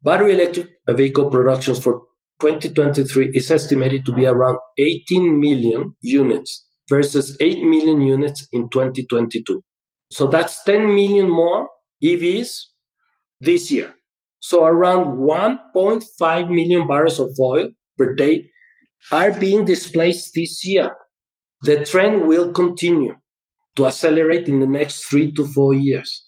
[0.03, 2.01] Battery electric vehicle productions for
[2.39, 9.64] 2023 is estimated to be around 18 million units versus 8 million units in 2022.
[10.11, 11.68] So that's 10 million more
[12.03, 12.59] EVs
[13.41, 13.93] this year.
[14.39, 18.49] So around 1.5 million barrels of oil per day
[19.11, 20.95] are being displaced this year.
[21.64, 23.15] The trend will continue
[23.76, 26.26] to accelerate in the next three to four years.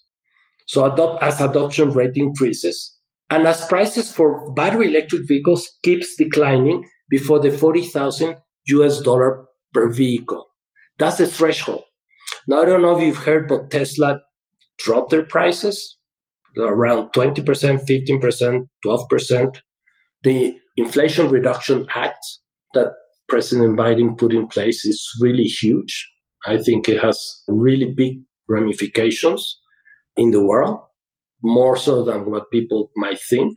[0.66, 2.96] So adopt, as adoption rate increases,
[3.30, 8.36] and as prices for battery electric vehicles keeps declining before the 40,000
[8.66, 10.46] US dollar per vehicle.
[10.98, 11.84] That's the threshold.
[12.46, 14.20] Now, I don't know if you've heard, but Tesla
[14.78, 15.96] dropped their prices
[16.58, 19.60] around 20%, 15%, 12%.
[20.22, 22.18] The Inflation Reduction Act
[22.74, 22.92] that
[23.28, 26.08] President Biden put in place is really huge.
[26.46, 29.58] I think it has really big ramifications
[30.16, 30.80] in the world,
[31.42, 33.56] more so than what people might think.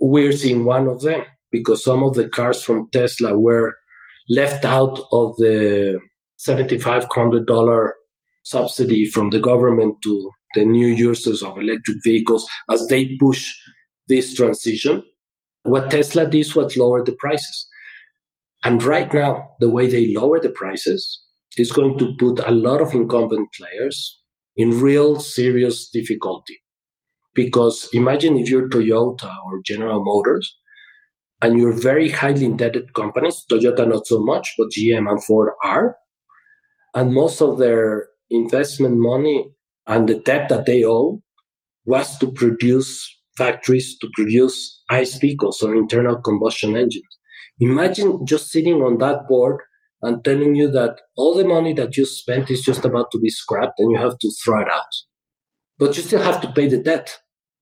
[0.00, 3.74] We're seeing one of them because some of the cars from Tesla were
[4.28, 6.00] left out of the
[6.46, 7.90] $7,500
[8.44, 13.52] subsidy from the government to the new users of electric vehicles as they push
[14.08, 15.02] this transition.
[15.62, 17.68] What Tesla did was lower the prices.
[18.64, 21.22] And right now, the way they lower the prices
[21.56, 24.20] is going to put a lot of incumbent players
[24.56, 26.58] in real serious difficulty.
[27.34, 30.56] Because imagine if you're Toyota or General Motors
[31.42, 35.96] and you're very highly indebted companies, Toyota not so much, but GM and Ford are.
[36.94, 39.50] And most of their investment money
[39.86, 41.22] and the debt that they owe
[41.84, 47.18] was to produce factories to produce ICE vehicles or internal combustion engines.
[47.58, 49.60] Imagine just sitting on that board
[50.02, 53.30] and telling you that all the money that you spent is just about to be
[53.30, 54.92] scrapped and you have to throw it out.
[55.80, 57.18] But you still have to pay the debt.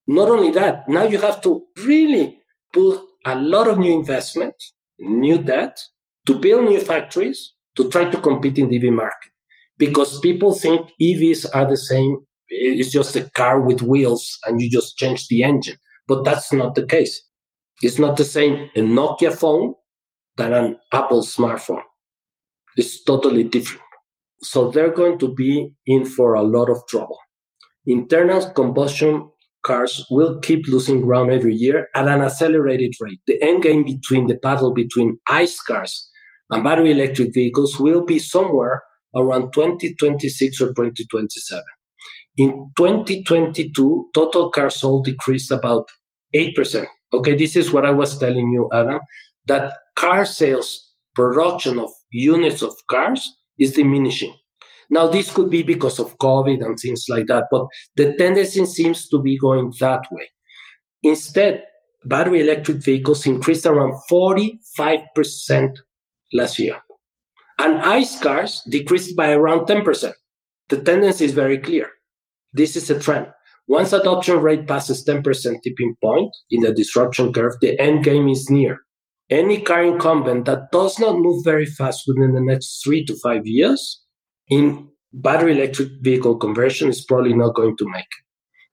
[0.08, 2.38] Not only that, now you have to really
[2.72, 4.54] put a lot of new investment,
[4.98, 5.78] new debt
[6.26, 9.30] to build new factories to try to compete in the EV market
[9.78, 12.18] because people think EVs are the same.
[12.48, 15.76] It's just a car with wheels and you just change the engine.
[16.08, 17.22] But that's not the case.
[17.82, 19.74] It's not the same a Nokia phone
[20.36, 21.82] than an Apple smartphone.
[22.76, 23.82] It's totally different.
[24.42, 27.18] So they're going to be in for a lot of trouble.
[27.88, 29.30] Internal combustion
[29.64, 33.18] cars will keep losing ground every year at an accelerated rate.
[33.26, 36.08] The end game between the battle between ICE cars
[36.50, 38.82] and battery electric vehicles will be somewhere
[39.16, 41.62] around 2026 or 2027.
[42.36, 45.88] In 2022, total cars sold decreased about
[46.36, 46.86] 8%.
[47.14, 49.00] Okay, this is what I was telling you, Adam,
[49.46, 54.34] that car sales production of units of cars is diminishing.
[54.90, 57.66] Now, this could be because of COVID and things like that, but
[57.96, 60.28] the tendency seems to be going that way.
[61.02, 61.64] Instead,
[62.04, 65.76] battery electric vehicles increased around 45%
[66.32, 66.80] last year
[67.58, 70.12] and ICE cars decreased by around 10%.
[70.68, 71.90] The tendency is very clear.
[72.52, 73.28] This is a trend.
[73.66, 78.48] Once adoption rate passes 10% tipping point in the disruption curve, the end game is
[78.48, 78.80] near.
[79.28, 83.46] Any car incumbent that does not move very fast within the next three to five
[83.46, 84.00] years
[84.50, 88.06] in battery electric vehicle conversion is probably not going to make.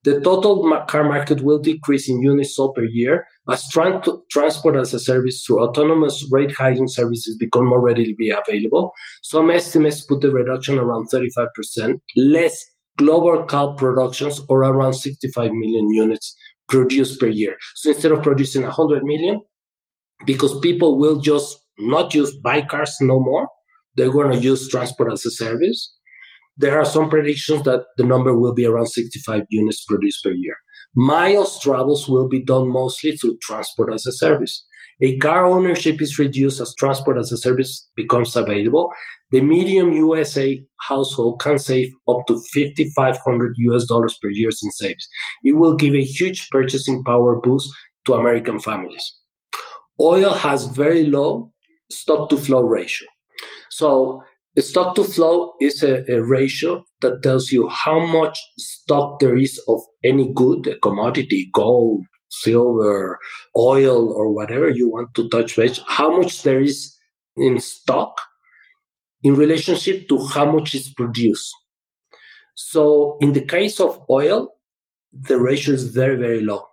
[0.04, 5.00] The total car market will decrease in units sold per year as transport as a
[5.00, 8.94] service through autonomous ride hailing services become more readily available.
[9.24, 12.64] Some estimates put the reduction around 35%, less
[12.98, 16.36] global car productions or around 65 million units
[16.70, 17.58] produced per year.
[17.74, 19.42] So instead of producing 100 million,
[20.28, 23.50] because people will just not use buy cars no more,
[23.96, 25.96] they're going to use transport as a service
[26.58, 30.56] there are some predictions that the number will be around 65 units produced per year.
[30.96, 34.66] Miles travels will be done mostly through transport as a service.
[35.02, 38.90] A car ownership is reduced as transport as a service becomes available.
[39.32, 45.06] The medium USA household can save up to 5,500 US dollars per year in saves.
[45.44, 47.70] It will give a huge purchasing power boost
[48.06, 49.16] to American families.
[50.00, 51.52] Oil has very low
[51.92, 53.08] stock to flow ratio.
[53.78, 54.24] So
[54.58, 59.62] stock to flow is a, a, ratio that tells you how much stock there is
[59.68, 63.20] of any good, commodity, gold, silver,
[63.58, 66.96] oil, or whatever you want to touch base, how much there is
[67.36, 68.18] in stock
[69.24, 71.54] in relationship to how much is produced.
[72.54, 74.52] So in the case of oil,
[75.12, 76.64] the ratio is very, very low.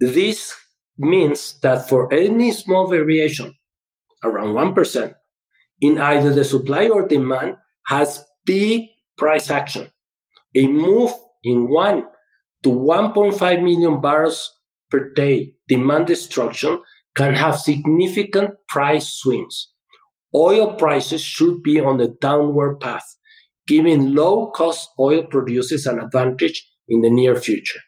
[0.00, 0.56] This
[0.96, 3.54] means that for any small variation,
[4.24, 5.14] around 1%,
[5.80, 7.56] in either the supply or demand
[7.86, 9.90] has big price action.
[10.54, 11.12] A move
[11.44, 12.04] in 1
[12.64, 14.52] to 1.5 million barrels
[14.90, 16.80] per day demand destruction
[17.14, 19.68] can have significant price swings.
[20.34, 23.16] Oil prices should be on a downward path,
[23.66, 27.80] giving low cost oil producers an advantage in the near future.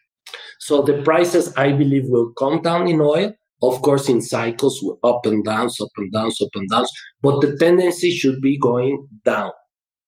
[0.59, 5.25] So the prices, I believe, will come down in oil of course, in cycles, up
[5.25, 9.51] and downs, up and downs, up and downs, but the tendency should be going down.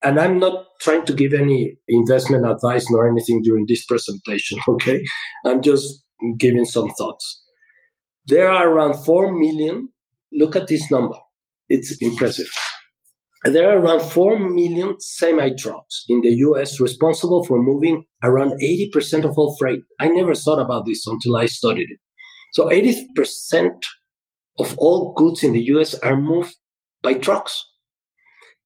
[0.03, 5.03] And I'm not trying to give any investment advice nor anything during this presentation, okay?
[5.45, 6.03] I'm just
[6.37, 7.41] giving some thoughts.
[8.27, 9.89] There are around 4 million.
[10.31, 11.15] Look at this number.
[11.69, 12.49] It's impressive.
[13.45, 19.25] There are around 4 million semi trucks in the US responsible for moving around 80%
[19.25, 19.81] of all freight.
[19.99, 21.99] I never thought about this until I studied it.
[22.53, 23.83] So 80%
[24.59, 26.55] of all goods in the US are moved
[27.01, 27.63] by trucks.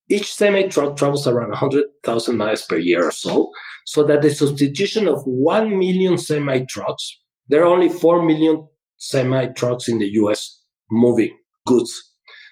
[0.10, 3.50] Each semi truck travels around 100,000 miles per year or so,
[3.86, 9.48] so that the substitution of 1 million semi trucks, there are only 4 million semi
[9.48, 10.62] trucks in the US
[10.92, 11.94] moving goods.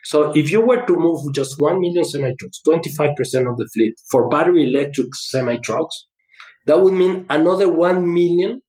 [0.06, 3.95] So if you were to move just 1 million semi trucks, 25% of the fleet
[4.10, 6.07] for battery electric semi trucks,
[6.68, 8.62] that would mean another 1 million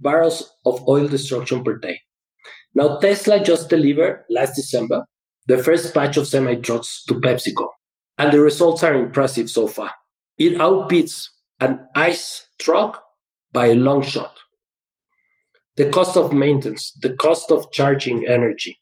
[0.00, 2.00] barrels of oil destruction per day.
[2.74, 5.04] Now, Tesla just delivered last December
[5.46, 7.68] the first batch of semi trucks to PepsiCo,
[8.18, 9.90] and the results are impressive so far.
[10.38, 11.28] It outbeats
[11.60, 13.02] an ICE truck
[13.52, 14.36] by a long shot.
[15.76, 18.80] The cost of maintenance, the cost of charging energy,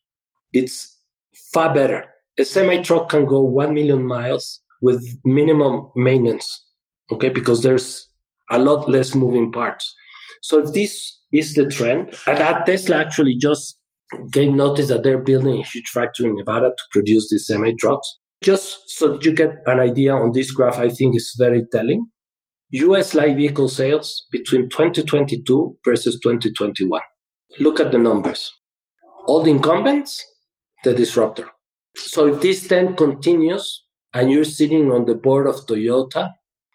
[0.52, 0.98] it's
[1.52, 2.06] far better.
[2.38, 6.64] A semi truck can go 1 million miles with minimum maintenance,
[7.10, 8.08] okay, because there's
[8.50, 9.94] a lot less moving parts.
[10.42, 12.14] So this is the trend.
[12.26, 13.78] And that Tesla actually just
[14.30, 18.18] gave notice that they're building a huge factory in Nevada to produce these semi trucks.
[18.42, 22.06] Just so that you get an idea on this graph, I think is very telling.
[22.72, 27.00] US light vehicle sales between 2022 versus 2021.
[27.60, 28.50] Look at the numbers.
[29.26, 30.24] All the incumbents,
[30.82, 31.48] the disruptor.
[31.94, 36.32] So if this trend continues and you're sitting on the board of Toyota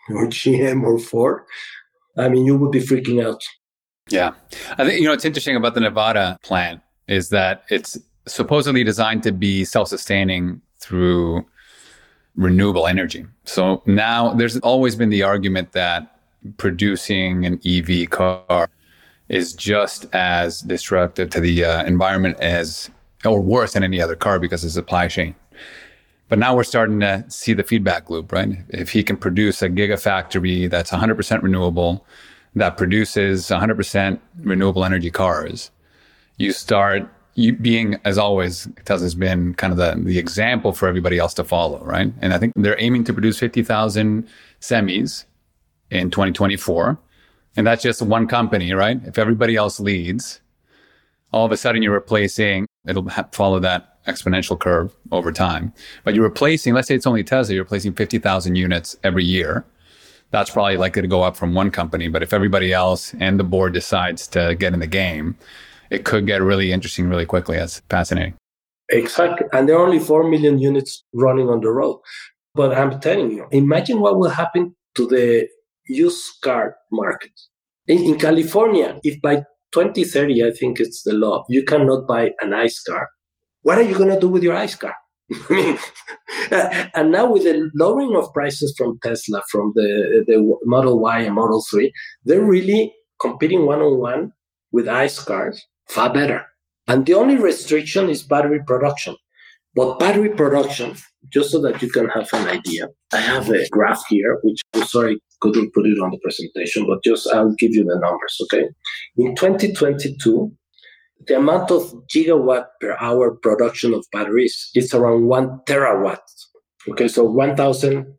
[0.09, 1.41] or GM or Ford,
[2.17, 3.43] I mean, you would be freaking out.
[4.09, 4.33] Yeah.
[4.77, 9.23] I think, you know, it's interesting about the Nevada plant is that it's supposedly designed
[9.23, 11.45] to be self sustaining through
[12.35, 13.25] renewable energy.
[13.45, 16.19] So now there's always been the argument that
[16.57, 18.69] producing an EV car
[19.27, 22.89] is just as disruptive to the uh, environment as,
[23.25, 25.35] or worse than any other car because of supply chain.
[26.29, 28.49] But now we're starting to see the feedback loop, right?
[28.69, 32.05] If he can produce a gigafactory that's 100% renewable,
[32.57, 35.71] that produces 100% renewable energy cars,
[36.37, 41.19] you start you being, as always, Tesla's been kind of the, the example for everybody
[41.19, 42.11] else to follow, right?
[42.19, 44.27] And I think they're aiming to produce 50,000
[44.59, 45.25] semis
[45.91, 46.97] in 2024.
[47.55, 48.99] And that's just one company, right?
[49.05, 50.41] If everybody else leads,
[51.31, 55.73] all of a sudden you're replacing, it'll ha- follow that exponential curve over time.
[56.03, 59.63] But you're replacing, let's say it's only Tesla, you're replacing 50,000 units every year
[60.31, 62.07] that's probably likely to go up from one company.
[62.07, 65.37] But if everybody else and the board decides to get in the game,
[65.89, 67.57] it could get really interesting really quickly.
[67.57, 68.33] That's fascinating.
[68.89, 69.47] Exactly.
[69.53, 71.99] And there are only 4 million units running on the road.
[72.55, 75.47] But I'm telling you, imagine what will happen to the
[75.87, 77.31] used car market.
[77.87, 82.53] In, in California, if by 2030, I think it's the law, you cannot buy an
[82.53, 83.09] ICE car,
[83.61, 84.95] what are you going to do with your ICE car?
[85.49, 85.77] I mean,
[86.51, 91.19] uh, and now with the lowering of prices from Tesla, from the, the Model Y
[91.19, 91.91] and Model 3,
[92.23, 94.31] they're really competing one on one
[94.71, 96.45] with ICE cars far better.
[96.87, 99.15] And the only restriction is battery production.
[99.75, 100.95] But battery production,
[101.29, 104.85] just so that you can have an idea, I have a graph here, which I'm
[104.85, 108.69] sorry couldn't put it on the presentation, but just I'll give you the numbers, okay?
[109.17, 110.51] In 2022,
[111.25, 111.81] the amount of
[112.13, 116.19] gigawatt per hour production of batteries is around one terawatt.
[116.89, 118.13] Okay, so 1,000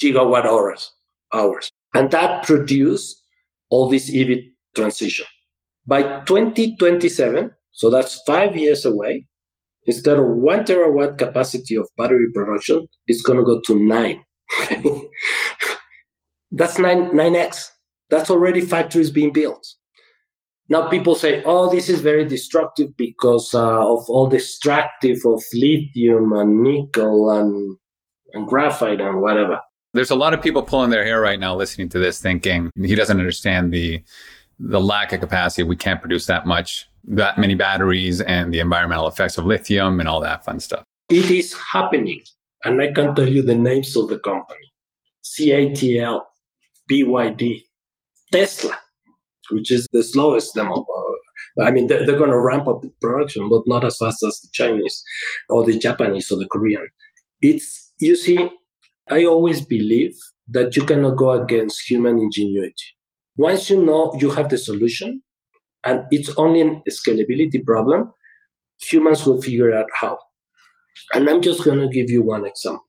[0.00, 0.92] gigawatt hours,
[1.32, 1.70] hours.
[1.94, 3.22] And that produced
[3.70, 4.38] all this EV
[4.74, 5.26] transition.
[5.86, 9.26] By 2027, so that's five years away,
[9.86, 14.24] instead of one terawatt capacity of battery production, it's going to go to nine.
[16.50, 17.68] that's nine, 9x.
[18.10, 19.66] That's already factories being built.
[20.68, 25.42] Now people say, oh, this is very destructive because uh, of all the extractive of
[25.52, 27.76] lithium and nickel and,
[28.32, 29.60] and graphite and whatever.
[29.92, 32.94] There's a lot of people pulling their hair right now listening to this thinking he
[32.94, 34.02] doesn't understand the
[34.58, 35.64] the lack of capacity.
[35.64, 40.08] We can't produce that much, that many batteries and the environmental effects of lithium and
[40.08, 40.84] all that fun stuff.
[41.08, 42.22] It is happening.
[42.64, 44.72] And I can tell you the names of the company.
[45.24, 46.22] CATL,
[46.88, 47.64] BYD,
[48.32, 48.78] Tesla
[49.50, 50.86] which is the slowest demo.
[51.60, 54.40] I mean, they're, they're going to ramp up the production, but not as fast as
[54.40, 55.02] the Chinese
[55.48, 56.86] or the Japanese or the Korean.
[57.40, 58.50] It's, you see,
[59.08, 60.16] I always believe
[60.48, 62.84] that you cannot go against human ingenuity.
[63.36, 65.22] Once you know you have the solution
[65.84, 68.12] and it's only a scalability problem,
[68.80, 70.18] humans will figure out how.
[71.12, 72.84] And I'm just going to give you one example.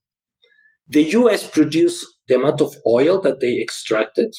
[0.88, 4.34] The US produced the amount of oil that they extracted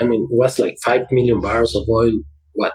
[0.00, 2.12] I mean, it was like 5 million barrels of oil,
[2.54, 2.72] what,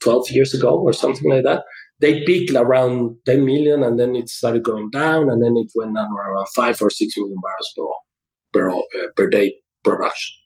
[0.00, 1.64] 12 years ago or something like that.
[2.00, 5.94] They peaked around 10 million and then it started going down and then it went
[5.94, 7.72] down around 5 or 6 million barrels
[8.52, 10.36] per, per, uh, per day production.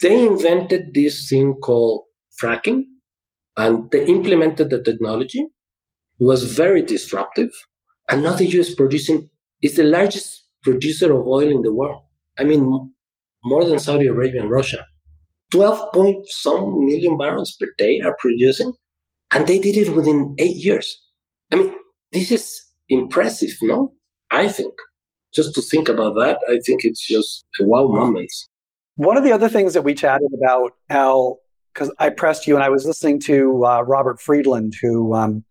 [0.00, 2.04] They invented this thing called
[2.42, 2.84] fracking
[3.56, 5.40] and they implemented the technology.
[6.20, 7.50] It was very disruptive.
[8.10, 9.30] And now the US producing
[9.62, 12.02] is the largest producer of oil in the world.
[12.38, 12.92] I mean,
[13.44, 14.84] more than Saudi Arabia and Russia.
[15.52, 18.72] 12 point some million barrels per day are producing,
[19.32, 21.00] and they did it within eight years.
[21.52, 21.74] I mean,
[22.12, 23.92] this is impressive, no?
[24.30, 24.74] I think.
[25.34, 28.30] Just to think about that, I think it's just a wow moment.
[28.96, 31.40] One of the other things that we chatted about, Al,
[31.72, 35.44] because I pressed you and I was listening to uh, Robert Friedland, who um,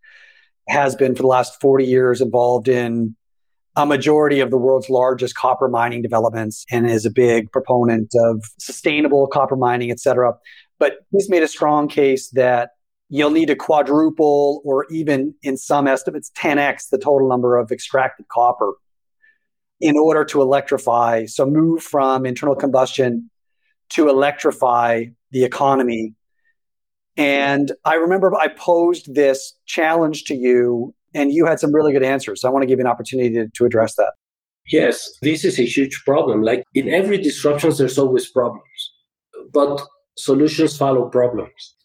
[0.70, 3.15] has been for the last 40 years involved in
[3.76, 8.44] a majority of the world's largest copper mining developments and is a big proponent of
[8.60, 10.34] sustainable copper mining, et cetera.
[10.80, 12.72] But he's made a strong case that
[13.10, 18.28] you'll need to quadruple or even in some estimates 10x the total number of extracted
[18.28, 18.74] copper
[19.80, 21.26] in order to electrify.
[21.26, 23.30] So move from internal combustion
[23.90, 26.14] to electrify the economy.
[27.18, 32.03] And I remember I posed this challenge to you and you had some really good
[32.03, 32.44] answers.
[32.44, 34.14] I want to give you an opportunity to, to address that.
[34.72, 36.41] Yes, this is a huge problem.
[36.41, 38.94] Like in every disruption, there's always problems,
[39.52, 39.81] but
[40.18, 41.76] solutions follow problems.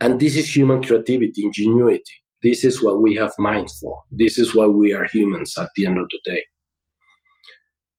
[0.00, 2.02] And this is human creativity, ingenuity.
[2.42, 4.02] This is what we have minds for.
[4.10, 6.42] This is why we are humans at the end of the day.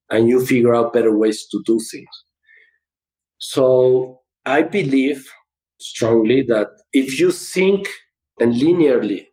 [0.10, 2.10] And you figure out better ways to do things.
[3.38, 5.28] So I believe
[5.80, 7.88] strongly that if you think
[8.40, 9.26] and linearly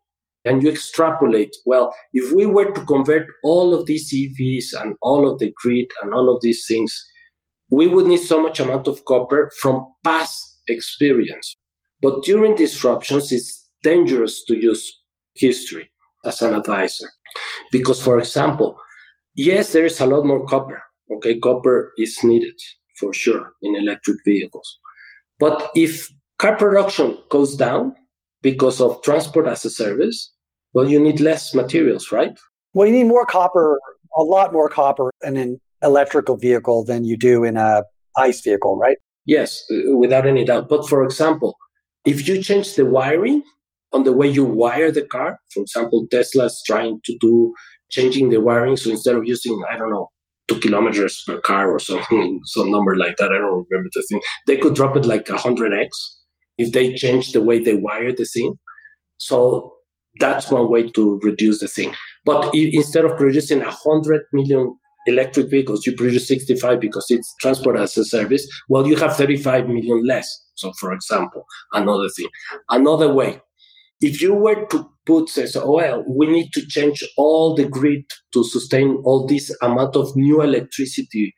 [0.44, 5.31] and you extrapolate, well, if we were to convert all of these EVs and all
[5.31, 6.93] of the grid and all of these things,
[7.70, 11.56] we would need so much amount of copper from past experience.
[12.01, 15.01] But during disruptions, it's dangerous to use
[15.35, 15.90] history
[16.24, 17.09] as an advisor.
[17.70, 18.77] Because, for example,
[19.35, 20.82] yes, there is a lot more copper.
[21.10, 22.55] Okay, copper is needed
[22.97, 24.78] for sure in electric vehicles.
[25.39, 26.09] But if
[26.39, 27.94] car production goes down,
[28.43, 30.32] because of transport as a service,
[30.74, 32.39] well, you need less materials, right?
[32.74, 33.78] Well, you need more copper,
[34.16, 37.85] a lot more copper in an electrical vehicle than you do in a
[38.16, 38.97] ICE vehicle, right?
[39.27, 40.69] Yes, uh, without any doubt.
[40.69, 41.56] But for example,
[42.05, 43.43] if you change the wiring
[43.93, 47.55] on the way you wire the car, for example, Tesla's trying to do
[47.90, 48.77] changing the wiring.
[48.77, 50.09] So instead of using, I don't know,
[50.48, 54.20] two kilometers per car or something, some number like that, I don't remember the thing,
[54.47, 55.89] they could drop it like 100x
[56.59, 58.59] if they change the way they wire the thing.
[59.19, 59.74] So
[60.20, 61.95] that's one way to reduce the thing.
[62.24, 64.77] But if, instead of producing 100 million
[65.07, 69.69] electric vehicles, you produce 65 because it's transport as a service, well, you have 35
[69.69, 70.29] million less.
[70.55, 72.29] So, for example, another thing.
[72.69, 73.41] Another way,
[74.01, 78.05] if you were to put, says, oh, well, we need to change all the grid
[78.33, 81.35] to sustain all this amount of new electricity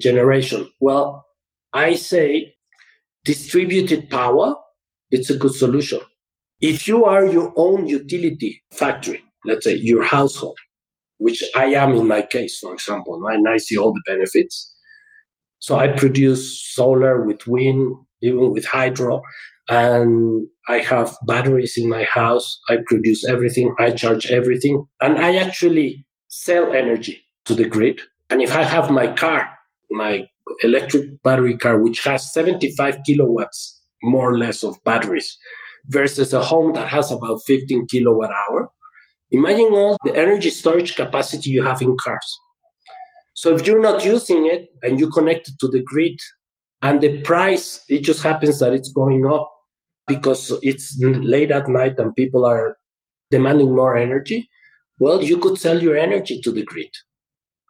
[0.00, 0.70] generation.
[0.80, 1.26] Well,
[1.72, 2.54] I say
[3.24, 4.56] distributed power,
[5.10, 6.00] it's a good solution.
[6.60, 10.58] If you are your own utility factory, let's say your household,
[11.18, 14.72] which I am in my case, for example, and I see all the benefits,
[15.62, 19.22] So I produce solar with wind, even with hydro,
[19.68, 22.60] and I have batteries in my house.
[22.68, 23.72] I produce everything.
[23.78, 28.00] I charge everything, and I actually sell energy to the grid.
[28.28, 29.48] And if I have my car,
[29.88, 30.26] my
[30.62, 35.38] electric battery car, which has 75 kilowatts more or less of batteries,
[35.86, 38.70] versus a home that has about 15 kilowatt hour,
[39.30, 42.38] imagine all the energy storage capacity you have in cars.
[43.34, 46.18] So if you're not using it and you connect it to the grid
[46.82, 49.50] and the price, it just happens that it's going up
[50.06, 52.76] because it's late at night and people are
[53.30, 54.48] demanding more energy.
[54.98, 56.90] Well, you could sell your energy to the grid.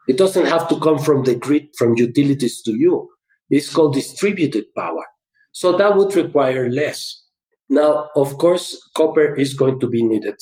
[0.09, 3.09] It doesn't have to come from the grid, from utilities to you.
[3.51, 5.05] It's called distributed power.
[5.53, 7.23] So that would require less.
[7.69, 10.37] Now, of course, copper is going to be needed.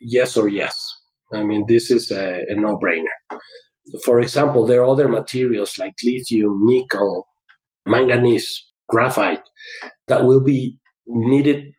[0.00, 0.76] Yes or yes.
[1.32, 3.38] I mean, this is a, a no brainer.
[4.04, 7.26] For example, there are other materials like lithium, nickel,
[7.86, 9.42] manganese, graphite
[10.08, 11.72] that will be needed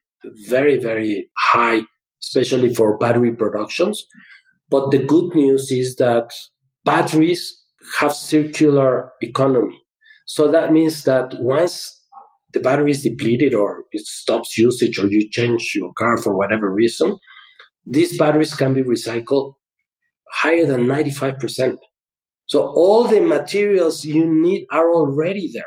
[0.47, 1.81] very, very high,
[2.21, 4.05] especially for battery productions.
[4.69, 6.31] But the good news is that
[6.85, 7.63] batteries
[7.99, 9.81] have circular economy.
[10.25, 11.91] So that means that once
[12.53, 16.71] the battery is depleted or it stops usage or you change your car for whatever
[16.71, 17.17] reason,
[17.85, 19.53] these batteries can be recycled
[20.31, 21.77] higher than 95%.
[22.47, 25.63] So all the materials you need are already there.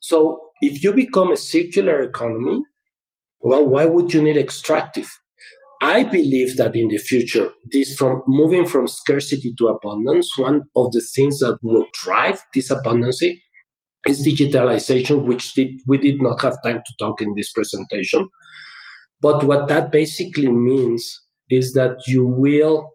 [0.00, 2.62] So if you become a circular economy,
[3.40, 5.10] well, why would you need extractive?
[5.82, 10.92] I believe that in the future, this from moving from scarcity to abundance, one of
[10.92, 16.62] the things that will drive this abundance is digitalization, which did, we did not have
[16.62, 18.28] time to talk in this presentation.
[19.20, 22.88] But what that basically means is that you will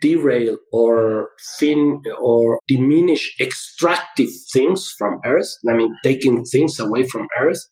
[0.00, 1.28] derail or
[1.60, 5.54] thin or diminish extractive things from Earth.
[5.68, 7.64] I mean, taking things away from Earth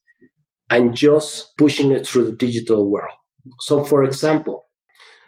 [0.71, 3.18] and just pushing it through the digital world.
[3.61, 4.65] So, for example,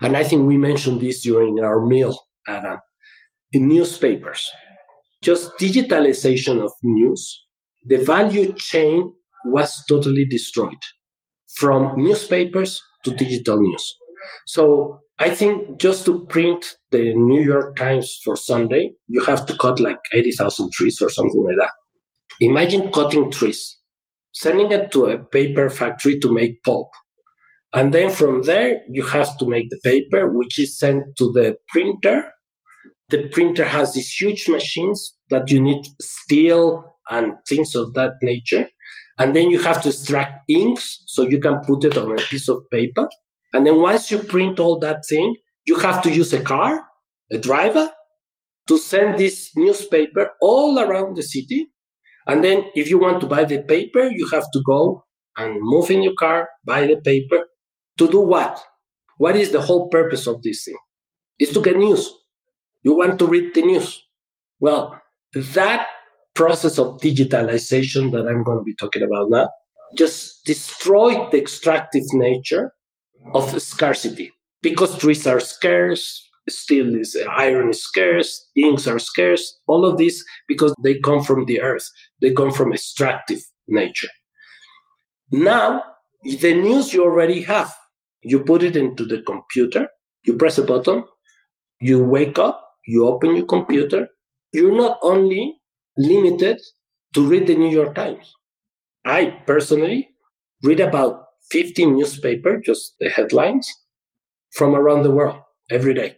[0.00, 2.18] and I think we mentioned this during our meal,
[2.48, 2.78] Adam,
[3.52, 4.50] in newspapers,
[5.22, 7.44] just digitalization of news,
[7.84, 9.12] the value chain
[9.44, 10.82] was totally destroyed
[11.54, 13.96] from newspapers to digital news.
[14.46, 19.56] So I think just to print the New York Times for Sunday, you have to
[19.56, 21.72] cut like 80,000 trees or something like that.
[22.40, 23.78] Imagine cutting trees,
[24.32, 26.88] sending it to a paper factory to make pulp.
[27.72, 31.56] And then from there, you have to make the paper, which is sent to the
[31.68, 32.32] printer.
[33.10, 38.68] The printer has these huge machines that you need steel and things of that nature.
[39.18, 42.48] And then you have to extract inks so you can put it on a piece
[42.48, 43.08] of paper.
[43.52, 45.36] And then once you print all that thing,
[45.66, 46.84] you have to use a car,
[47.30, 47.90] a driver,
[48.68, 51.70] to send this newspaper all around the city.
[52.26, 55.04] And then if you want to buy the paper, you have to go
[55.36, 57.46] and move in your car, buy the paper.
[57.98, 58.62] To do what?
[59.18, 60.78] What is the whole purpose of this thing?
[61.38, 62.10] Is to get news.
[62.82, 64.02] You want to read the news.
[64.60, 65.00] Well,
[65.34, 65.86] that
[66.34, 69.48] process of digitalization that I'm going to be talking about now
[69.96, 72.72] just destroyed the extractive nature
[73.34, 79.84] of scarcity because trees are scarce, steel is iron is scarce, inks are scarce, all
[79.84, 81.88] of this because they come from the earth,
[82.20, 84.08] they come from extractive nature.
[85.30, 85.82] Now,
[86.24, 87.74] the news you already have,
[88.22, 89.88] you put it into the computer,
[90.24, 91.04] you press a button,
[91.80, 94.08] you wake up, you open your computer,
[94.52, 95.56] you're not only
[95.96, 96.60] limited
[97.14, 98.34] to read the New York Times.
[99.04, 100.10] I personally
[100.62, 103.68] read about 15 newspaper, just the headlines
[104.52, 105.40] from around the world
[105.70, 106.16] every day.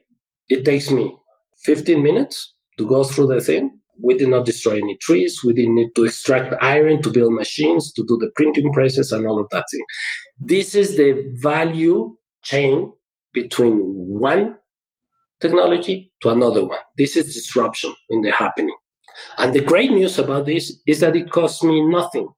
[0.49, 1.17] It takes me
[1.65, 3.79] 15 minutes to go through the thing.
[4.03, 5.45] We did not destroy any trees.
[5.45, 9.27] We didn't need to extract iron to build machines, to do the printing presses and
[9.27, 9.85] all of that thing.
[10.39, 12.93] This is the value chain
[13.33, 14.57] between one
[15.41, 16.79] technology to another one.
[16.97, 18.77] This is disruption in the happening.
[19.39, 22.29] And the great news about this is that it costs me nothing.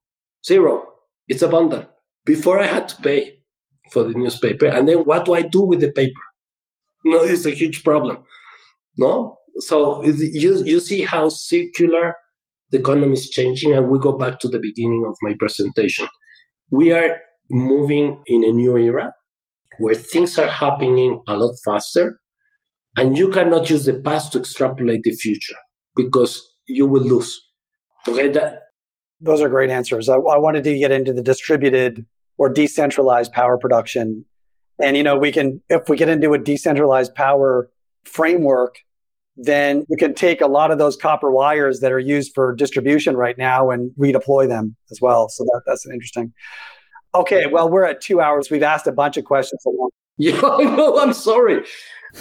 [0.45, 0.87] Zero.
[1.29, 1.89] It's abundant
[2.25, 3.39] before I had to pay
[3.91, 4.67] for the newspaper.
[4.67, 6.21] And then what do I do with the paper?
[7.05, 8.19] No, it's a huge problem.
[8.97, 9.39] No?
[9.59, 12.17] So you, you see how circular
[12.71, 13.75] the economy is changing.
[13.75, 16.09] And we go back to the beginning of my presentation.
[16.71, 17.19] We are
[17.51, 19.13] moving in a new era
[19.79, 22.21] where things are happening a lot faster.
[22.97, 25.57] And you cannot use the past to extrapolate the future
[25.97, 27.41] because you will lose.
[28.07, 28.33] Okay,
[29.21, 30.09] those are great answers.
[30.09, 32.05] I, I, wanted to get into the distributed
[32.37, 34.25] or decentralized power production.
[34.83, 37.71] And, you know, we can, if we get into a decentralized power
[38.05, 38.77] framework,
[39.37, 43.17] then you can take a lot of those copper wires that are used for distribution
[43.17, 45.29] right now and redeploy them as well.
[45.29, 46.33] So that, that's interesting.
[47.15, 48.51] Okay, well, we're at two hours.
[48.51, 49.91] We've asked a bunch of questions along.
[50.17, 51.65] Yeah, no, I'm sorry.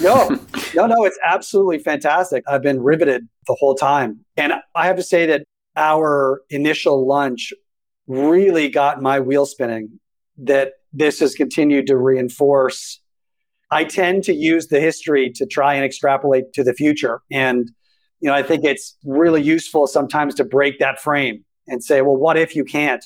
[0.01, 0.27] no,
[0.75, 2.43] no, no, it's absolutely fantastic.
[2.47, 4.25] I've been riveted the whole time.
[4.35, 5.43] And I have to say that
[5.75, 7.53] our initial lunch
[8.07, 9.99] really got my wheel spinning
[10.39, 12.99] that this has continued to reinforce.
[13.69, 17.21] I tend to use the history to try and extrapolate to the future.
[17.31, 17.69] And,
[18.21, 22.17] you know, I think it's really useful sometimes to break that frame and say, well,
[22.17, 23.05] what if you can't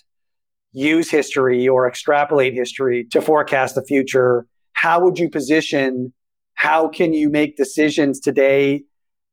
[0.72, 4.46] use history or extrapolate history to forecast the future?
[4.74, 6.14] How would you position?
[6.56, 8.84] How can you make decisions today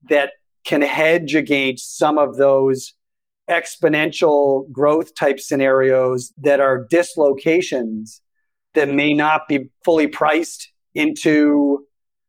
[0.08, 0.32] that
[0.64, 2.94] can hedge against some of those
[3.48, 8.22] exponential growth type scenarios that are dislocations
[8.74, 11.84] that may not be fully priced into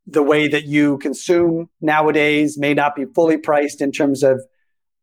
[0.07, 4.41] the way that you consume nowadays may not be fully priced in terms of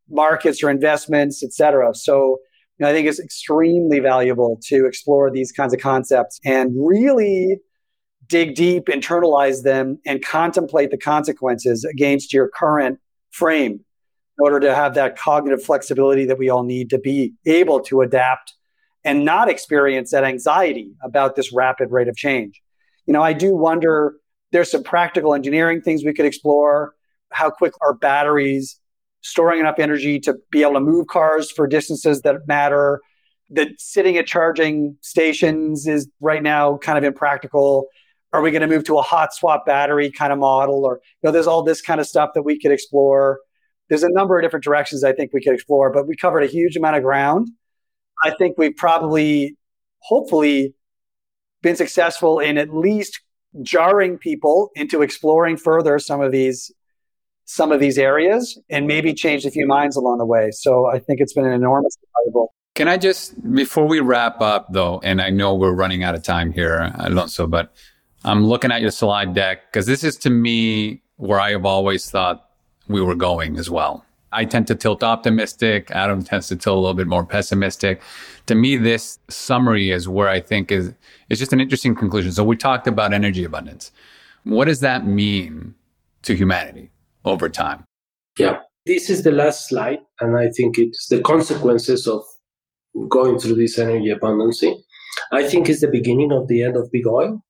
[0.09, 2.37] markets or investments et cetera so
[2.83, 7.59] i think it's extremely valuable to explore these kinds of concepts and really
[8.27, 12.99] dig deep internalize them and contemplate the consequences against your current
[13.31, 13.81] frame
[14.39, 18.01] in order to have that cognitive flexibility that we all need to be able to
[18.01, 18.55] adapt
[19.05, 22.63] and not experience that anxiety about this rapid rate of change.
[23.07, 24.15] You know, I do wonder
[24.53, 26.95] there's some practical engineering things we could explore.
[27.33, 28.79] How quick are batteries
[29.23, 33.01] storing enough energy to be able to move cars for distances that matter?
[33.51, 37.87] That sitting at charging stations is right now kind of impractical.
[38.33, 40.85] Are we going to move to a hot swap battery kind of model?
[40.85, 43.41] Or, you know, there's all this kind of stuff that we could explore
[43.93, 46.47] there's a number of different directions I think we could explore, but we covered a
[46.47, 47.51] huge amount of ground.
[48.25, 49.59] I think we've probably,
[49.99, 50.73] hopefully,
[51.61, 53.21] been successful in at least
[53.61, 56.73] jarring people into exploring further some of these
[57.45, 60.51] some of these areas and maybe changed a few minds along the way.
[60.53, 62.55] So I think it's been an enormous valuable.
[62.75, 66.23] Can I just before we wrap up though, and I know we're running out of
[66.23, 67.75] time here, Alonso, but
[68.25, 72.11] I'm looking at your slide deck because this is to me where I have always
[72.11, 72.49] thought
[72.89, 74.05] we were going as well.
[74.35, 75.91] I tend to tilt optimistic.
[75.91, 78.01] Adam tends to tilt a little bit more pessimistic.
[78.47, 80.95] To me, this summary is where I think is
[81.29, 82.33] is just an interesting conclusion.
[82.33, 83.93] So we talked about energy abundance.
[84.45, 85.75] What does that mean
[86.23, 86.92] to humanity
[87.25, 87.85] over time?
[88.39, 92.23] Yeah, this is the last slide, and I think it's the consequences of
[93.09, 94.63] going through this energy abundance.
[95.31, 97.43] I think it's the beginning of the end of big oil.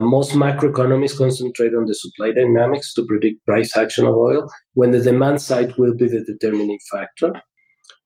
[0.00, 5.00] Most macroeconomists concentrate on the supply dynamics to predict price action of oil when the
[5.00, 7.32] demand side will be the determining factor.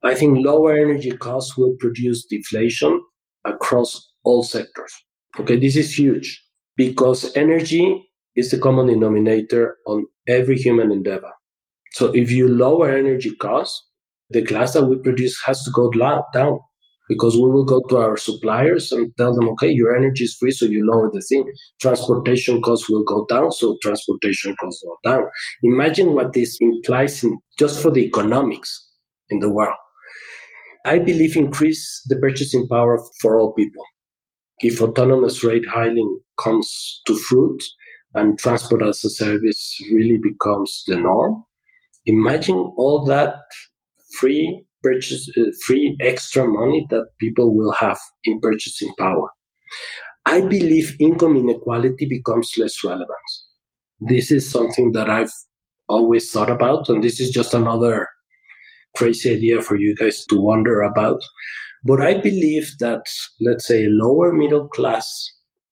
[0.03, 3.01] I think lower energy costs will produce deflation
[3.45, 4.93] across all sectors.
[5.41, 6.43] Okay, this is huge
[6.77, 11.33] because energy is the common denominator on every human endeavor.
[11.93, 13.83] So if you lower energy costs,
[14.31, 15.91] the glass that we produce has to go
[16.33, 16.59] down
[17.09, 20.51] because we will go to our suppliers and tell them, okay, your energy is free,
[20.51, 21.45] so you lower the thing.
[21.81, 25.25] Transportation costs will go down, so transportation costs go down.
[25.63, 28.91] Imagine what this implies in, just for the economics
[29.31, 29.77] in the world.
[30.85, 33.85] I believe increase the purchasing power for all people.
[34.61, 37.63] If autonomous ride hailing comes to fruit
[38.17, 41.45] and transport as a service really becomes the norm,
[42.07, 43.35] imagine all that
[44.19, 49.29] free purchase uh, free extra money that people will have in purchasing power.
[50.25, 53.29] I believe income inequality becomes less relevant.
[54.01, 55.33] This is something that I've
[55.89, 58.09] always thought about, and this is just another
[58.97, 61.21] crazy idea for you guys to wonder about.
[61.85, 63.03] But I believe that,
[63.41, 65.07] let's say, a lower middle class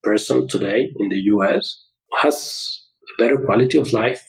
[0.02, 1.83] person today in the US
[2.20, 2.80] has
[3.18, 4.24] a better quality of life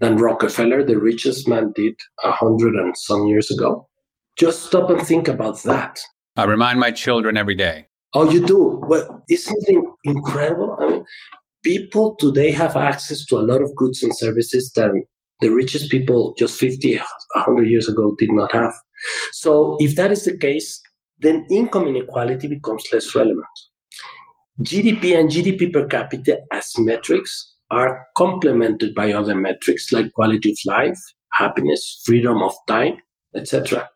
[0.00, 3.88] than Rockefeller, the richest man, did a hundred and some years ago.
[4.38, 6.00] Just stop and think about that.
[6.36, 7.86] I remind my children every day.
[8.14, 8.80] Oh, you do?
[8.86, 10.76] Well, isn't it incredible?
[10.80, 11.04] I mean,
[11.62, 14.90] people today have access to a lot of goods and services that
[15.40, 18.72] the richest people just 50, 100 years ago did not have.
[19.32, 20.80] So, if that is the case,
[21.20, 23.46] then income inequality becomes less relevant.
[24.62, 30.58] GDP and GDP per capita as metrics are complemented by other metrics like quality of
[30.66, 30.98] life,
[31.32, 32.96] happiness, freedom of time,
[33.34, 33.88] etc.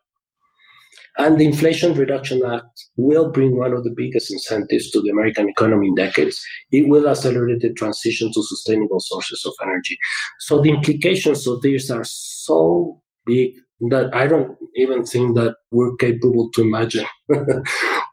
[1.17, 5.49] And the Inflation Reduction Act will bring one of the biggest incentives to the American
[5.49, 6.43] economy in decades.
[6.71, 9.97] It will accelerate the transition to sustainable sources of energy.
[10.39, 13.53] So the implications of this are so big
[13.89, 17.05] that I don't even think that we're capable to imagine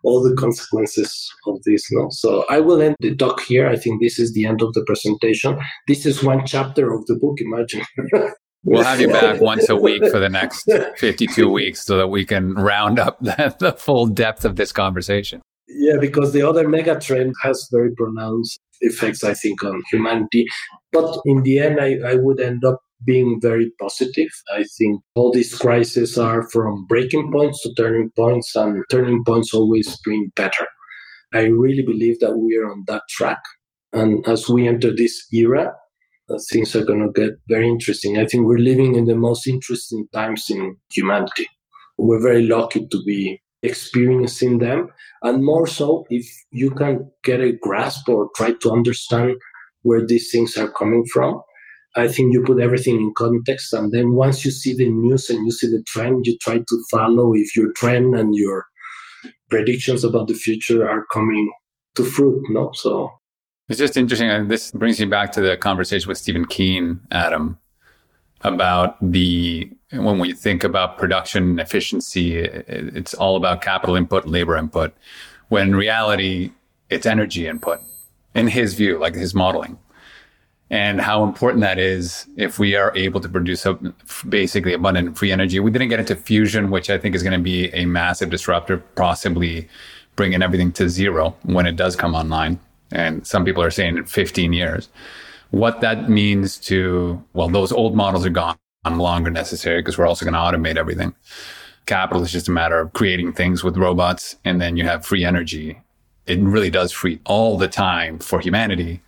[0.04, 1.90] all the consequences of this.
[1.92, 3.68] No, so I will end the talk here.
[3.68, 5.58] I think this is the end of the presentation.
[5.86, 7.38] This is one chapter of the book.
[7.40, 7.84] Imagine.
[8.64, 12.24] We'll have you back once a week for the next 52 weeks so that we
[12.24, 15.42] can round up the, the, full depth of this conversation.
[15.66, 20.46] Yeah, because the other mega trend has very pronounced effects, I think, on humanity.
[20.92, 24.30] But in the end, I, I would end up being very positive.
[24.54, 29.54] I think all these crises are from breaking points to turning points, and turning points
[29.54, 30.66] always bring better.
[31.34, 33.40] I really believe that we are on that track.
[33.92, 35.72] And as we enter this era,
[36.30, 38.18] uh, things are going to get very interesting.
[38.18, 41.46] I think we're living in the most interesting times in humanity.
[41.98, 44.88] We're very lucky to be experiencing them.
[45.22, 49.36] And more so, if you can get a grasp or try to understand
[49.82, 51.40] where these things are coming from,
[51.94, 53.72] I think you put everything in context.
[53.72, 56.84] And then once you see the news and you see the trend, you try to
[56.90, 58.66] follow if your trend and your
[59.50, 61.52] predictions about the future are coming
[61.94, 62.42] to fruit.
[62.48, 63.10] No, so
[63.68, 64.30] it's just interesting.
[64.30, 67.58] And this brings me back to the conversation with Stephen Keen, Adam,
[68.40, 74.94] about the when we think about production efficiency, it's all about capital input, labor input.
[75.48, 76.52] When reality,
[76.88, 77.80] it's energy input,
[78.34, 79.78] in his view, like his modeling,
[80.72, 83.78] and how important that is if we are able to produce a,
[84.26, 85.60] basically abundant free energy.
[85.60, 88.78] We didn't get into fusion, which I think is going to be a massive disruptor,
[88.96, 89.68] possibly
[90.16, 92.58] bringing everything to zero when it does come online.
[92.90, 94.88] And some people are saying in 15 years.
[95.50, 100.06] What that means to, well, those old models are gone no longer necessary because we're
[100.06, 101.14] also going to automate everything.
[101.84, 105.24] Capital is just a matter of creating things with robots, and then you have free
[105.24, 105.78] energy.
[106.26, 109.02] It really does free all the time for humanity.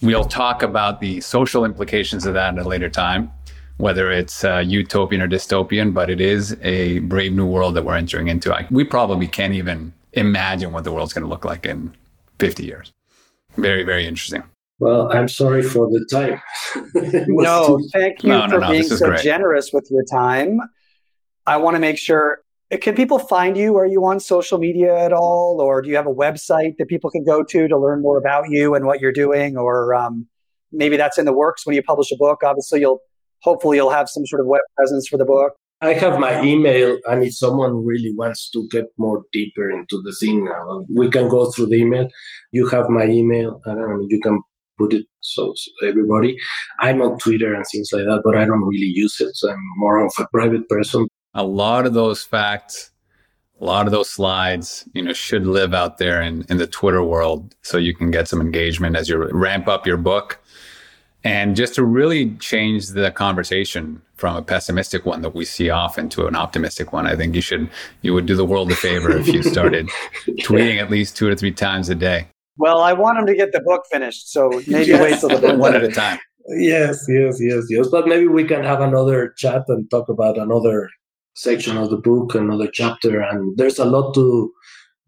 [0.00, 3.32] We'll talk about the social implications of that at a later time,
[3.78, 7.96] whether it's uh, utopian or dystopian, but it is a brave new world that we're
[7.96, 8.54] entering into.
[8.54, 11.94] I, we probably can't even imagine what the world's going to look like in
[12.38, 12.92] 50 years.
[13.56, 14.44] Very, very interesting.
[14.78, 16.40] Well, I'm sorry for the time.
[17.26, 19.22] no, too- thank you no, no, for no, being so great.
[19.22, 20.60] generous with your time.
[21.46, 22.42] I want to make sure.
[22.70, 23.76] Can people find you?
[23.76, 27.10] Are you on social media at all, or do you have a website that people
[27.10, 29.56] can go to to learn more about you and what you're doing?
[29.56, 30.26] Or um,
[30.70, 32.42] maybe that's in the works when you publish a book.
[32.44, 33.00] Obviously, you'll
[33.42, 35.54] hopefully you'll have some sort of web presence for the book.
[35.80, 40.14] I have my email, and if someone really wants to get more deeper into the
[40.20, 42.08] thing, uh, we can go through the email.
[42.52, 44.42] You have my email, and you can
[44.78, 46.36] put it so, so, everybody.
[46.80, 49.34] I'm on Twitter and things like that, but I don't really use it.
[49.34, 51.07] So I'm more of a private person.
[51.38, 52.90] A lot of those facts,
[53.60, 57.04] a lot of those slides, you know, should live out there in, in the Twitter
[57.04, 60.40] world so you can get some engagement as you ramp up your book.
[61.22, 66.08] And just to really change the conversation from a pessimistic one that we see often
[66.08, 67.70] to an optimistic one, I think you should
[68.02, 69.88] you would do the world a favor if you started
[70.40, 72.26] tweeting at least two or three times a day.
[72.56, 75.00] Well, I want him to get the book finished, so maybe yes.
[75.00, 76.18] wait till the book one at a time.
[76.48, 77.88] Yes, yes, yes, yes.
[77.88, 80.88] But maybe we can have another chat and talk about another
[81.38, 84.52] section of the book, another chapter, and there's a lot to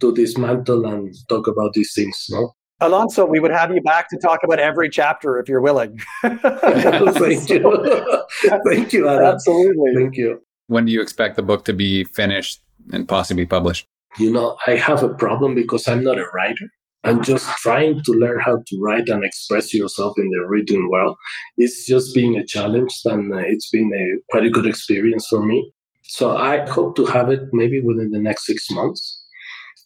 [0.01, 2.27] to dismantle and talk about these things.
[2.31, 2.53] No.
[2.81, 6.01] Alonso, we would have you back to talk about every chapter if you're willing.
[6.23, 8.23] Thank you.
[8.67, 9.27] Thank you, Adam.
[9.27, 9.95] Absolutely.
[9.95, 10.41] Thank you.
[10.69, 13.87] When do you expect the book to be finished and possibly published?
[14.19, 16.67] You know, I have a problem because I'm not a writer
[17.05, 21.17] and just trying to learn how to write and express yourself in the written world
[21.57, 25.45] it's just being a challenge and uh, it's been a quite a good experience for
[25.45, 25.73] me
[26.17, 29.17] so i hope to have it maybe within the next six months.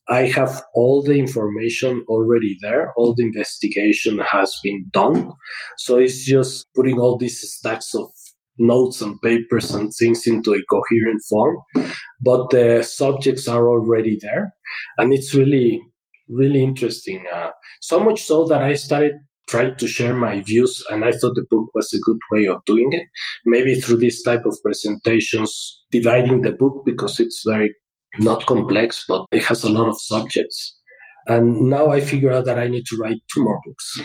[0.09, 2.93] I have all the information already there.
[2.95, 5.33] All the investigation has been done.
[5.79, 8.11] So it's just putting all these stacks of
[8.59, 11.57] notes and papers and things into a coherent form.
[12.21, 14.55] But the subjects are already there.
[14.99, 15.81] And it's really
[16.29, 17.25] really interesting.
[17.33, 19.15] Uh, so much so that I started
[19.49, 22.65] trying to share my views, and I thought the book was a good way of
[22.65, 23.07] doing it.
[23.45, 27.75] Maybe through this type of presentations, dividing the book because it's very
[28.19, 30.79] not complex, but it has a lot of subjects.
[31.27, 34.01] And now I figure out that I need to write two more books.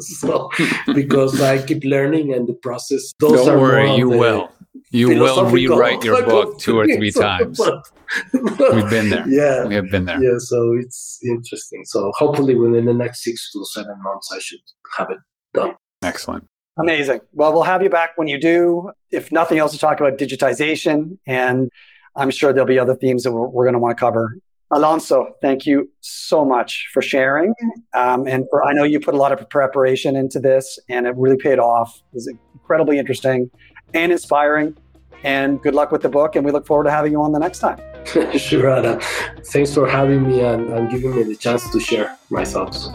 [0.20, 0.50] so,
[0.94, 3.12] because I keep learning and the process.
[3.18, 4.50] Those Don't worry, you will.
[4.90, 7.60] You will rewrite your book two or three times.
[8.32, 9.28] We've been there.
[9.28, 9.64] Yeah.
[9.66, 10.22] We have been there.
[10.22, 10.38] Yeah.
[10.38, 11.84] So it's interesting.
[11.84, 14.60] So hopefully within the next six to seven months, I should
[14.96, 15.18] have it
[15.54, 15.74] done.
[16.02, 16.46] Excellent.
[16.78, 17.20] Amazing.
[17.32, 18.90] Well, we'll have you back when you do.
[19.10, 21.18] If nothing else, to talk about digitization.
[21.26, 21.70] And
[22.14, 24.36] I'm sure there'll be other themes that we're, we're going to want to cover.
[24.72, 27.54] Alonso, thank you so much for sharing.
[27.94, 31.14] Um, and for, I know you put a lot of preparation into this and it
[31.16, 32.02] really paid off.
[32.12, 33.50] It was incredibly interesting
[33.94, 34.76] and inspiring.
[35.22, 36.36] And good luck with the book.
[36.36, 37.80] And we look forward to having you on the next time.
[38.38, 39.00] sure, Adam.
[39.46, 42.88] Thanks for having me and, and giving me the chance to share my thoughts.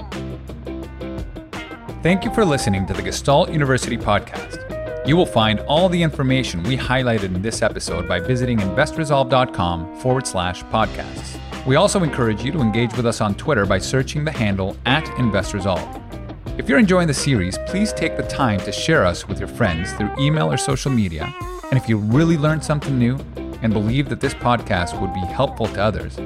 [2.04, 5.08] Thank you for listening to the Gestalt University podcast.
[5.08, 10.28] You will find all the information we highlighted in this episode by visiting investresolve.com forward
[10.28, 11.40] slash podcasts.
[11.66, 15.06] We also encourage you to engage with us on Twitter by searching the handle at
[15.06, 16.60] InvestResolve.
[16.60, 19.94] If you're enjoying the series, please take the time to share us with your friends
[19.94, 21.34] through email or social media.
[21.70, 23.18] And if you really learned something new
[23.62, 26.18] and believe that this podcast would be helpful to others,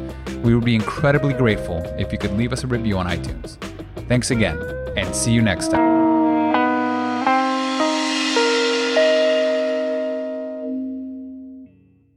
[0.43, 3.57] we would be incredibly grateful if you could leave us a review on iTunes.
[4.07, 4.57] Thanks again,
[4.95, 6.04] and see you next time.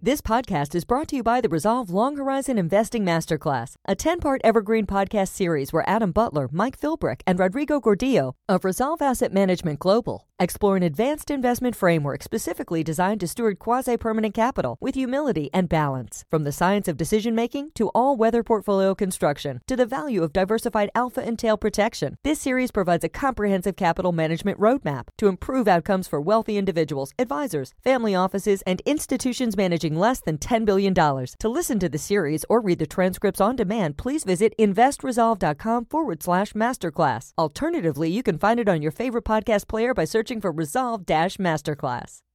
[0.01, 4.20] This podcast is brought to you by the Resolve Long Horizon Investing Masterclass, a 10
[4.20, 9.33] part evergreen podcast series where Adam Butler, Mike Philbrick, and Rodrigo Gordillo of Resolve Asset
[9.33, 14.94] Management Global explore an advanced investment framework specifically designed to steward quasi permanent capital with
[14.94, 16.25] humility and balance.
[16.31, 20.33] From the science of decision making to all weather portfolio construction to the value of
[20.33, 25.67] diversified alpha and tail protection, this series provides a comprehensive capital management roadmap to improve
[25.67, 30.94] outcomes for wealthy individuals, advisors, family offices, and institutions managing less than $10 billion.
[30.94, 36.23] To listen to the series or read the transcripts on demand, please visit investresolve.com forward
[36.23, 37.33] slash masterclass.
[37.36, 41.36] Alternatively, you can find it on your favorite podcast player by searching for Resolve Dash
[41.36, 42.27] Masterclass.